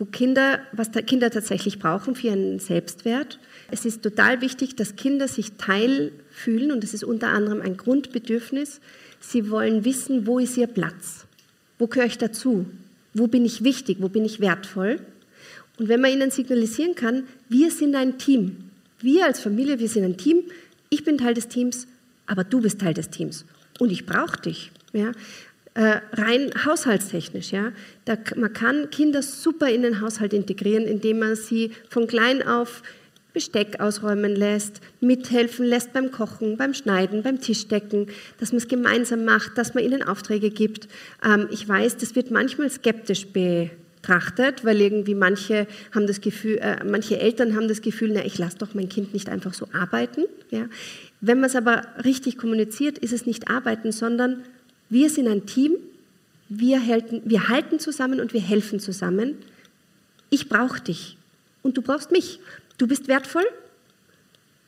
wo 0.01 0.07
Kinder, 0.07 0.61
was 0.72 0.90
Kinder 1.07 1.30
tatsächlich 1.30 1.78
brauchen 1.78 2.14
für 2.14 2.28
ihren 2.28 2.59
Selbstwert. 2.59 3.38
Es 3.70 3.84
ist 3.84 4.03
total 4.03 4.40
wichtig, 4.40 4.74
dass 4.74 4.96
Kinder 4.96 5.28
sich 5.28 5.53
Teil 5.53 6.11
fühlen 6.30 6.72
und 6.72 6.82
das 6.82 6.94
ist 6.94 7.05
unter 7.05 7.28
anderem 7.28 7.61
ein 7.61 7.76
Grundbedürfnis. 7.76 8.80
Sie 9.20 9.51
wollen 9.51 9.84
wissen, 9.84 10.26
wo 10.26 10.38
ist 10.38 10.57
ihr 10.57 10.68
Platz? 10.68 11.26
Wo 11.78 11.86
gehöre 11.86 12.07
ich 12.07 12.16
dazu? 12.16 12.64
Wo 13.12 13.26
bin 13.26 13.44
ich 13.44 13.62
wichtig? 13.62 13.98
Wo 14.01 14.09
bin 14.09 14.24
ich 14.24 14.40
wertvoll? 14.40 15.01
Und 15.78 15.88
wenn 15.88 16.01
man 16.01 16.11
ihnen 16.11 16.30
signalisieren 16.30 16.94
kann, 16.94 17.24
wir 17.51 17.70
sind 17.70 17.94
ein 17.94 18.16
Team. 18.16 18.70
Wir 19.01 19.26
als 19.26 19.40
Familie, 19.40 19.80
wir 19.80 19.88
sind 19.88 20.05
ein 20.05 20.16
Team. 20.16 20.44
Ich 20.88 21.05
bin 21.05 21.18
Teil 21.18 21.34
des 21.34 21.48
Teams, 21.48 21.86
aber 22.26 22.44
du 22.44 22.62
bist 22.62 22.80
Teil 22.80 22.94
des 22.94 23.11
Teams. 23.11 23.44
Und 23.78 23.92
ich 23.92 24.07
brauche 24.07 24.40
dich. 24.40 24.72
Ja? 24.94 25.12
Äh, 25.80 26.02
rein 26.12 26.50
haushaltstechnisch. 26.66 27.52
Ja? 27.52 27.72
Da, 28.04 28.18
man 28.36 28.52
kann 28.52 28.90
Kinder 28.90 29.22
super 29.22 29.70
in 29.70 29.80
den 29.80 30.02
Haushalt 30.02 30.34
integrieren, 30.34 30.84
indem 30.84 31.20
man 31.20 31.36
sie 31.36 31.70
von 31.88 32.06
klein 32.06 32.46
auf 32.46 32.82
Besteck 33.32 33.80
ausräumen 33.80 34.36
lässt, 34.36 34.82
mithelfen 35.00 35.64
lässt 35.64 35.94
beim 35.94 36.10
Kochen, 36.10 36.58
beim 36.58 36.74
Schneiden, 36.74 37.22
beim 37.22 37.40
Tischdecken, 37.40 38.08
dass 38.38 38.52
man 38.52 38.58
es 38.58 38.68
gemeinsam 38.68 39.24
macht, 39.24 39.56
dass 39.56 39.72
man 39.72 39.82
ihnen 39.82 40.02
Aufträge 40.02 40.50
gibt. 40.50 40.86
Ähm, 41.24 41.48
ich 41.50 41.66
weiß, 41.66 41.96
das 41.96 42.14
wird 42.14 42.30
manchmal 42.30 42.68
skeptisch 42.68 43.28
betrachtet, 43.28 44.66
weil 44.66 44.82
irgendwie 44.82 45.14
manche 45.14 45.66
haben 45.94 46.06
das 46.06 46.20
Gefühl, 46.20 46.58
äh, 46.58 46.84
manche 46.84 47.18
Eltern 47.18 47.56
haben 47.56 47.68
das 47.68 47.80
Gefühl, 47.80 48.10
na, 48.12 48.22
ich 48.22 48.36
lasse 48.36 48.58
doch 48.58 48.74
mein 48.74 48.90
Kind 48.90 49.14
nicht 49.14 49.30
einfach 49.30 49.54
so 49.54 49.66
arbeiten. 49.72 50.24
Ja. 50.50 50.66
Wenn 51.22 51.40
man 51.40 51.48
es 51.48 51.56
aber 51.56 51.84
richtig 52.04 52.36
kommuniziert, 52.36 52.98
ist 52.98 53.14
es 53.14 53.24
nicht 53.24 53.48
arbeiten, 53.48 53.92
sondern 53.92 54.42
wir 54.91 55.09
sind 55.09 55.28
ein 55.28 55.47
Team, 55.47 55.76
wir 56.49 56.86
halten, 56.86 57.22
wir 57.24 57.49
halten 57.49 57.78
zusammen 57.78 58.20
und 58.20 58.34
wir 58.34 58.41
helfen 58.41 58.80
zusammen. 58.80 59.36
Ich 60.28 60.49
brauche 60.49 60.80
dich 60.80 61.16
und 61.62 61.76
du 61.76 61.82
brauchst 61.82 62.11
mich. 62.11 62.41
Du 62.76 62.86
bist 62.86 63.09
wertvoll 63.09 63.47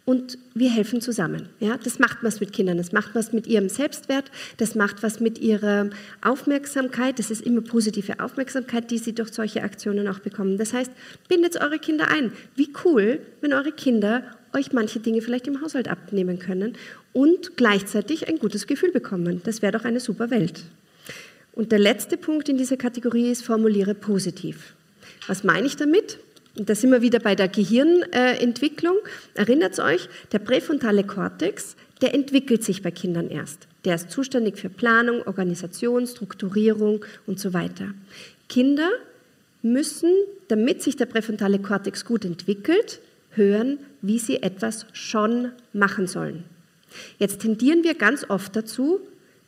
und 0.05 0.37
wir 0.55 0.71
helfen 0.71 1.01
zusammen. 1.01 1.49
Ja, 1.61 1.77
das 1.77 1.99
macht 1.99 2.19
was 2.23 2.41
mit 2.41 2.53
Kindern, 2.53 2.77
das 2.77 2.93
macht 2.93 3.15
was 3.15 3.33
mit 3.33 3.47
ihrem 3.47 3.69
Selbstwert, 3.69 4.31
das 4.57 4.75
macht 4.75 5.03
was 5.03 5.21
mit 5.21 5.39
ihrer 5.39 5.91
Aufmerksamkeit. 6.23 7.19
Das 7.19 7.31
ist 7.31 7.43
immer 7.43 7.61
positive 7.61 8.19
Aufmerksamkeit, 8.21 8.91
die 8.91 8.99
sie 8.99 9.15
durch 9.15 9.33
solche 9.33 9.63
Aktionen 9.63 10.09
auch 10.09 10.19
bekommen. 10.19 10.59
Das 10.59 10.73
heißt, 10.73 10.91
bindet 11.29 11.61
eure 11.61 11.79
Kinder 11.79 12.09
ein. 12.09 12.33
Wie 12.57 12.73
cool, 12.85 13.21
wenn 13.41 13.53
eure 13.53 13.73
Kinder 13.73 14.25
euch 14.53 14.73
manche 14.73 15.01
Dinge 15.01 15.23
vielleicht 15.23 15.47
im 15.47 15.63
Haushalt 15.63 15.89
abnehmen 15.89 16.39
können 16.39 16.75
und 17.13 17.57
gleichzeitig 17.57 18.29
ein 18.29 18.39
gutes 18.39 18.67
Gefühl 18.67 18.91
bekommen. 18.91 19.41
Das 19.45 19.63
wäre 19.63 19.73
doch 19.73 19.85
eine 19.85 20.01
super 20.01 20.31
Welt. 20.31 20.65
Und 21.53 21.73
der 21.73 21.79
letzte 21.79 22.17
Punkt 22.17 22.49
in 22.49 22.57
dieser 22.57 22.77
Kategorie 22.77 23.31
ist, 23.31 23.45
formuliere 23.45 23.95
positiv. 23.95 24.75
Was 25.27 25.45
meine 25.45 25.67
ich 25.67 25.77
damit? 25.77 26.19
Und 26.57 26.69
da 26.69 26.75
sind 26.75 26.91
wir 26.91 27.03
wieder 27.03 27.19
bei 27.19 27.35
der 27.35 27.49
Gehirnentwicklung. 27.49 28.97
Erinnert 29.35 29.79
euch, 29.79 30.09
der 30.33 30.39
präfrontale 30.39 31.05
Kortex, 31.05 31.77
der 32.03 32.15
entwickelt 32.15 32.63
sich 32.63 32.83
bei 32.83 32.91
Kindern 32.91 33.31
erst. 33.31 33.69
Der 33.85 33.95
ist 33.95 34.11
zuständig 34.11 34.59
für 34.59 34.69
Planung, 34.69 35.23
Organisation, 35.23 36.07
Strukturierung 36.07 37.05
und 37.27 37.41
so 37.41 37.53
weiter. 37.55 37.95
Kinder 38.49 38.91
müssen, 39.63 40.11
damit 40.49 40.83
sich 40.83 40.97
der 40.97 41.07
präfrontale 41.07 41.59
Kortex 41.59 42.05
gut 42.05 42.25
entwickelt, 42.25 43.01
hören, 43.31 43.79
wie 44.03 44.19
sie 44.19 44.43
etwas 44.43 44.87
schon 44.93 45.53
machen 45.73 46.07
sollen. 46.07 46.45
Jetzt 47.19 47.41
tendieren 47.41 47.85
wir 47.85 47.95
ganz 47.95 48.27
oft 48.29 48.55
dazu, 48.55 49.01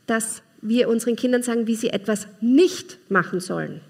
dass 0.07 0.43
wir 0.63 0.89
unseren 0.89 1.17
Kindern 1.17 1.43
sagen, 1.43 1.67
wie 1.67 1.75
sie 1.75 1.91
etwas 1.91 2.27
nicht 2.41 2.99
machen 3.11 3.41
sollen. 3.41 3.81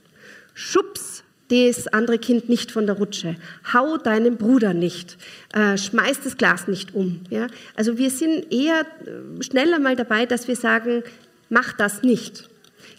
Schubs 0.55 1.24
das 1.49 1.89
andere 1.89 2.19
Kind 2.19 2.49
nicht 2.49 2.71
von 2.71 2.87
der 2.87 2.97
Rutsche, 2.97 3.37
hau 3.73 3.97
deinen 3.97 4.37
Bruder 4.37 4.73
nicht, 4.73 5.19
äh, 5.53 5.77
schmeiß 5.77 6.21
das 6.23 6.37
Glas 6.37 6.69
nicht 6.69 6.95
um. 6.95 7.21
Ja? 7.31 7.49
Also 7.77 7.99
wir 7.99 8.11
sind 8.11 8.53
eher 8.53 8.81
äh, 8.81 9.43
schneller 9.43 9.79
mal 9.79 9.97
dabei, 9.97 10.27
dass 10.27 10.49
wir 10.49 10.57
sagen, 10.57 11.03
mach 11.51 11.73
das 11.75 12.03
nicht. 12.03 12.49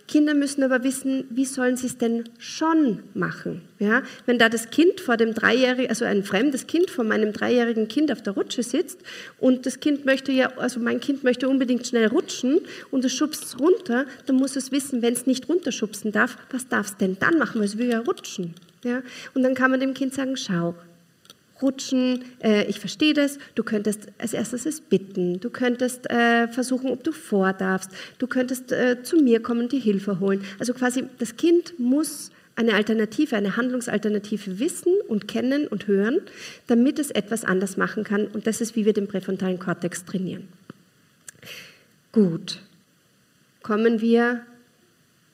Kinder 0.07 0.35
müssen 0.35 0.61
aber 0.63 0.83
wissen, 0.83 1.25
wie 1.31 1.45
sollen 1.45 1.77
sie 1.77 1.87
es 1.87 1.97
denn 1.97 2.25
schon 2.37 2.99
machen. 3.15 3.61
Ja? 3.79 4.03
Wenn 4.27 4.37
da 4.37 4.49
das 4.49 4.69
Kind 4.69 4.99
vor 4.99 5.17
dem 5.17 5.33
Dreijährigen, 5.33 5.89
also 5.89 6.05
ein 6.05 6.23
fremdes 6.23 6.67
Kind 6.67 6.91
vor 6.91 7.03
meinem 7.03 7.33
dreijährigen 7.33 7.87
Kind 7.87 8.11
auf 8.11 8.21
der 8.21 8.33
Rutsche 8.33 8.61
sitzt 8.61 8.99
und 9.39 9.65
das 9.65 9.79
Kind 9.79 10.05
möchte 10.05 10.31
ja, 10.31 10.51
also 10.57 10.79
mein 10.79 10.99
Kind 10.99 11.23
möchte 11.23 11.49
unbedingt 11.49 11.87
schnell 11.87 12.07
rutschen 12.07 12.61
und 12.91 13.03
es 13.03 13.13
schubst 13.13 13.43
es 13.43 13.59
runter, 13.59 14.05
dann 14.27 14.35
muss 14.35 14.55
es 14.55 14.71
wissen, 14.71 15.01
wenn 15.01 15.13
es 15.13 15.25
nicht 15.25 15.49
runterschubsen 15.49 16.11
darf, 16.11 16.37
was 16.51 16.67
darf 16.67 16.87
es 16.87 16.97
denn 16.97 17.17
dann 17.19 17.39
machen, 17.39 17.59
weil 17.59 17.67
es 17.67 17.77
will 17.79 17.89
ja 17.89 17.99
rutschen. 17.99 18.53
Ja? 18.83 19.01
Und 19.33 19.41
dann 19.41 19.55
kann 19.55 19.71
man 19.71 19.79
dem 19.79 19.95
Kind 19.95 20.13
sagen, 20.13 20.37
schau, 20.37 20.75
rutschen, 21.61 22.23
äh, 22.43 22.65
ich 22.65 22.79
verstehe 22.79 23.13
das, 23.13 23.39
du 23.55 23.63
könntest 23.63 24.07
als 24.17 24.33
erstes 24.33 24.65
es 24.65 24.81
bitten, 24.81 25.39
du 25.39 25.49
könntest 25.49 26.09
äh, 26.09 26.47
versuchen, 26.47 26.91
ob 26.91 27.03
du 27.03 27.11
vor 27.11 27.53
darfst, 27.53 27.91
du 28.19 28.27
könntest 28.27 28.71
äh, 28.71 29.03
zu 29.03 29.17
mir 29.17 29.41
kommen 29.41 29.61
und 29.61 29.71
die 29.71 29.79
Hilfe 29.79 30.19
holen. 30.19 30.43
Also 30.59 30.73
quasi 30.73 31.05
das 31.19 31.37
Kind 31.37 31.79
muss 31.79 32.31
eine 32.55 32.73
Alternative, 32.73 33.35
eine 33.35 33.57
Handlungsalternative 33.57 34.59
wissen 34.59 34.93
und 35.07 35.27
kennen 35.27 35.67
und 35.67 35.87
hören, 35.87 36.21
damit 36.67 36.99
es 36.99 37.11
etwas 37.11 37.43
anders 37.43 37.75
machen 37.75 38.03
kann. 38.03 38.27
Und 38.27 38.47
das 38.47 38.61
ist, 38.61 38.75
wie 38.75 38.85
wir 38.85 38.93
den 38.93 39.07
präfrontalen 39.07 39.59
Kortex 39.59 40.05
trainieren. 40.05 40.47
Gut, 42.13 42.61
kommen 43.61 43.99
wir 43.99 44.41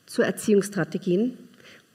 zu 0.08 0.24
Erziehungsstrategien, 0.24 1.38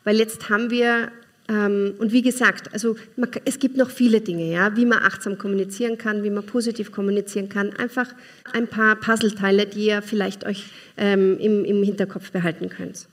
weil 0.05 0.19
jetzt 0.19 0.49
haben 0.49 0.71
wir 0.71 1.11
und 1.49 2.11
wie 2.11 2.23
gesagt, 2.23 2.73
also 2.73 2.97
es 3.45 3.61
gibt 3.61 3.77
noch 3.77 3.91
viele 3.91 4.21
Dinge, 4.21 4.51
ja, 4.51 4.77
wie 4.77 4.85
man 4.85 4.99
achtsam 4.99 5.39
kommunizieren 5.39 5.97
kann, 5.97 6.25
wie 6.25 6.31
man 6.31 6.45
positiv 6.45 6.91
kommunizieren 6.91 7.49
kann. 7.49 7.73
Einfach 7.77 8.13
ein 8.53 8.67
paar 8.67 8.97
Puzzleteile, 8.97 9.67
die 9.67 9.87
ihr 9.87 10.03
vielleicht 10.03 10.45
euch 10.45 10.65
ähm, 10.97 11.39
im 11.39 11.83
Hinterkopf 11.85 12.33
behalten 12.33 12.69
könnt. 12.69 13.07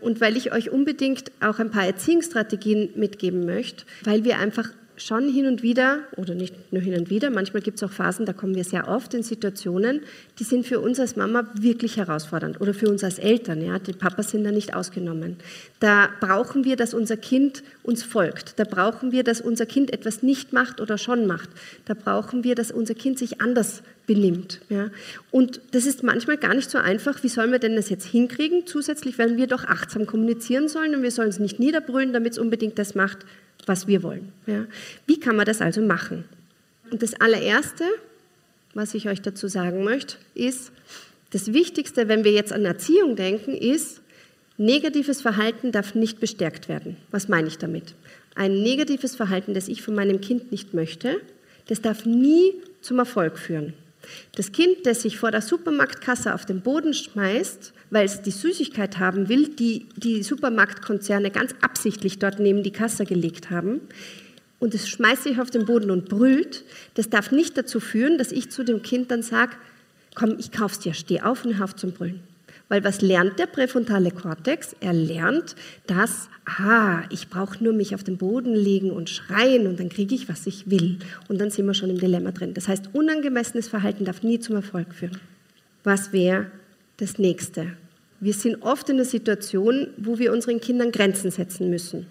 Und 0.00 0.20
weil 0.20 0.36
ich 0.36 0.52
euch 0.52 0.70
unbedingt 0.70 1.30
auch 1.40 1.58
ein 1.58 1.70
paar 1.70 1.86
Erziehungsstrategien 1.86 2.90
mitgeben 2.96 3.46
möchte, 3.46 3.84
weil 4.04 4.24
wir 4.24 4.38
einfach 4.38 4.68
schon 4.96 5.28
hin 5.28 5.46
und 5.46 5.62
wieder, 5.62 6.00
oder 6.16 6.34
nicht 6.34 6.72
nur 6.72 6.82
hin 6.82 6.94
und 6.98 7.10
wieder, 7.10 7.30
manchmal 7.30 7.62
gibt 7.62 7.76
es 7.78 7.82
auch 7.82 7.92
Phasen, 7.92 8.26
da 8.26 8.32
kommen 8.32 8.54
wir 8.54 8.64
sehr 8.64 8.88
oft 8.88 9.14
in 9.14 9.22
Situationen, 9.22 10.00
die 10.38 10.44
sind 10.44 10.66
für 10.66 10.80
uns 10.80 10.98
als 11.00 11.16
Mama 11.16 11.46
wirklich 11.54 11.96
herausfordernd 11.96 12.60
oder 12.60 12.74
für 12.74 12.88
uns 12.88 13.04
als 13.04 13.18
Eltern. 13.18 13.64
Ja, 13.64 13.78
die 13.78 13.92
Papas 13.92 14.30
sind 14.30 14.44
da 14.44 14.52
nicht 14.52 14.74
ausgenommen. 14.74 15.36
Da 15.80 16.08
brauchen 16.20 16.64
wir, 16.64 16.76
dass 16.76 16.94
unser 16.94 17.16
Kind 17.16 17.62
uns 17.82 18.02
folgt. 18.02 18.58
Da 18.58 18.64
brauchen 18.64 19.12
wir, 19.12 19.24
dass 19.24 19.40
unser 19.40 19.66
Kind 19.66 19.92
etwas 19.92 20.22
nicht 20.22 20.52
macht 20.52 20.80
oder 20.80 20.98
schon 20.98 21.26
macht. 21.26 21.50
Da 21.84 21.94
brauchen 21.94 22.44
wir, 22.44 22.54
dass 22.54 22.70
unser 22.70 22.94
Kind 22.94 23.18
sich 23.18 23.40
anders 23.40 23.82
benimmt. 24.06 24.60
Ja. 24.68 24.90
Und 25.30 25.60
das 25.72 25.86
ist 25.86 26.02
manchmal 26.02 26.36
gar 26.36 26.54
nicht 26.54 26.70
so 26.70 26.78
einfach. 26.78 27.22
Wie 27.22 27.28
sollen 27.28 27.52
wir 27.52 27.58
denn 27.58 27.76
das 27.76 27.90
jetzt 27.90 28.06
hinkriegen? 28.06 28.66
Zusätzlich 28.66 29.18
werden 29.18 29.36
wir 29.36 29.46
doch 29.46 29.64
achtsam 29.64 30.06
kommunizieren 30.06 30.68
sollen 30.68 30.94
und 30.94 31.02
wir 31.02 31.10
sollen 31.10 31.28
es 31.28 31.38
nicht 31.38 31.58
niederbrüllen, 31.58 32.12
damit 32.12 32.32
es 32.32 32.38
unbedingt 32.38 32.78
das 32.78 32.94
macht, 32.94 33.18
was 33.66 33.86
wir 33.86 34.02
wollen. 34.02 34.32
Ja. 34.46 34.66
Wie 35.06 35.18
kann 35.18 35.36
man 35.36 35.46
das 35.46 35.60
also 35.60 35.82
machen? 35.82 36.24
Und 36.90 37.02
das 37.02 37.20
allererste, 37.20 37.84
was 38.74 38.94
ich 38.94 39.08
euch 39.08 39.22
dazu 39.22 39.48
sagen 39.48 39.84
möchte, 39.84 40.16
ist, 40.34 40.70
das 41.30 41.52
Wichtigste, 41.52 42.08
wenn 42.08 42.24
wir 42.24 42.32
jetzt 42.32 42.52
an 42.52 42.64
Erziehung 42.64 43.16
denken, 43.16 43.54
ist, 43.54 44.00
negatives 44.56 45.20
Verhalten 45.20 45.72
darf 45.72 45.94
nicht 45.94 46.20
bestärkt 46.20 46.68
werden. 46.68 46.96
Was 47.10 47.28
meine 47.28 47.48
ich 47.48 47.58
damit? 47.58 47.94
Ein 48.36 48.62
negatives 48.62 49.16
Verhalten, 49.16 49.54
das 49.54 49.68
ich 49.68 49.82
von 49.82 49.94
meinem 49.94 50.20
Kind 50.20 50.52
nicht 50.52 50.72
möchte, 50.72 51.20
das 51.66 51.80
darf 51.80 52.06
nie 52.06 52.54
zum 52.80 52.98
Erfolg 52.98 53.38
führen. 53.38 53.74
Das 54.34 54.52
Kind, 54.52 54.84
das 54.84 55.02
sich 55.02 55.18
vor 55.18 55.30
der 55.30 55.42
Supermarktkasse 55.42 56.34
auf 56.34 56.44
den 56.46 56.60
Boden 56.60 56.94
schmeißt, 56.94 57.72
weil 57.90 58.04
es 58.04 58.22
die 58.22 58.30
Süßigkeit 58.30 58.98
haben 58.98 59.28
will, 59.28 59.48
die 59.48 59.86
die 59.96 60.22
Supermarktkonzerne 60.22 61.30
ganz 61.30 61.54
absichtlich 61.60 62.18
dort 62.18 62.38
neben 62.38 62.62
die 62.62 62.72
Kasse 62.72 63.04
gelegt 63.04 63.50
haben, 63.50 63.80
und 64.58 64.74
es 64.74 64.88
schmeißt 64.88 65.24
sich 65.24 65.38
auf 65.38 65.50
den 65.50 65.66
Boden 65.66 65.90
und 65.90 66.08
brüllt, 66.08 66.64
das 66.94 67.10
darf 67.10 67.30
nicht 67.30 67.58
dazu 67.58 67.80
führen, 67.80 68.18
dass 68.18 68.32
ich 68.32 68.50
zu 68.50 68.64
dem 68.64 68.82
Kind 68.82 69.10
dann 69.10 69.22
sage, 69.22 69.52
komm, 70.14 70.36
ich 70.38 70.50
kauf's 70.50 70.78
dir, 70.78 70.94
steh 70.94 71.20
auf 71.20 71.44
und 71.44 71.58
hör 71.58 71.64
auf 71.64 71.76
zum 71.76 71.92
Brüllen. 71.92 72.20
Weil 72.68 72.82
was 72.82 73.00
lernt 73.00 73.38
der 73.38 73.46
präfrontale 73.46 74.10
Kortex? 74.10 74.74
Er 74.80 74.92
lernt, 74.92 75.54
dass, 75.86 76.28
ah, 76.46 77.02
ich 77.10 77.28
brauche 77.28 77.62
nur 77.62 77.72
mich 77.72 77.94
auf 77.94 78.02
den 78.02 78.16
Boden 78.16 78.54
legen 78.54 78.90
und 78.90 79.08
schreien 79.08 79.68
und 79.68 79.78
dann 79.78 79.88
kriege 79.88 80.14
ich, 80.14 80.28
was 80.28 80.46
ich 80.46 80.68
will. 80.68 80.98
Und 81.28 81.40
dann 81.40 81.50
sind 81.50 81.66
wir 81.66 81.74
schon 81.74 81.90
im 81.90 81.98
Dilemma 81.98 82.32
drin. 82.32 82.54
Das 82.54 82.66
heißt, 82.66 82.90
unangemessenes 82.92 83.68
Verhalten 83.68 84.04
darf 84.04 84.22
nie 84.22 84.40
zum 84.40 84.56
Erfolg 84.56 84.94
führen. 84.94 85.20
Was 85.84 86.12
wäre 86.12 86.50
das 86.96 87.18
Nächste? 87.18 87.68
Wir 88.18 88.32
sind 88.32 88.62
oft 88.62 88.88
in 88.88 88.96
der 88.96 89.06
Situation, 89.06 89.88
wo 89.98 90.18
wir 90.18 90.32
unseren 90.32 90.60
Kindern 90.60 90.90
Grenzen 90.90 91.30
setzen 91.30 91.70
müssen. 91.70 92.06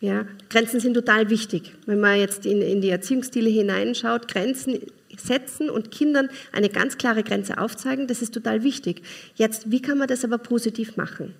Ja, 0.00 0.26
Grenzen 0.50 0.80
sind 0.80 0.92
total 0.92 1.30
wichtig. 1.30 1.72
Wenn 1.86 2.00
man 2.00 2.18
jetzt 2.18 2.44
in, 2.44 2.60
in 2.60 2.82
die 2.82 2.90
Erziehungsstile 2.90 3.48
hineinschaut, 3.48 4.28
Grenzen 4.28 4.78
setzen 5.20 5.70
und 5.70 5.90
Kindern 5.90 6.28
eine 6.52 6.68
ganz 6.68 6.98
klare 6.98 7.22
Grenze 7.22 7.58
aufzeigen, 7.58 8.06
das 8.06 8.22
ist 8.22 8.34
total 8.34 8.62
wichtig. 8.62 9.02
Jetzt, 9.34 9.70
wie 9.70 9.82
kann 9.82 9.98
man 9.98 10.08
das 10.08 10.24
aber 10.24 10.38
positiv 10.38 10.96
machen? 10.96 11.34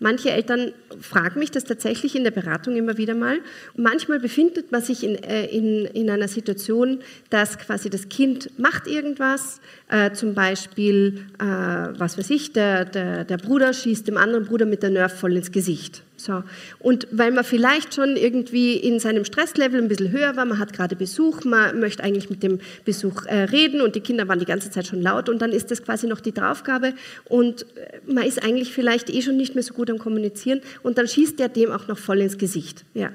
Manche 0.00 0.30
Eltern 0.30 0.72
fragen 1.00 1.40
mich 1.40 1.50
das 1.50 1.64
tatsächlich 1.64 2.14
in 2.14 2.22
der 2.22 2.30
Beratung 2.30 2.76
immer 2.76 2.98
wieder 2.98 3.14
mal. 3.14 3.40
Manchmal 3.76 4.20
befindet 4.20 4.70
man 4.70 4.80
sich 4.80 5.02
in, 5.02 5.16
äh, 5.16 5.46
in, 5.46 5.86
in 5.86 6.08
einer 6.08 6.28
Situation, 6.28 7.00
dass 7.30 7.58
quasi 7.58 7.90
das 7.90 8.08
Kind 8.08 8.50
macht 8.58 8.86
irgendwas, 8.86 9.60
äh, 9.88 10.12
zum 10.12 10.34
Beispiel, 10.34 11.26
äh, 11.40 11.44
was 11.44 12.16
weiß 12.16 12.30
ich, 12.30 12.52
der, 12.52 12.84
der, 12.84 13.24
der 13.24 13.38
Bruder 13.38 13.72
schießt 13.72 14.06
dem 14.06 14.16
anderen 14.16 14.44
Bruder 14.44 14.66
mit 14.66 14.84
der 14.84 14.90
Nerf 14.90 15.18
voll 15.18 15.36
ins 15.36 15.50
Gesicht. 15.50 16.02
So. 16.18 16.42
Und 16.80 17.06
weil 17.12 17.30
man 17.30 17.44
vielleicht 17.44 17.94
schon 17.94 18.16
irgendwie 18.16 18.74
in 18.74 18.98
seinem 18.98 19.24
Stresslevel 19.24 19.80
ein 19.80 19.88
bisschen 19.88 20.10
höher 20.10 20.36
war, 20.36 20.44
man 20.44 20.58
hat 20.58 20.72
gerade 20.72 20.96
Besuch, 20.96 21.44
man 21.44 21.78
möchte 21.78 22.02
eigentlich 22.02 22.28
mit 22.28 22.42
dem 22.42 22.58
Besuch 22.84 23.24
äh, 23.26 23.44
reden 23.44 23.80
und 23.80 23.94
die 23.94 24.00
Kinder 24.00 24.26
waren 24.26 24.40
die 24.40 24.44
ganze 24.44 24.70
Zeit 24.70 24.86
schon 24.86 25.00
laut 25.00 25.28
und 25.28 25.40
dann 25.40 25.52
ist 25.52 25.70
das 25.70 25.82
quasi 25.82 26.08
noch 26.08 26.20
die 26.20 26.32
Draufgabe 26.32 26.92
und 27.26 27.62
äh, 27.76 28.00
man 28.12 28.24
ist 28.24 28.42
eigentlich 28.42 28.72
vielleicht 28.72 29.10
eh 29.10 29.22
schon 29.22 29.36
nicht 29.36 29.54
mehr 29.54 29.62
so 29.62 29.74
gut 29.74 29.90
am 29.90 29.98
Kommunizieren 29.98 30.60
und 30.82 30.98
dann 30.98 31.06
schießt 31.06 31.38
der 31.38 31.48
dem 31.48 31.70
auch 31.70 31.86
noch 31.86 31.98
voll 31.98 32.20
ins 32.20 32.36
Gesicht. 32.36 32.84
Ja. 32.94 33.10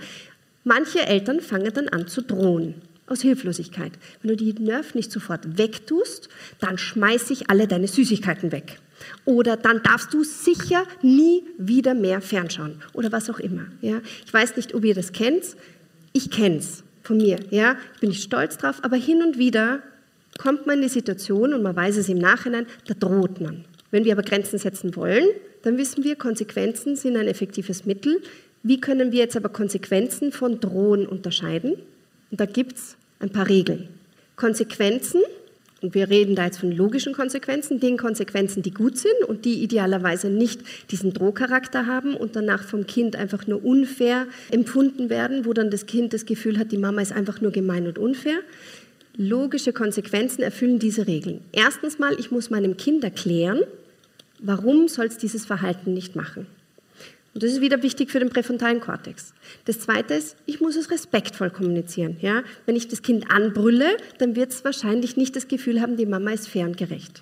Manche 0.63 1.05
Eltern 1.05 1.41
fangen 1.41 1.71
dann 1.73 1.89
an 1.89 2.07
zu 2.07 2.21
drohen. 2.21 2.75
Aus 3.13 3.21
Hilflosigkeit. 3.21 3.93
Wenn 4.21 4.29
du 4.29 4.35
die 4.35 4.53
Nerv 4.53 4.95
nicht 4.95 5.11
sofort 5.11 5.57
wegtust, 5.57 6.27
dann 6.59 6.77
schmeiß 6.77 7.29
ich 7.29 7.49
alle 7.49 7.67
deine 7.67 7.87
Süßigkeiten 7.87 8.51
weg. 8.51 8.79
Oder 9.25 9.55
dann 9.55 9.81
darfst 9.83 10.13
du 10.13 10.23
sicher 10.23 10.83
nie 11.01 11.43
wieder 11.57 11.93
mehr 11.93 12.21
fernschauen. 12.21 12.81
Oder 12.93 13.11
was 13.11 13.29
auch 13.29 13.39
immer. 13.39 13.65
Ja? 13.81 14.01
Ich 14.25 14.33
weiß 14.33 14.55
nicht, 14.57 14.73
ob 14.73 14.83
ihr 14.83 14.95
das 14.95 15.13
kennt. 15.13 15.43
Ich 16.11 16.29
kenne 16.29 16.57
es 16.57 16.83
von 17.03 17.17
mir. 17.17 17.39
Ja? 17.49 17.77
Ich 17.95 18.01
bin 18.01 18.09
nicht 18.09 18.23
stolz 18.23 18.57
drauf, 18.57 18.79
aber 18.81 18.97
hin 18.97 19.21
und 19.23 19.37
wieder 19.37 19.81
kommt 20.37 20.65
man 20.65 20.77
in 20.77 20.83
die 20.83 20.89
Situation 20.89 21.53
und 21.53 21.61
man 21.61 21.75
weiß 21.75 21.97
es 21.97 22.09
im 22.09 22.17
Nachhinein, 22.17 22.65
da 22.87 22.93
droht 22.93 23.39
man. 23.39 23.65
Wenn 23.91 24.05
wir 24.05 24.13
aber 24.13 24.23
Grenzen 24.23 24.57
setzen 24.57 24.95
wollen, 24.95 25.27
dann 25.61 25.77
wissen 25.77 26.03
wir, 26.03 26.15
Konsequenzen 26.15 26.95
sind 26.95 27.15
ein 27.15 27.27
effektives 27.27 27.85
Mittel. 27.85 28.21
Wie 28.63 28.81
können 28.81 29.11
wir 29.11 29.19
jetzt 29.19 29.35
aber 29.35 29.49
Konsequenzen 29.49 30.31
von 30.31 30.59
Drohen 30.59 31.05
unterscheiden? 31.05 31.75
Und 32.31 32.39
da 32.39 32.45
gibt 32.45 32.77
es 32.77 32.97
ein 33.23 33.31
paar 33.31 33.47
Regeln. 33.47 33.87
Konsequenzen, 34.35 35.21
und 35.81 35.95
wir 35.95 36.09
reden 36.09 36.35
da 36.35 36.45
jetzt 36.45 36.59
von 36.59 36.71
logischen 36.71 37.13
Konsequenzen, 37.13 37.79
den 37.79 37.97
Konsequenzen, 37.97 38.61
die 38.61 38.71
gut 38.71 38.97
sind 38.97 39.23
und 39.27 39.45
die 39.45 39.63
idealerweise 39.63 40.29
nicht 40.29 40.61
diesen 40.91 41.13
Drohcharakter 41.13 41.87
haben 41.87 42.15
und 42.15 42.35
danach 42.35 42.63
vom 42.63 42.85
Kind 42.85 43.15
einfach 43.15 43.47
nur 43.47 43.63
unfair 43.65 44.27
empfunden 44.51 45.09
werden, 45.09 45.45
wo 45.45 45.53
dann 45.53 45.71
das 45.71 45.85
Kind 45.85 46.13
das 46.13 46.25
Gefühl 46.25 46.57
hat, 46.57 46.71
die 46.71 46.77
Mama 46.77 47.01
ist 47.01 47.11
einfach 47.11 47.41
nur 47.41 47.51
gemein 47.51 47.87
und 47.87 47.97
unfair. 47.97 48.39
Logische 49.15 49.73
Konsequenzen 49.73 50.41
erfüllen 50.41 50.79
diese 50.79 51.05
Regeln. 51.07 51.41
Erstens 51.51 51.99
mal, 51.99 52.17
ich 52.19 52.31
muss 52.31 52.49
meinem 52.49 52.77
Kind 52.77 53.03
erklären, 53.03 53.61
warum 54.39 54.87
soll 54.87 55.05
es 55.05 55.17
dieses 55.17 55.45
Verhalten 55.45 55.93
nicht 55.93 56.15
machen. 56.15 56.47
Und 57.33 57.41
das 57.41 57.51
ist 57.51 57.61
wieder 57.61 57.81
wichtig 57.81 58.11
für 58.11 58.19
den 58.19 58.29
präfrontalen 58.29 58.79
Kortex. 58.79 59.33
Das 59.65 59.79
Zweite 59.79 60.13
ist, 60.13 60.35
ich 60.45 60.61
muss 60.61 60.75
es 60.75 60.91
respektvoll 60.91 61.49
kommunizieren. 61.49 62.17
Ja? 62.21 62.43
Wenn 62.65 62.75
ich 62.75 62.87
das 62.87 63.01
Kind 63.01 63.31
anbrülle, 63.31 63.97
dann 64.19 64.35
wird 64.35 64.51
es 64.51 64.63
wahrscheinlich 64.63 65.17
nicht 65.17 65.35
das 65.35 65.47
Gefühl 65.47 65.81
haben, 65.81 65.97
die 65.97 66.05
Mama 66.05 66.31
ist 66.31 66.47
fair 66.47 66.65
und 66.65 66.77
gerecht. 66.77 67.21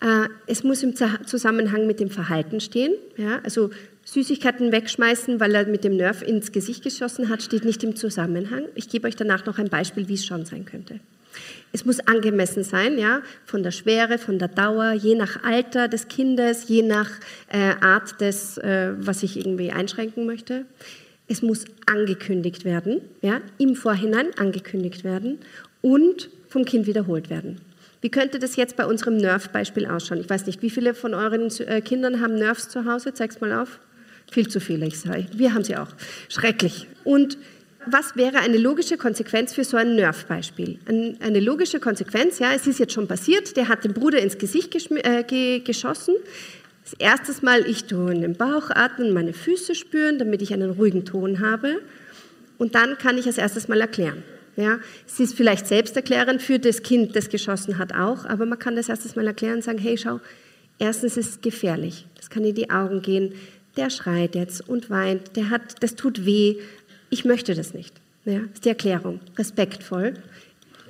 Äh, 0.00 0.28
es 0.46 0.64
muss 0.64 0.82
im 0.82 0.94
Zusammenhang 0.94 1.86
mit 1.86 1.98
dem 1.98 2.10
Verhalten 2.10 2.60
stehen. 2.60 2.92
Ja? 3.16 3.40
Also 3.42 3.70
Süßigkeiten 4.04 4.70
wegschmeißen, 4.70 5.40
weil 5.40 5.54
er 5.54 5.66
mit 5.66 5.82
dem 5.82 5.96
Nerv 5.96 6.22
ins 6.22 6.52
Gesicht 6.52 6.84
geschossen 6.84 7.30
hat, 7.30 7.42
steht 7.42 7.64
nicht 7.64 7.82
im 7.82 7.96
Zusammenhang. 7.96 8.64
Ich 8.74 8.90
gebe 8.90 9.08
euch 9.08 9.16
danach 9.16 9.46
noch 9.46 9.58
ein 9.58 9.70
Beispiel, 9.70 10.08
wie 10.08 10.14
es 10.14 10.26
schon 10.26 10.44
sein 10.44 10.66
könnte. 10.66 11.00
Es 11.72 11.84
muss 11.84 12.00
angemessen 12.00 12.64
sein, 12.64 12.98
ja, 12.98 13.20
von 13.44 13.62
der 13.62 13.70
Schwere, 13.70 14.18
von 14.18 14.38
der 14.38 14.48
Dauer, 14.48 14.92
je 14.92 15.14
nach 15.14 15.42
Alter 15.44 15.88
des 15.88 16.08
Kindes, 16.08 16.68
je 16.68 16.82
nach 16.82 17.10
äh, 17.52 17.74
Art 17.80 18.20
des, 18.20 18.58
äh, 18.58 18.92
was 18.98 19.22
ich 19.22 19.36
irgendwie 19.36 19.70
einschränken 19.70 20.26
möchte. 20.26 20.64
Es 21.28 21.42
muss 21.42 21.66
angekündigt 21.86 22.64
werden, 22.64 23.02
ja, 23.20 23.40
im 23.58 23.74
Vorhinein 23.74 24.28
angekündigt 24.38 25.04
werden 25.04 25.38
und 25.82 26.30
vom 26.48 26.64
Kind 26.64 26.86
wiederholt 26.86 27.28
werden. 27.28 27.60
Wie 28.00 28.10
könnte 28.10 28.38
das 28.38 28.56
jetzt 28.56 28.76
bei 28.76 28.86
unserem 28.86 29.16
Nerf-Beispiel 29.16 29.86
ausschauen? 29.86 30.20
Ich 30.20 30.30
weiß 30.30 30.46
nicht, 30.46 30.62
wie 30.62 30.70
viele 30.70 30.94
von 30.94 31.14
euren 31.14 31.50
äh, 31.66 31.80
Kindern 31.80 32.20
haben 32.20 32.36
Nerfs 32.36 32.68
zu 32.68 32.84
Hause? 32.84 33.12
Zeig's 33.12 33.40
mal 33.40 33.52
auf. 33.52 33.80
Viel 34.30 34.48
zu 34.48 34.60
viele, 34.60 34.86
ich 34.86 35.00
sage. 35.00 35.26
Wir 35.34 35.54
haben 35.54 35.64
sie 35.64 35.76
auch. 35.76 35.88
Schrecklich. 36.28 36.86
Und 37.04 37.38
was 37.86 38.16
wäre 38.16 38.38
eine 38.38 38.58
logische 38.58 38.96
Konsequenz 38.96 39.54
für 39.54 39.64
so 39.64 39.76
ein 39.76 39.94
Nerv-Beispiel? 39.94 40.78
Eine 40.86 41.40
logische 41.40 41.80
Konsequenz, 41.80 42.38
ja, 42.38 42.52
es 42.52 42.66
ist 42.66 42.78
jetzt 42.78 42.92
schon 42.92 43.08
passiert, 43.08 43.56
der 43.56 43.68
hat 43.68 43.84
den 43.84 43.94
Bruder 43.94 44.20
ins 44.20 44.38
Gesicht 44.38 44.74
äh, 44.90 45.22
ge 45.22 45.60
geschossen. 45.60 46.14
Das 46.84 46.94
erste 46.94 47.44
Mal, 47.44 47.68
ich 47.68 47.84
tue 47.84 48.12
in 48.12 48.22
den 48.22 48.34
Bauch 48.34 48.70
atmen, 48.70 49.12
meine 49.12 49.32
Füße 49.32 49.74
spüren, 49.74 50.18
damit 50.18 50.42
ich 50.42 50.52
einen 50.52 50.70
ruhigen 50.70 51.04
Ton 51.04 51.40
habe. 51.40 51.80
Und 52.56 52.74
dann 52.74 52.98
kann 52.98 53.18
ich 53.18 53.26
als 53.26 53.38
erstes 53.38 53.68
mal 53.68 53.80
erklären. 53.80 54.22
Ja, 54.56 54.80
es 55.06 55.20
ist 55.20 55.36
vielleicht 55.36 55.68
selbsterklärend 55.68 56.42
für 56.42 56.58
das 56.58 56.82
Kind, 56.82 57.14
das 57.14 57.28
geschossen 57.28 57.78
hat, 57.78 57.94
auch, 57.94 58.24
aber 58.24 58.44
man 58.44 58.58
kann 58.58 58.74
das 58.74 58.88
erstes 58.88 59.14
mal 59.14 59.24
erklären 59.24 59.56
und 59.56 59.62
sagen, 59.62 59.78
hey, 59.78 59.96
schau, 59.96 60.18
erstens 60.80 61.16
ist 61.16 61.30
es 61.30 61.40
gefährlich, 61.40 62.06
das 62.16 62.28
kann 62.28 62.42
in 62.42 62.56
die 62.56 62.68
Augen 62.68 63.00
gehen, 63.00 63.34
der 63.76 63.88
schreit 63.88 64.34
jetzt 64.34 64.68
und 64.68 64.90
weint, 64.90 65.36
der 65.36 65.50
hat, 65.50 65.80
das 65.80 65.94
tut 65.94 66.26
weh, 66.26 66.56
ich 67.10 67.24
möchte 67.24 67.54
das 67.54 67.74
nicht. 67.74 67.94
Ja, 68.24 68.40
ist 68.52 68.64
die 68.64 68.68
Erklärung. 68.68 69.20
Respektvoll. 69.38 70.14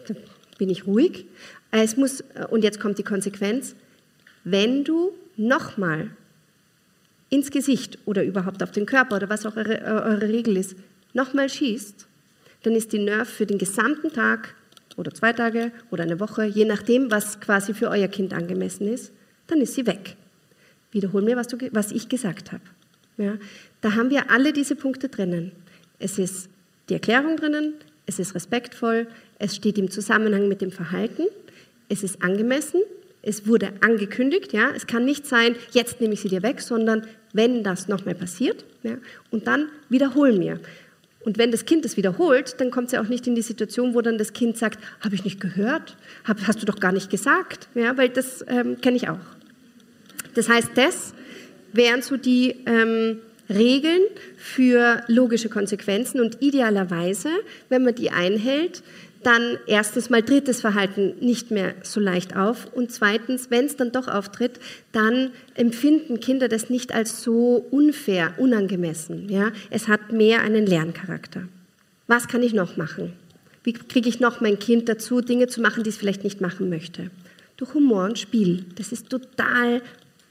Da 0.07 0.15
bin 0.59 0.71
ich 0.71 0.87
ruhig. 0.87 1.27
Es 1.71 1.97
muss, 1.97 2.25
und 2.51 2.65
jetzt 2.65 2.81
kommt 2.81 2.99
die 2.99 3.05
Konsequenz, 3.05 3.75
wenn 4.45 4.85
du 4.85 5.13
nochmal 5.37 6.11
ins 7.31 7.51
Gesicht 7.51 7.99
oder 8.07 8.25
überhaupt 8.25 8.63
auf 8.63 8.71
den 8.71 8.87
Körper 8.87 9.17
oder 9.17 9.29
was 9.29 9.45
auch 9.45 9.57
eure, 9.57 9.81
eure 9.83 10.29
Regel 10.29 10.57
ist, 10.57 10.77
nochmal 11.13 11.49
schießt, 11.49 12.07
dann 12.63 12.75
ist 12.75 12.93
die 12.93 12.99
Nerv 12.99 13.29
für 13.29 13.47
den 13.47 13.59
gesamten 13.59 14.13
Tag 14.13 14.55
oder 14.97 15.13
zwei 15.13 15.33
Tage 15.33 15.71
oder 15.91 16.03
eine 16.03 16.19
Woche, 16.21 16.45
je 16.45 16.65
nachdem, 16.65 17.11
was 17.11 17.41
quasi 17.41 17.75
für 17.75 17.89
euer 17.89 18.09
Kind 18.09 18.33
angemessen 18.33 18.89
ist, 18.89 19.13
dann 19.47 19.61
ist 19.61 19.75
sie 19.75 19.87
weg. 19.87 20.17
Wiederhol 20.91 21.23
mir, 21.23 21.37
was, 21.37 21.47
du, 21.47 21.59
was 21.73 21.93
ich 21.93 22.09
gesagt 22.09 22.53
habe. 22.53 22.63
Ja, 23.17 23.35
da 23.81 23.95
haben 23.95 24.11
wir 24.11 24.31
alle 24.31 24.53
diese 24.53 24.75
Punkte 24.75 25.09
drinnen. 25.09 25.53
Es 25.99 26.19
ist 26.19 26.49
die 26.89 26.95
Erklärung 26.95 27.37
drinnen, 27.37 27.75
es 28.07 28.19
ist 28.19 28.35
respektvoll, 28.35 29.07
es 29.39 29.55
steht 29.55 29.79
im 29.79 29.91
Zusammenhang 29.91 30.49
mit 30.49 30.61
dem 30.61 30.71
Verhalten, 30.71 31.25
es 31.89 32.03
ist 32.03 32.23
angemessen, 32.23 32.81
es 33.23 33.47
wurde 33.47 33.73
angekündigt, 33.81 34.53
ja, 34.53 34.71
es 34.75 34.87
kann 34.87 35.05
nicht 35.05 35.27
sein, 35.27 35.57
jetzt 35.73 36.01
nehme 36.01 36.15
ich 36.15 36.21
sie 36.21 36.29
dir 36.29 36.43
weg, 36.43 36.61
sondern 36.61 37.07
wenn 37.33 37.63
das 37.63 37.89
nochmal 37.89 38.15
passiert, 38.15 38.65
ja, 38.83 38.97
und 39.31 39.47
dann 39.47 39.69
wiederholen 39.89 40.41
wir. 40.41 40.61
Und 41.25 41.37
wenn 41.37 41.51
das 41.51 41.67
Kind 41.67 41.85
es 41.85 41.97
wiederholt, 41.97 42.61
dann 42.61 42.71
kommt 42.71 42.87
es 42.87 42.93
ja 42.93 43.03
auch 43.03 43.09
nicht 43.09 43.27
in 43.27 43.35
die 43.35 43.43
Situation, 43.43 43.95
wo 43.95 44.01
dann 44.01 44.19
das 44.19 44.33
Kind 44.33 44.57
sagt, 44.57 44.79
habe 45.01 45.15
ich 45.15 45.25
nicht 45.25 45.41
gehört, 45.41 45.97
hab, 46.25 46.47
hast 46.47 46.63
du 46.63 46.67
doch 46.67 46.81
gar 46.81 46.93
nicht 46.93 47.11
gesagt, 47.11 47.69
ja, 47.75 47.97
weil 47.99 48.09
das 48.09 48.45
ähm, 48.49 48.81
kenne 48.81 48.97
ich 48.97 49.09
auch. 49.09 49.19
Das 50.35 50.49
heißt, 50.49 50.71
das 50.77 51.13
wären 51.73 52.01
so 52.03 52.17
die 52.17 52.57
ähm, 52.65 53.19
Regeln 53.49 54.03
für 54.37 55.03
logische 55.07 55.49
Konsequenzen 55.49 56.21
und 56.21 56.43
idealerweise, 56.43 57.31
wenn 57.69 57.85
man 57.85 57.95
die 57.95 58.11
einhält, 58.11 58.83
dann 59.23 59.59
erstens 59.67 60.11
mal 60.11 60.23
tritt 60.23 60.49
das 60.49 60.61
Verhalten 60.61 61.15
nicht 61.21 61.51
mehr 61.51 61.75
so 61.83 61.99
leicht 62.01 62.37
auf 62.37 62.73
und 62.73 62.93
zweitens, 62.93 63.51
wenn 63.51 63.65
es 63.65 63.77
dann 63.77 63.91
doch 63.91 64.07
auftritt, 64.07 64.61
dann 64.93 65.31
empfinden 65.55 66.21
Kinder 66.21 66.49
das 66.49 66.71
nicht 66.71 66.95
als 66.95 67.23
so 67.23 67.67
unfair, 67.71 68.35
unangemessen. 68.39 69.29
Ja? 69.29 69.51
Es 69.71 69.89
hat 69.89 70.13
mehr 70.13 70.43
einen 70.43 70.67
Lerncharakter. 70.67 71.43
Was 72.07 72.29
kann 72.29 72.43
ich 72.43 72.53
noch 72.53 72.77
machen? 72.77 73.13
Wie 73.65 73.73
kriege 73.73 74.09
ich 74.09 74.21
noch 74.21 74.41
mein 74.41 74.59
Kind 74.59 74.89
dazu, 74.89 75.21
Dinge 75.21 75.49
zu 75.49 75.61
machen, 75.61 75.83
die 75.83 75.91
es 75.91 75.97
vielleicht 75.97 76.25
nicht 76.25 76.41
machen 76.41 76.69
möchte? 76.71 77.11
Durch 77.57 77.75
Humor 77.75 78.05
und 78.05 78.19
Spiel. 78.19 78.65
Das 78.77 78.93
ist 78.93 79.11
total 79.11 79.83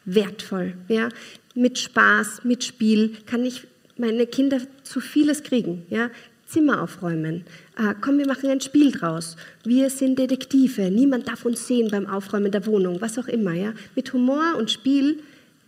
wertvoll. 0.08 0.74
Ja? 0.88 1.10
Mit 1.54 1.78
Spaß, 1.78 2.44
mit 2.44 2.64
Spiel 2.64 3.16
kann 3.28 3.46
ich 3.46 3.68
meine 3.98 4.26
Kinder 4.26 4.60
zu 4.84 5.00
vieles 5.00 5.44
kriegen. 5.44 5.86
Ja? 5.90 6.10
Zimmer 6.48 6.82
aufräumen. 6.82 7.44
Äh, 7.78 7.94
komm, 8.00 8.18
wir 8.18 8.26
machen 8.26 8.50
ein 8.50 8.62
Spiel 8.62 8.92
draus. 8.92 9.36
Wir 9.64 9.90
sind 9.90 10.18
Detektive. 10.18 10.90
Niemand 10.90 11.28
darf 11.28 11.46
uns 11.46 11.68
sehen 11.68 11.92
beim 11.92 12.08
Aufräumen 12.08 12.52
der 12.52 12.66
Wohnung, 12.66 13.02
was 13.02 13.20
auch 13.20 13.28
immer. 13.28 13.54
Ja? 13.54 13.74
Mit 13.96 14.14
Humor 14.14 14.56
und 14.58 14.72
Spiel 14.72 15.20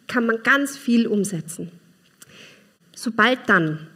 kann 0.07 0.25
man 0.25 0.41
ganz 0.41 0.77
viel 0.77 1.05
umsetzen. 1.05 1.69
Sobald 2.95 3.39
dann, 3.47 3.87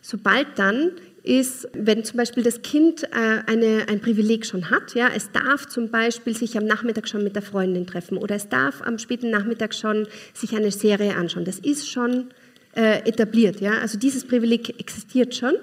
sobald 0.00 0.58
dann 0.58 0.92
ist, 1.26 1.68
wenn 1.72 2.04
zum 2.04 2.18
Beispiel 2.18 2.42
das 2.42 2.62
Kind 2.62 3.02
äh, 3.02 3.42
eine, 3.46 3.86
ein 3.88 4.00
Privileg 4.00 4.46
schon 4.46 4.70
hat, 4.70 4.94
ja, 4.94 5.08
es 5.14 5.30
darf 5.32 5.66
zum 5.66 5.90
Beispiel 5.90 6.36
sich 6.36 6.56
am 6.56 6.64
Nachmittag 6.64 7.08
schon 7.08 7.24
mit 7.24 7.34
der 7.34 7.42
Freundin 7.42 7.86
treffen 7.86 8.16
oder 8.16 8.36
es 8.36 8.48
darf 8.48 8.80
am 8.82 8.98
späten 8.98 9.30
Nachmittag 9.30 9.74
schon 9.74 10.06
sich 10.32 10.54
eine 10.54 10.70
Serie 10.70 11.16
anschauen. 11.16 11.44
Das 11.44 11.58
ist 11.58 11.90
schon 11.90 12.28
äh, 12.74 13.00
etabliert, 13.08 13.60
ja, 13.60 13.78
also 13.78 13.98
dieses 13.98 14.24
Privileg 14.24 14.78
existiert 14.80 15.34
schon. 15.34 15.54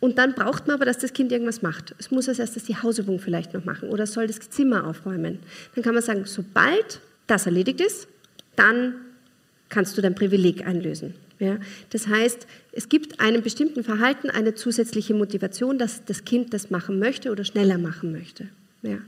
Und 0.00 0.18
dann 0.18 0.34
braucht 0.34 0.66
man 0.66 0.76
aber, 0.76 0.84
dass 0.84 0.98
das 0.98 1.12
Kind 1.12 1.32
irgendwas 1.32 1.62
macht. 1.62 1.94
Es 1.98 2.10
muss 2.10 2.28
als 2.28 2.38
erstes 2.38 2.64
die 2.64 2.76
Hausübung 2.76 3.20
vielleicht 3.20 3.54
noch 3.54 3.64
machen 3.64 3.88
oder 3.88 4.06
soll 4.06 4.26
das 4.26 4.38
Zimmer 4.50 4.86
aufräumen. 4.86 5.38
Dann 5.74 5.84
kann 5.84 5.94
man 5.94 6.02
sagen, 6.02 6.24
sobald 6.26 7.00
das 7.26 7.46
erledigt 7.46 7.80
ist, 7.80 8.08
dann 8.56 8.94
kannst 9.68 9.96
du 9.96 10.02
dein 10.02 10.14
Privileg 10.14 10.66
einlösen. 10.66 11.14
Ja, 11.38 11.58
das 11.90 12.06
heißt, 12.06 12.46
es 12.74 12.88
gibt 12.88 13.20
einem 13.20 13.42
bestimmten 13.42 13.84
Verhalten 13.84 14.30
eine 14.30 14.54
zusätzliche 14.54 15.14
Motivation, 15.14 15.78
dass 15.78 16.04
das 16.04 16.24
Kind 16.24 16.52
das 16.52 16.70
machen 16.70 16.98
möchte 16.98 17.30
oder 17.30 17.44
schneller 17.44 17.78
machen 17.78 18.12
möchte. 18.12 18.48
Ja. 18.82 18.98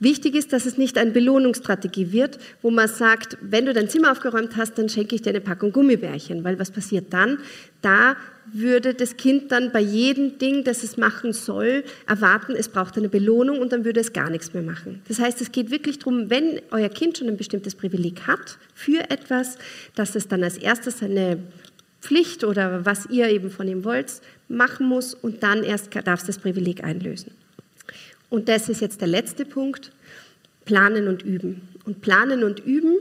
Wichtig 0.00 0.34
ist, 0.34 0.52
dass 0.52 0.66
es 0.66 0.76
nicht 0.76 0.98
eine 0.98 1.12
Belohnungsstrategie 1.12 2.12
wird, 2.12 2.38
wo 2.60 2.70
man 2.70 2.88
sagt, 2.88 3.38
wenn 3.40 3.64
du 3.64 3.72
dein 3.72 3.88
Zimmer 3.88 4.12
aufgeräumt 4.12 4.56
hast, 4.56 4.76
dann 4.76 4.90
schenke 4.90 5.14
ich 5.14 5.22
dir 5.22 5.30
eine 5.30 5.40
Packung 5.40 5.72
Gummibärchen, 5.72 6.44
weil 6.44 6.58
was 6.58 6.70
passiert 6.70 7.06
dann? 7.10 7.38
Da 7.80 8.16
würde 8.52 8.92
das 8.92 9.16
Kind 9.16 9.50
dann 9.50 9.72
bei 9.72 9.80
jedem 9.80 10.36
Ding, 10.38 10.62
das 10.64 10.82
es 10.82 10.98
machen 10.98 11.32
soll, 11.32 11.84
erwarten, 12.06 12.52
es 12.54 12.68
braucht 12.68 12.98
eine 12.98 13.08
Belohnung 13.08 13.60
und 13.60 13.72
dann 13.72 13.86
würde 13.86 14.00
es 14.00 14.12
gar 14.12 14.28
nichts 14.28 14.52
mehr 14.52 14.62
machen. 14.62 15.00
Das 15.08 15.18
heißt, 15.18 15.40
es 15.40 15.52
geht 15.52 15.70
wirklich 15.70 16.00
darum, 16.00 16.28
wenn 16.28 16.60
euer 16.70 16.90
Kind 16.90 17.16
schon 17.16 17.28
ein 17.28 17.38
bestimmtes 17.38 17.74
Privileg 17.74 18.26
hat 18.26 18.58
für 18.74 19.08
etwas, 19.10 19.56
dass 19.94 20.16
es 20.16 20.28
dann 20.28 20.44
als 20.44 20.58
erstes 20.58 21.02
eine 21.02 21.38
Pflicht 22.04 22.44
oder 22.44 22.84
was 22.84 23.06
ihr 23.06 23.28
eben 23.30 23.50
von 23.50 23.66
ihm 23.66 23.84
wollt, 23.84 24.20
machen 24.48 24.86
muss 24.86 25.14
und 25.14 25.42
dann 25.42 25.64
erst 25.64 25.88
darf 26.04 26.20
es 26.20 26.26
das 26.26 26.38
Privileg 26.38 26.84
einlösen. 26.84 27.32
Und 28.28 28.48
das 28.48 28.68
ist 28.68 28.82
jetzt 28.82 29.00
der 29.00 29.08
letzte 29.08 29.46
Punkt, 29.46 29.90
planen 30.66 31.08
und 31.08 31.22
üben. 31.22 31.68
Und 31.84 32.02
planen 32.02 32.44
und 32.44 32.60
üben, 32.60 32.98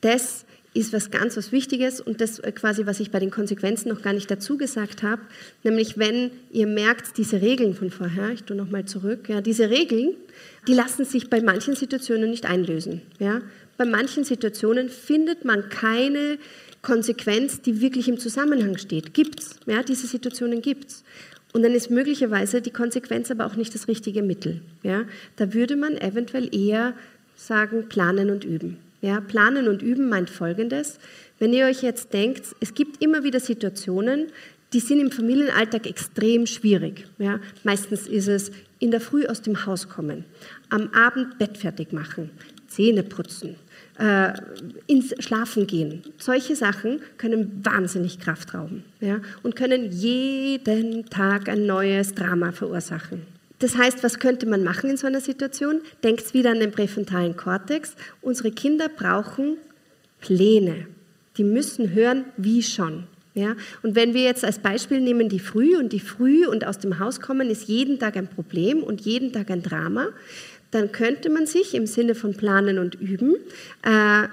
das 0.00 0.44
ist 0.74 0.92
was 0.92 1.10
ganz 1.10 1.36
was 1.36 1.52
Wichtiges 1.52 2.00
und 2.00 2.20
das 2.20 2.38
äh, 2.38 2.50
quasi, 2.50 2.86
was 2.86 2.98
ich 2.98 3.10
bei 3.10 3.20
den 3.20 3.30
Konsequenzen 3.30 3.90
noch 3.90 4.02
gar 4.02 4.12
nicht 4.12 4.30
dazu 4.30 4.56
gesagt 4.56 5.02
habe, 5.02 5.20
nämlich 5.62 5.98
wenn 5.98 6.30
ihr 6.50 6.66
merkt, 6.66 7.18
diese 7.18 7.42
Regeln 7.42 7.74
von 7.74 7.90
vorher, 7.90 8.30
ich 8.30 8.44
tue 8.44 8.56
nochmal 8.56 8.86
zurück, 8.86 9.28
ja, 9.28 9.40
diese 9.40 9.70
Regeln, 9.70 10.14
die 10.66 10.74
lassen 10.74 11.04
sich 11.04 11.28
bei 11.28 11.42
manchen 11.42 11.76
Situationen 11.76 12.30
nicht 12.30 12.46
einlösen. 12.46 13.02
Ja. 13.18 13.42
Bei 13.76 13.84
manchen 13.84 14.24
Situationen 14.24 14.88
findet 14.88 15.44
man 15.44 15.68
keine 15.68 16.38
Konsequenz, 16.82 17.62
die 17.62 17.80
wirklich 17.80 18.08
im 18.08 18.18
Zusammenhang 18.18 18.76
steht. 18.76 19.14
Gibt's, 19.14 19.56
ja, 19.66 19.82
diese 19.82 20.06
Situationen 20.06 20.62
gibt's. 20.62 21.04
Und 21.52 21.62
dann 21.62 21.72
ist 21.72 21.90
möglicherweise 21.90 22.60
die 22.60 22.70
Konsequenz 22.70 23.30
aber 23.30 23.46
auch 23.46 23.56
nicht 23.56 23.74
das 23.74 23.88
richtige 23.88 24.22
Mittel. 24.22 24.62
Ja. 24.82 25.04
Da 25.36 25.54
würde 25.54 25.76
man 25.76 25.96
eventuell 25.96 26.54
eher 26.54 26.94
sagen, 27.36 27.88
planen 27.88 28.30
und 28.30 28.44
üben. 28.44 28.78
Ja, 29.00 29.20
planen 29.20 29.68
und 29.68 29.82
üben 29.82 30.08
meint 30.08 30.30
Folgendes. 30.30 30.98
Wenn 31.38 31.52
ihr 31.52 31.66
euch 31.66 31.82
jetzt 31.82 32.12
denkt, 32.12 32.46
es 32.60 32.74
gibt 32.74 33.02
immer 33.02 33.24
wieder 33.24 33.40
Situationen, 33.40 34.28
die 34.72 34.80
sind 34.80 35.00
im 35.00 35.10
Familienalltag 35.10 35.86
extrem 35.86 36.46
schwierig. 36.46 37.06
Ja, 37.18 37.40
meistens 37.64 38.06
ist 38.06 38.28
es 38.28 38.52
in 38.78 38.90
der 38.90 39.00
Früh 39.00 39.26
aus 39.26 39.42
dem 39.42 39.66
Haus 39.66 39.88
kommen, 39.88 40.24
am 40.70 40.88
Abend 40.94 41.38
Bett 41.38 41.58
fertig 41.58 41.92
machen, 41.92 42.30
Zähne 42.68 43.02
putzen, 43.02 43.56
äh, 44.02 44.32
ins 44.88 45.14
Schlafen 45.20 45.68
gehen. 45.68 46.02
Solche 46.18 46.56
Sachen 46.56 47.00
können 47.18 47.60
wahnsinnig 47.62 48.18
Kraft 48.18 48.52
rauben 48.52 48.82
ja, 49.00 49.20
und 49.44 49.54
können 49.54 49.92
jeden 49.92 51.08
Tag 51.08 51.48
ein 51.48 51.66
neues 51.66 52.12
Drama 52.14 52.50
verursachen. 52.50 53.22
Das 53.60 53.76
heißt, 53.76 54.02
was 54.02 54.18
könnte 54.18 54.46
man 54.46 54.64
machen 54.64 54.90
in 54.90 54.96
so 54.96 55.06
einer 55.06 55.20
Situation? 55.20 55.82
Denkt 56.02 56.34
wieder 56.34 56.50
an 56.50 56.58
den 56.58 56.72
präfrontalen 56.72 57.36
Kortex. 57.36 57.94
Unsere 58.20 58.50
Kinder 58.50 58.88
brauchen 58.88 59.56
Pläne. 60.20 60.86
Die 61.36 61.44
müssen 61.44 61.94
hören, 61.94 62.24
wie 62.36 62.64
schon. 62.64 63.04
Ja? 63.34 63.54
Und 63.84 63.94
wenn 63.94 64.14
wir 64.14 64.24
jetzt 64.24 64.44
als 64.44 64.58
Beispiel 64.58 65.00
nehmen 65.00 65.28
die 65.28 65.38
Früh 65.38 65.76
und 65.76 65.92
die 65.92 66.00
Früh 66.00 66.46
und 66.46 66.66
aus 66.66 66.78
dem 66.78 66.98
Haus 66.98 67.20
kommen, 67.20 67.50
ist 67.50 67.68
jeden 67.68 68.00
Tag 68.00 68.16
ein 68.16 68.26
Problem 68.26 68.82
und 68.82 69.02
jeden 69.02 69.32
Tag 69.32 69.50
ein 69.50 69.62
Drama, 69.62 70.08
dann 70.72 70.90
könnte 70.90 71.30
man 71.30 71.46
sich 71.46 71.74
im 71.74 71.86
Sinne 71.86 72.14
von 72.14 72.34
Planen 72.34 72.78
und 72.78 72.96
Üben 72.96 73.36
äh, 73.82 74.26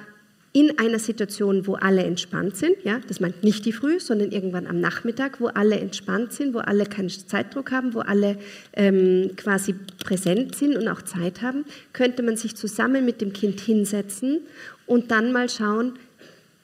in 0.52 0.80
einer 0.80 0.98
Situation, 0.98 1.68
wo 1.68 1.76
alle 1.76 2.04
entspannt 2.04 2.58
sind, 2.58 2.84
ja, 2.84 3.00
das 3.08 3.20
meint 3.20 3.44
nicht 3.44 3.66
die 3.66 3.72
Früh, 3.72 4.00
sondern 4.00 4.32
irgendwann 4.32 4.66
am 4.66 4.80
Nachmittag, 4.80 5.40
wo 5.40 5.48
alle 5.48 5.80
entspannt 5.80 6.34
sind, 6.34 6.56
wo 6.56 6.60
alle 6.60 6.86
keinen 6.86 7.10
Zeitdruck 7.10 7.72
haben, 7.72 7.94
wo 7.94 8.00
alle 8.00 8.38
ähm, 8.74 9.32
quasi 9.36 9.76
präsent 10.04 10.56
sind 10.56 10.76
und 10.76 10.88
auch 10.88 11.04
Zeit 11.04 11.44
haben, 11.44 11.66
könnte 11.94 12.24
man 12.24 12.36
sich 12.36 12.56
zusammen 12.56 13.06
mit 13.06 13.22
dem 13.22 13.32
Kind 13.32 13.60
hinsetzen 13.60 14.40
und 14.88 15.12
dann 15.12 15.32
mal 15.32 15.50
schauen, 15.50 15.94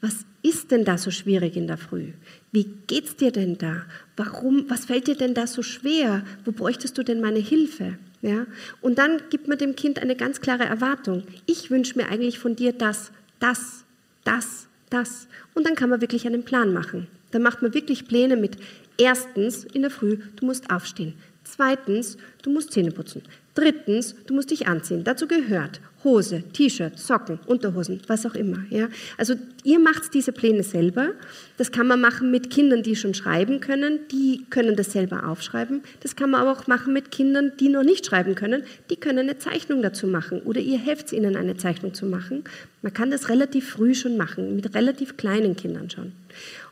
was 0.02 0.26
ist 0.42 0.72
denn 0.72 0.84
da 0.84 0.98
so 0.98 1.12
schwierig 1.12 1.56
in 1.56 1.68
der 1.68 1.78
Früh? 1.78 2.10
Wie 2.52 2.68
geht's 2.88 3.16
dir 3.16 3.32
denn 3.32 3.58
da? 3.58 3.84
Warum, 4.18 4.66
was 4.68 4.86
fällt 4.86 5.08
dir 5.08 5.16
denn 5.16 5.34
da 5.34 5.46
so 5.46 5.62
schwer? 5.62 6.24
Wo 6.44 6.52
bräuchtest 6.52 6.98
du 6.98 7.04
denn 7.04 7.22
meine 7.22 7.40
Hilfe? 7.40 7.98
Ja? 8.26 8.48
Und 8.82 8.98
dann 8.98 9.22
gibt 9.30 9.48
man 9.48 9.60
dem 9.60 9.76
Kind 9.76 10.00
eine 10.00 10.16
ganz 10.16 10.42
klare 10.42 10.64
Erwartung. 10.64 11.24
Ich 11.46 11.70
wünsche 11.70 11.96
mir 11.96 12.10
eigentlich 12.10 12.40
von 12.40 12.56
dir 12.56 12.74
das, 12.74 13.12
das, 13.40 13.86
das, 14.24 14.68
das. 14.90 15.28
Und 15.54 15.68
dann 15.68 15.76
kann 15.76 15.92
man 15.92 16.02
wirklich 16.02 16.26
einen 16.26 16.44
Plan 16.44 16.74
machen. 16.74 17.08
Dann 17.30 17.44
macht 17.44 17.62
man 17.62 17.76
wirklich 17.76 18.08
Pläne 18.08 18.36
mit 18.36 18.58
erstens 18.98 19.64
in 19.64 19.84
der 19.84 19.92
Früh, 19.92 20.18
du 20.38 20.46
musst 20.46 20.72
aufstehen. 20.72 21.14
Zweitens, 21.44 22.18
du 22.42 22.50
musst 22.50 22.72
Zähne 22.72 22.92
putzen. 22.92 23.22
Drittens, 23.54 24.16
du 24.26 24.34
musst 24.34 24.50
dich 24.50 24.68
anziehen. 24.68 25.04
Dazu 25.04 25.28
gehört 25.28 25.80
Hose, 26.06 26.44
T-Shirt, 26.54 26.98
Socken, 26.98 27.40
Unterhosen, 27.48 28.00
was 28.08 28.26
auch 28.26 28.36
immer. 28.36 28.60
Ja? 28.70 28.88
Also 29.18 29.34
ihr 29.64 29.80
macht 29.80 30.14
diese 30.14 30.32
Pläne 30.32 30.64
selber. 30.64 31.10
Das 31.58 31.72
kann 31.72 31.88
man 31.88 32.00
machen 32.00 32.32
mit 32.32 32.50
Kindern, 32.50 32.84
die 32.84 32.96
schon 32.96 33.14
schreiben 33.14 33.60
können. 33.60 34.00
Die 34.12 34.46
können 34.50 34.78
das 34.78 34.94
selber 34.94 35.28
aufschreiben. 35.28 35.82
Das 36.02 36.16
kann 36.16 36.30
man 36.30 36.42
aber 36.42 36.52
auch 36.54 36.68
machen 36.68 36.94
mit 36.94 37.12
Kindern, 37.12 37.52
die 37.60 37.68
noch 37.68 37.84
nicht 37.84 38.06
schreiben 38.06 38.36
können. 38.36 38.64
Die 38.90 38.96
können 38.96 39.20
eine 39.20 39.38
Zeichnung 39.40 39.82
dazu 39.82 40.08
machen 40.08 40.42
oder 40.42 40.62
ihr 40.62 40.78
helft 40.78 41.12
ihnen, 41.12 41.36
eine 41.36 41.58
Zeichnung 41.58 41.94
zu 41.94 42.06
machen. 42.06 42.46
Man 42.82 42.94
kann 42.94 43.12
das 43.12 43.28
relativ 43.28 43.72
früh 43.72 43.96
schon 43.96 44.16
machen, 44.16 44.56
mit 44.56 44.74
relativ 44.76 45.18
kleinen 45.18 45.56
Kindern 45.56 45.90
schon. 45.90 46.14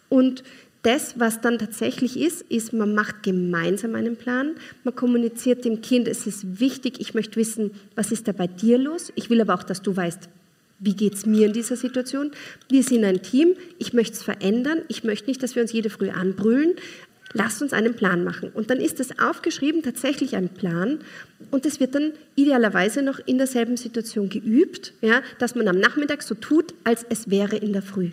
Und 0.09 0.43
das, 0.83 1.17
was 1.17 1.41
dann 1.41 1.57
tatsächlich 1.57 2.19
ist, 2.19 2.41
ist, 2.43 2.73
man 2.73 2.93
macht 2.93 3.23
gemeinsam 3.23 3.95
einen 3.95 4.17
Plan, 4.17 4.55
man 4.83 4.95
kommuniziert 4.95 5.65
dem 5.65 5.81
Kind, 5.81 6.07
es 6.07 6.27
ist 6.27 6.59
wichtig, 6.59 6.99
ich 6.99 7.13
möchte 7.13 7.37
wissen, 7.37 7.71
was 7.95 8.11
ist 8.11 8.27
da 8.27 8.33
bei 8.33 8.47
dir 8.47 8.77
los, 8.77 9.11
ich 9.15 9.29
will 9.29 9.41
aber 9.41 9.55
auch, 9.55 9.63
dass 9.63 9.81
du 9.81 9.95
weißt, 9.95 10.29
wie 10.79 10.95
geht 10.95 11.13
es 11.13 11.25
mir 11.25 11.47
in 11.47 11.53
dieser 11.53 11.77
Situation. 11.77 12.31
Wir 12.69 12.83
sind 12.83 13.05
ein 13.05 13.21
Team, 13.21 13.55
ich 13.79 13.93
möchte 13.93 14.17
es 14.17 14.23
verändern, 14.23 14.81
ich 14.89 15.05
möchte 15.05 15.27
nicht, 15.27 15.41
dass 15.41 15.55
wir 15.55 15.61
uns 15.61 15.71
jede 15.71 15.89
Früh 15.89 16.09
anbrüllen, 16.09 16.73
lasst 17.31 17.61
uns 17.61 17.71
einen 17.71 17.95
Plan 17.95 18.25
machen. 18.25 18.51
Und 18.53 18.69
dann 18.69 18.79
ist 18.79 18.99
das 18.99 19.17
aufgeschrieben, 19.19 19.81
tatsächlich 19.81 20.35
ein 20.35 20.49
Plan. 20.49 20.99
Und 21.51 21.65
das 21.65 21.79
wird 21.79 21.95
dann 21.95 22.11
idealerweise 22.35 23.01
noch 23.01 23.19
in 23.25 23.37
derselben 23.37 23.77
Situation 23.77 24.27
geübt, 24.27 24.93
ja, 25.01 25.21
dass 25.39 25.55
man 25.55 25.69
am 25.69 25.79
Nachmittag 25.79 26.21
so 26.21 26.35
tut, 26.35 26.73
als 26.83 27.05
es 27.09 27.29
wäre 27.29 27.55
in 27.55 27.71
der 27.71 27.81
Früh. 27.81 28.11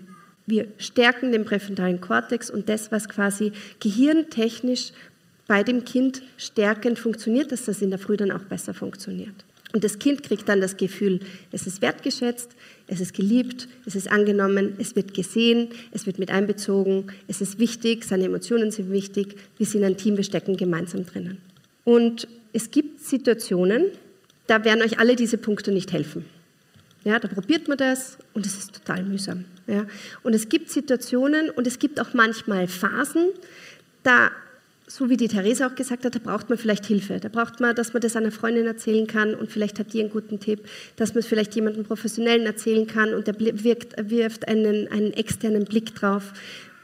Wir 0.50 0.66
stärken 0.78 1.30
den 1.30 1.44
präfrontalen 1.44 2.00
Kortex 2.00 2.50
und 2.50 2.68
das, 2.68 2.90
was 2.90 3.08
quasi 3.08 3.52
gehirntechnisch 3.78 4.90
bei 5.46 5.62
dem 5.62 5.84
Kind 5.84 6.22
stärkend 6.36 6.98
funktioniert, 6.98 7.52
dass 7.52 7.66
das 7.66 7.80
in 7.82 7.90
der 7.90 8.00
Früh 8.00 8.16
dann 8.16 8.32
auch 8.32 8.42
besser 8.42 8.74
funktioniert. 8.74 9.34
Und 9.72 9.84
das 9.84 10.00
Kind 10.00 10.24
kriegt 10.24 10.48
dann 10.48 10.60
das 10.60 10.76
Gefühl, 10.76 11.20
es 11.52 11.68
ist 11.68 11.80
wertgeschätzt, 11.82 12.50
es 12.88 13.00
ist 13.00 13.14
geliebt, 13.14 13.68
es 13.86 13.94
ist 13.94 14.10
angenommen, 14.10 14.74
es 14.78 14.96
wird 14.96 15.14
gesehen, 15.14 15.68
es 15.92 16.06
wird 16.06 16.18
mit 16.18 16.32
einbezogen, 16.32 17.12
es 17.28 17.40
ist 17.40 17.60
wichtig, 17.60 18.04
seine 18.04 18.24
Emotionen 18.24 18.72
sind 18.72 18.90
wichtig, 18.90 19.36
wir 19.56 19.66
sind 19.66 19.84
ein 19.84 19.96
Team, 19.96 20.16
wir 20.16 20.24
stecken 20.24 20.56
gemeinsam 20.56 21.06
drinnen. 21.06 21.38
Und 21.84 22.26
es 22.52 22.72
gibt 22.72 22.98
Situationen, 22.98 23.84
da 24.48 24.64
werden 24.64 24.82
euch 24.82 24.98
alle 24.98 25.14
diese 25.14 25.38
Punkte 25.38 25.70
nicht 25.70 25.92
helfen. 25.92 26.24
Ja, 27.04 27.18
da 27.18 27.28
probiert 27.28 27.68
man 27.68 27.78
das 27.78 28.18
und 28.34 28.44
es 28.44 28.58
ist 28.58 28.74
total 28.74 29.02
mühsam. 29.04 29.44
Ja. 29.66 29.86
Und 30.22 30.34
es 30.34 30.48
gibt 30.48 30.70
Situationen 30.70 31.48
und 31.50 31.66
es 31.66 31.78
gibt 31.78 31.98
auch 32.00 32.12
manchmal 32.12 32.68
Phasen, 32.68 33.28
da, 34.02 34.30
so 34.86 35.08
wie 35.08 35.16
die 35.16 35.28
Therese 35.28 35.66
auch 35.66 35.74
gesagt 35.74 36.04
hat, 36.04 36.14
da 36.14 36.18
braucht 36.18 36.50
man 36.50 36.58
vielleicht 36.58 36.84
Hilfe. 36.84 37.18
Da 37.18 37.28
braucht 37.28 37.60
man, 37.60 37.74
dass 37.74 37.94
man 37.94 38.02
das 38.02 38.16
einer 38.16 38.32
Freundin 38.32 38.66
erzählen 38.66 39.06
kann 39.06 39.34
und 39.34 39.50
vielleicht 39.50 39.78
hat 39.78 39.92
die 39.94 40.00
einen 40.00 40.10
guten 40.10 40.40
Tipp, 40.40 40.60
dass 40.96 41.14
man 41.14 41.20
es 41.20 41.26
vielleicht 41.26 41.54
jemandem 41.54 41.84
Professionellen 41.84 42.44
erzählen 42.44 42.86
kann 42.86 43.14
und 43.14 43.26
der 43.26 43.38
wirkt, 43.38 43.94
wirft 44.10 44.48
einen, 44.48 44.88
einen 44.88 45.12
externen 45.14 45.64
Blick 45.64 45.94
drauf. 45.94 46.32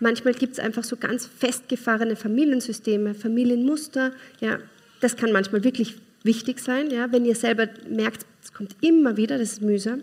Manchmal 0.00 0.34
gibt 0.34 0.54
es 0.54 0.58
einfach 0.58 0.84
so 0.84 0.96
ganz 0.96 1.26
festgefahrene 1.26 2.16
Familiensysteme, 2.16 3.14
Familienmuster. 3.14 4.12
Ja, 4.40 4.58
das 5.00 5.16
kann 5.16 5.32
manchmal 5.32 5.64
wirklich 5.64 5.96
wichtig 6.22 6.60
sein, 6.60 6.90
ja, 6.90 7.10
wenn 7.12 7.24
ihr 7.24 7.36
selber 7.36 7.68
merkt, 7.88 8.26
es 8.46 8.52
kommt 8.52 8.76
immer 8.80 9.16
wieder, 9.16 9.38
das 9.38 9.54
ist 9.54 9.62
mühsam. 9.62 10.02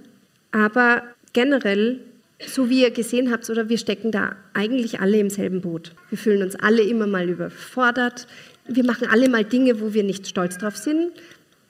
Aber 0.52 1.04
generell, 1.32 2.02
so 2.46 2.70
wie 2.70 2.82
ihr 2.82 2.92
gesehen 2.92 3.32
habt, 3.32 3.50
oder 3.50 3.70
wir 3.70 3.78
stecken 3.78 4.12
da 4.12 4.36
eigentlich 4.54 5.00
alle 5.00 5.18
im 5.18 5.30
selben 5.30 5.62
Boot. 5.62 5.94
Wir 6.10 6.18
fühlen 6.18 6.44
uns 6.44 6.58
alle 6.58 6.82
immer 6.82 7.08
mal 7.08 7.30
überfordert. 7.30 8.28
Wir 8.68 8.84
machen 8.84 9.08
alle 9.10 9.30
mal 9.30 9.46
Dinge, 9.46 9.80
wo 9.80 9.94
wir 9.94 10.04
nicht 10.04 10.28
stolz 10.28 10.58
drauf 10.58 10.76
sind. 10.76 11.14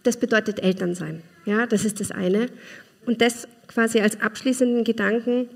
Das 0.01 0.17
bedeutet 0.17 0.63
Elternsein. 0.63 1.21
Ja, 1.45 1.67
das 1.67 1.85
ist 1.85 1.99
das 1.99 2.09
eine. 2.09 2.47
Und 3.05 3.21
das 3.21 3.47
quasi 3.67 3.99
als 3.99 4.19
abschließenden 4.19 4.83
Gedanken. 4.83 5.49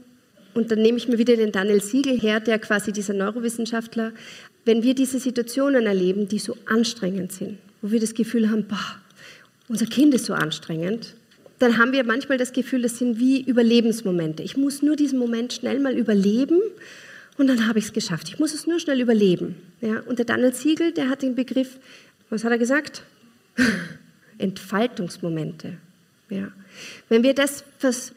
Und 0.54 0.70
dann 0.70 0.84
nehme 0.84 1.00
ich 1.00 1.08
mir 1.08 1.18
wieder 1.18 1.36
den 1.36 1.52
Daniel 1.52 1.82
Siegel 1.82 2.20
her, 2.20 2.40
der 2.42 2.60
quasi 2.60 2.92
dieser 2.92 3.16
Neurowissenschaftler. 3.16 4.12
Wenn 4.66 4.84
wir 4.84 4.94
diese 4.94 5.18
Situationen 5.18 5.88
erleben, 5.88 6.28
die 6.28 6.38
so 6.38 6.56
anstrengend 6.68 7.32
sind, 7.32 7.58
wo 7.82 7.90
wir 7.90 8.00
das 8.00 8.14
Gefühl 8.14 8.52
haben, 8.52 8.66
boah, 8.68 9.02
unser 9.68 9.86
Kind 9.86 10.14
ist 10.14 10.26
so 10.26 10.34
anstrengend, 10.34 11.16
dann 11.60 11.78
haben 11.78 11.92
wir 11.92 12.04
manchmal 12.04 12.38
das 12.38 12.54
Gefühl, 12.54 12.84
das 12.84 13.00
sind 13.00 13.20
wie 13.20 13.42
Überlebensmomente. 13.42 14.44
Ich 14.44 14.58
muss 14.58 14.82
nur 14.82 14.96
diesen 14.96 15.18
Moment 15.18 15.54
schnell 15.54 15.80
mal 15.80 15.98
überleben 15.98 16.62
und 17.38 17.48
dann 17.48 17.68
habe 17.68 17.80
ich 17.80 17.86
es 17.86 17.94
geschafft. 17.94 18.30
Ich 18.30 18.40
muss 18.40 18.54
es 18.54 18.68
nur 18.68 18.80
schnell 18.80 19.02
überleben. 19.02 19.56
Ja, 19.82 20.02
und 20.02 20.20
der 20.20 20.26
Daniel 20.26 20.54
Siegel, 20.54 20.92
der 20.92 21.10
hat 21.10 21.22
den 21.22 21.36
Begriff, 21.36 21.80
was 22.30 22.44
hat 22.44 22.52
er 22.52 22.58
gesagt? 22.58 23.04
Entfaltungsmomente. 24.38 25.78
Ja. 26.30 26.52
Wenn 27.08 27.24
wir 27.24 27.34
das 27.34 27.64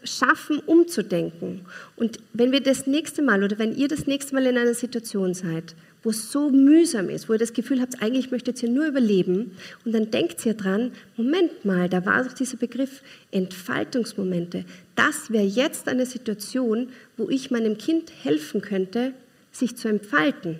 schaffen, 0.03 0.59
umzudenken 0.67 1.61
und 1.97 2.19
wenn 2.33 2.51
wir 2.51 2.61
das 2.61 2.89
nächste 2.89 3.23
Mal 3.23 3.45
oder 3.45 3.59
wenn 3.59 3.77
ihr 3.77 3.87
das 3.87 4.07
nächste 4.07 4.35
Mal 4.35 4.47
in 4.47 4.59
einer 4.59 4.75
Situation 4.75 5.33
seid, 5.33 5.77
wo 6.03 6.11
es 6.11 6.33
so 6.33 6.51
mühsam 6.51 7.09
ist, 7.09 7.29
wo 7.29 7.35
ihr 7.35 7.39
das 7.39 7.53
Gefühl 7.53 7.81
habt, 7.81 8.03
eigentlich 8.03 8.31
möchtet 8.31 8.63
ihr 8.63 8.71
nur 8.71 8.87
überleben 8.87 9.53
und 9.85 9.93
dann 9.93 10.11
denkt 10.11 10.45
ihr 10.45 10.55
dran, 10.55 10.93
Moment 11.17 11.65
mal, 11.65 11.89
da 11.89 12.05
war 12.05 12.25
doch 12.25 12.33
dieser 12.33 12.57
Begriff 12.57 13.03
Entfaltungsmomente. 13.31 14.65
Das 14.97 15.31
wäre 15.31 15.45
jetzt 15.45 15.89
eine 15.89 16.07
Situation, 16.07 16.89
wo 17.17 17.29
ich 17.29 17.51
meinem 17.51 17.79
Kind 17.79 18.11
helfen 18.23 18.61
könnte, 18.61 19.13
sich 19.53 19.77
zu 19.77 19.89
entfalten. 19.89 20.59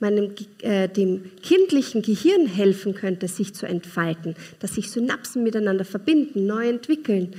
Meinem, 0.00 0.32
äh, 0.62 0.88
dem 0.88 1.30
kindlichen 1.42 2.02
Gehirn 2.02 2.46
helfen 2.46 2.94
könnte, 2.94 3.28
sich 3.28 3.54
zu 3.54 3.66
entfalten, 3.66 4.36
dass 4.60 4.74
sich 4.74 4.90
Synapsen 4.90 5.42
miteinander 5.42 5.84
verbinden, 5.84 6.46
neu 6.46 6.68
entwickeln. 6.68 7.34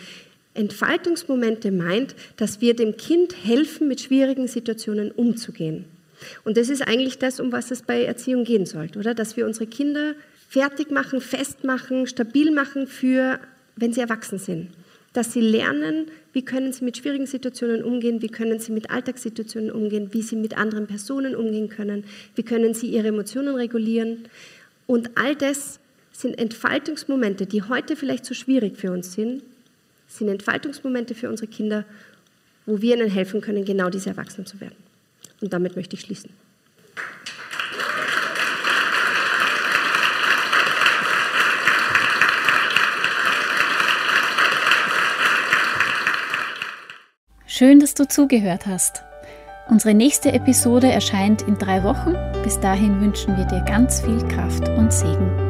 Entfaltungsmomente 0.54 1.72
meint, 1.72 2.16
dass 2.36 2.62
wir 2.62 2.76
dem 2.76 2.98
Kind 2.98 3.36
helfen, 3.46 3.88
mit 3.88 4.02
schwierigen 4.02 4.48
Situationen 4.48 5.12
umzugehen. 5.12 5.86
Und 6.44 6.58
das 6.58 6.70
ist 6.70 6.82
eigentlich 6.82 7.20
das, 7.20 7.40
um 7.40 7.52
was 7.52 7.70
es 7.70 7.84
bei 7.84 8.04
Erziehung 8.04 8.44
gehen 8.44 8.66
sollte, 8.66 8.98
oder? 8.98 9.14
Dass 9.14 9.38
wir 9.38 9.46
unsere 9.46 9.68
Kinder 9.68 10.16
fertig 10.50 10.90
machen, 10.90 11.22
festmachen, 11.22 12.08
stabil 12.08 12.52
machen 12.52 12.88
für, 12.88 13.40
wenn 13.76 13.94
sie 13.94 14.02
erwachsen 14.02 14.40
sind. 14.40 14.70
Dass 15.14 15.34
sie 15.34 15.42
lernen, 15.42 16.08
wie 16.38 16.46
können 16.46 16.72
sie 16.72 16.86
mit 16.86 16.96
schwierigen 16.96 17.26
Situationen 17.26 17.84
umgehen, 17.84 18.22
wie 18.22 18.28
können 18.28 18.60
sie 18.60 18.72
mit 18.72 18.92
Alltagssituationen 18.92 19.72
umgehen, 19.72 20.14
wie 20.14 20.22
sie 20.22 20.36
mit 20.36 20.56
anderen 20.56 20.86
Personen 20.86 21.36
umgehen 21.36 21.68
können, 21.68 22.04
wie 22.36 22.44
können 22.44 22.76
sie 22.76 22.90
ihre 22.90 23.08
Emotionen 23.08 23.56
regulieren. 23.56 24.26
Und 24.86 25.18
all 25.18 25.36
das 25.36 25.80
sind 26.12 26.38
Entfaltungsmomente, 26.38 27.48
die 27.48 27.64
heute 27.64 27.96
vielleicht 27.96 28.24
so 28.24 28.36
schwierig 28.36 28.78
für 28.78 28.92
uns 28.92 29.14
sind, 29.14 29.42
sind 30.08 30.28
Entfaltungsmomente 30.28 31.16
für 31.16 31.28
unsere 31.28 31.48
Kinder, 31.48 31.86
wo 32.68 32.84
wir 32.84 32.96
ihnen 32.96 33.10
helfen 33.10 33.42
können, 33.42 33.66
genau 33.66 33.90
diese 33.90 34.12
Erwachsenen 34.12 34.46
zu 34.46 34.62
werden. 34.62 34.76
Und 35.42 35.54
damit 35.54 35.76
möchte 35.76 35.96
ich 35.96 36.02
schließen. 36.02 36.30
Schön, 47.58 47.80
dass 47.80 47.96
du 47.96 48.08
zugehört 48.08 48.68
hast. 48.68 49.04
Unsere 49.68 49.96
nächste 49.96 50.32
Episode 50.32 50.92
erscheint 50.92 51.42
in 51.42 51.58
drei 51.58 51.84
Wochen. 51.84 52.14
Bis 52.44 52.60
dahin 52.60 53.02
wünschen 53.02 53.36
wir 53.36 53.46
dir 53.46 53.62
ganz 53.62 54.00
viel 54.00 54.20
Kraft 54.28 54.70
und 54.70 54.94
Segen. 54.94 55.47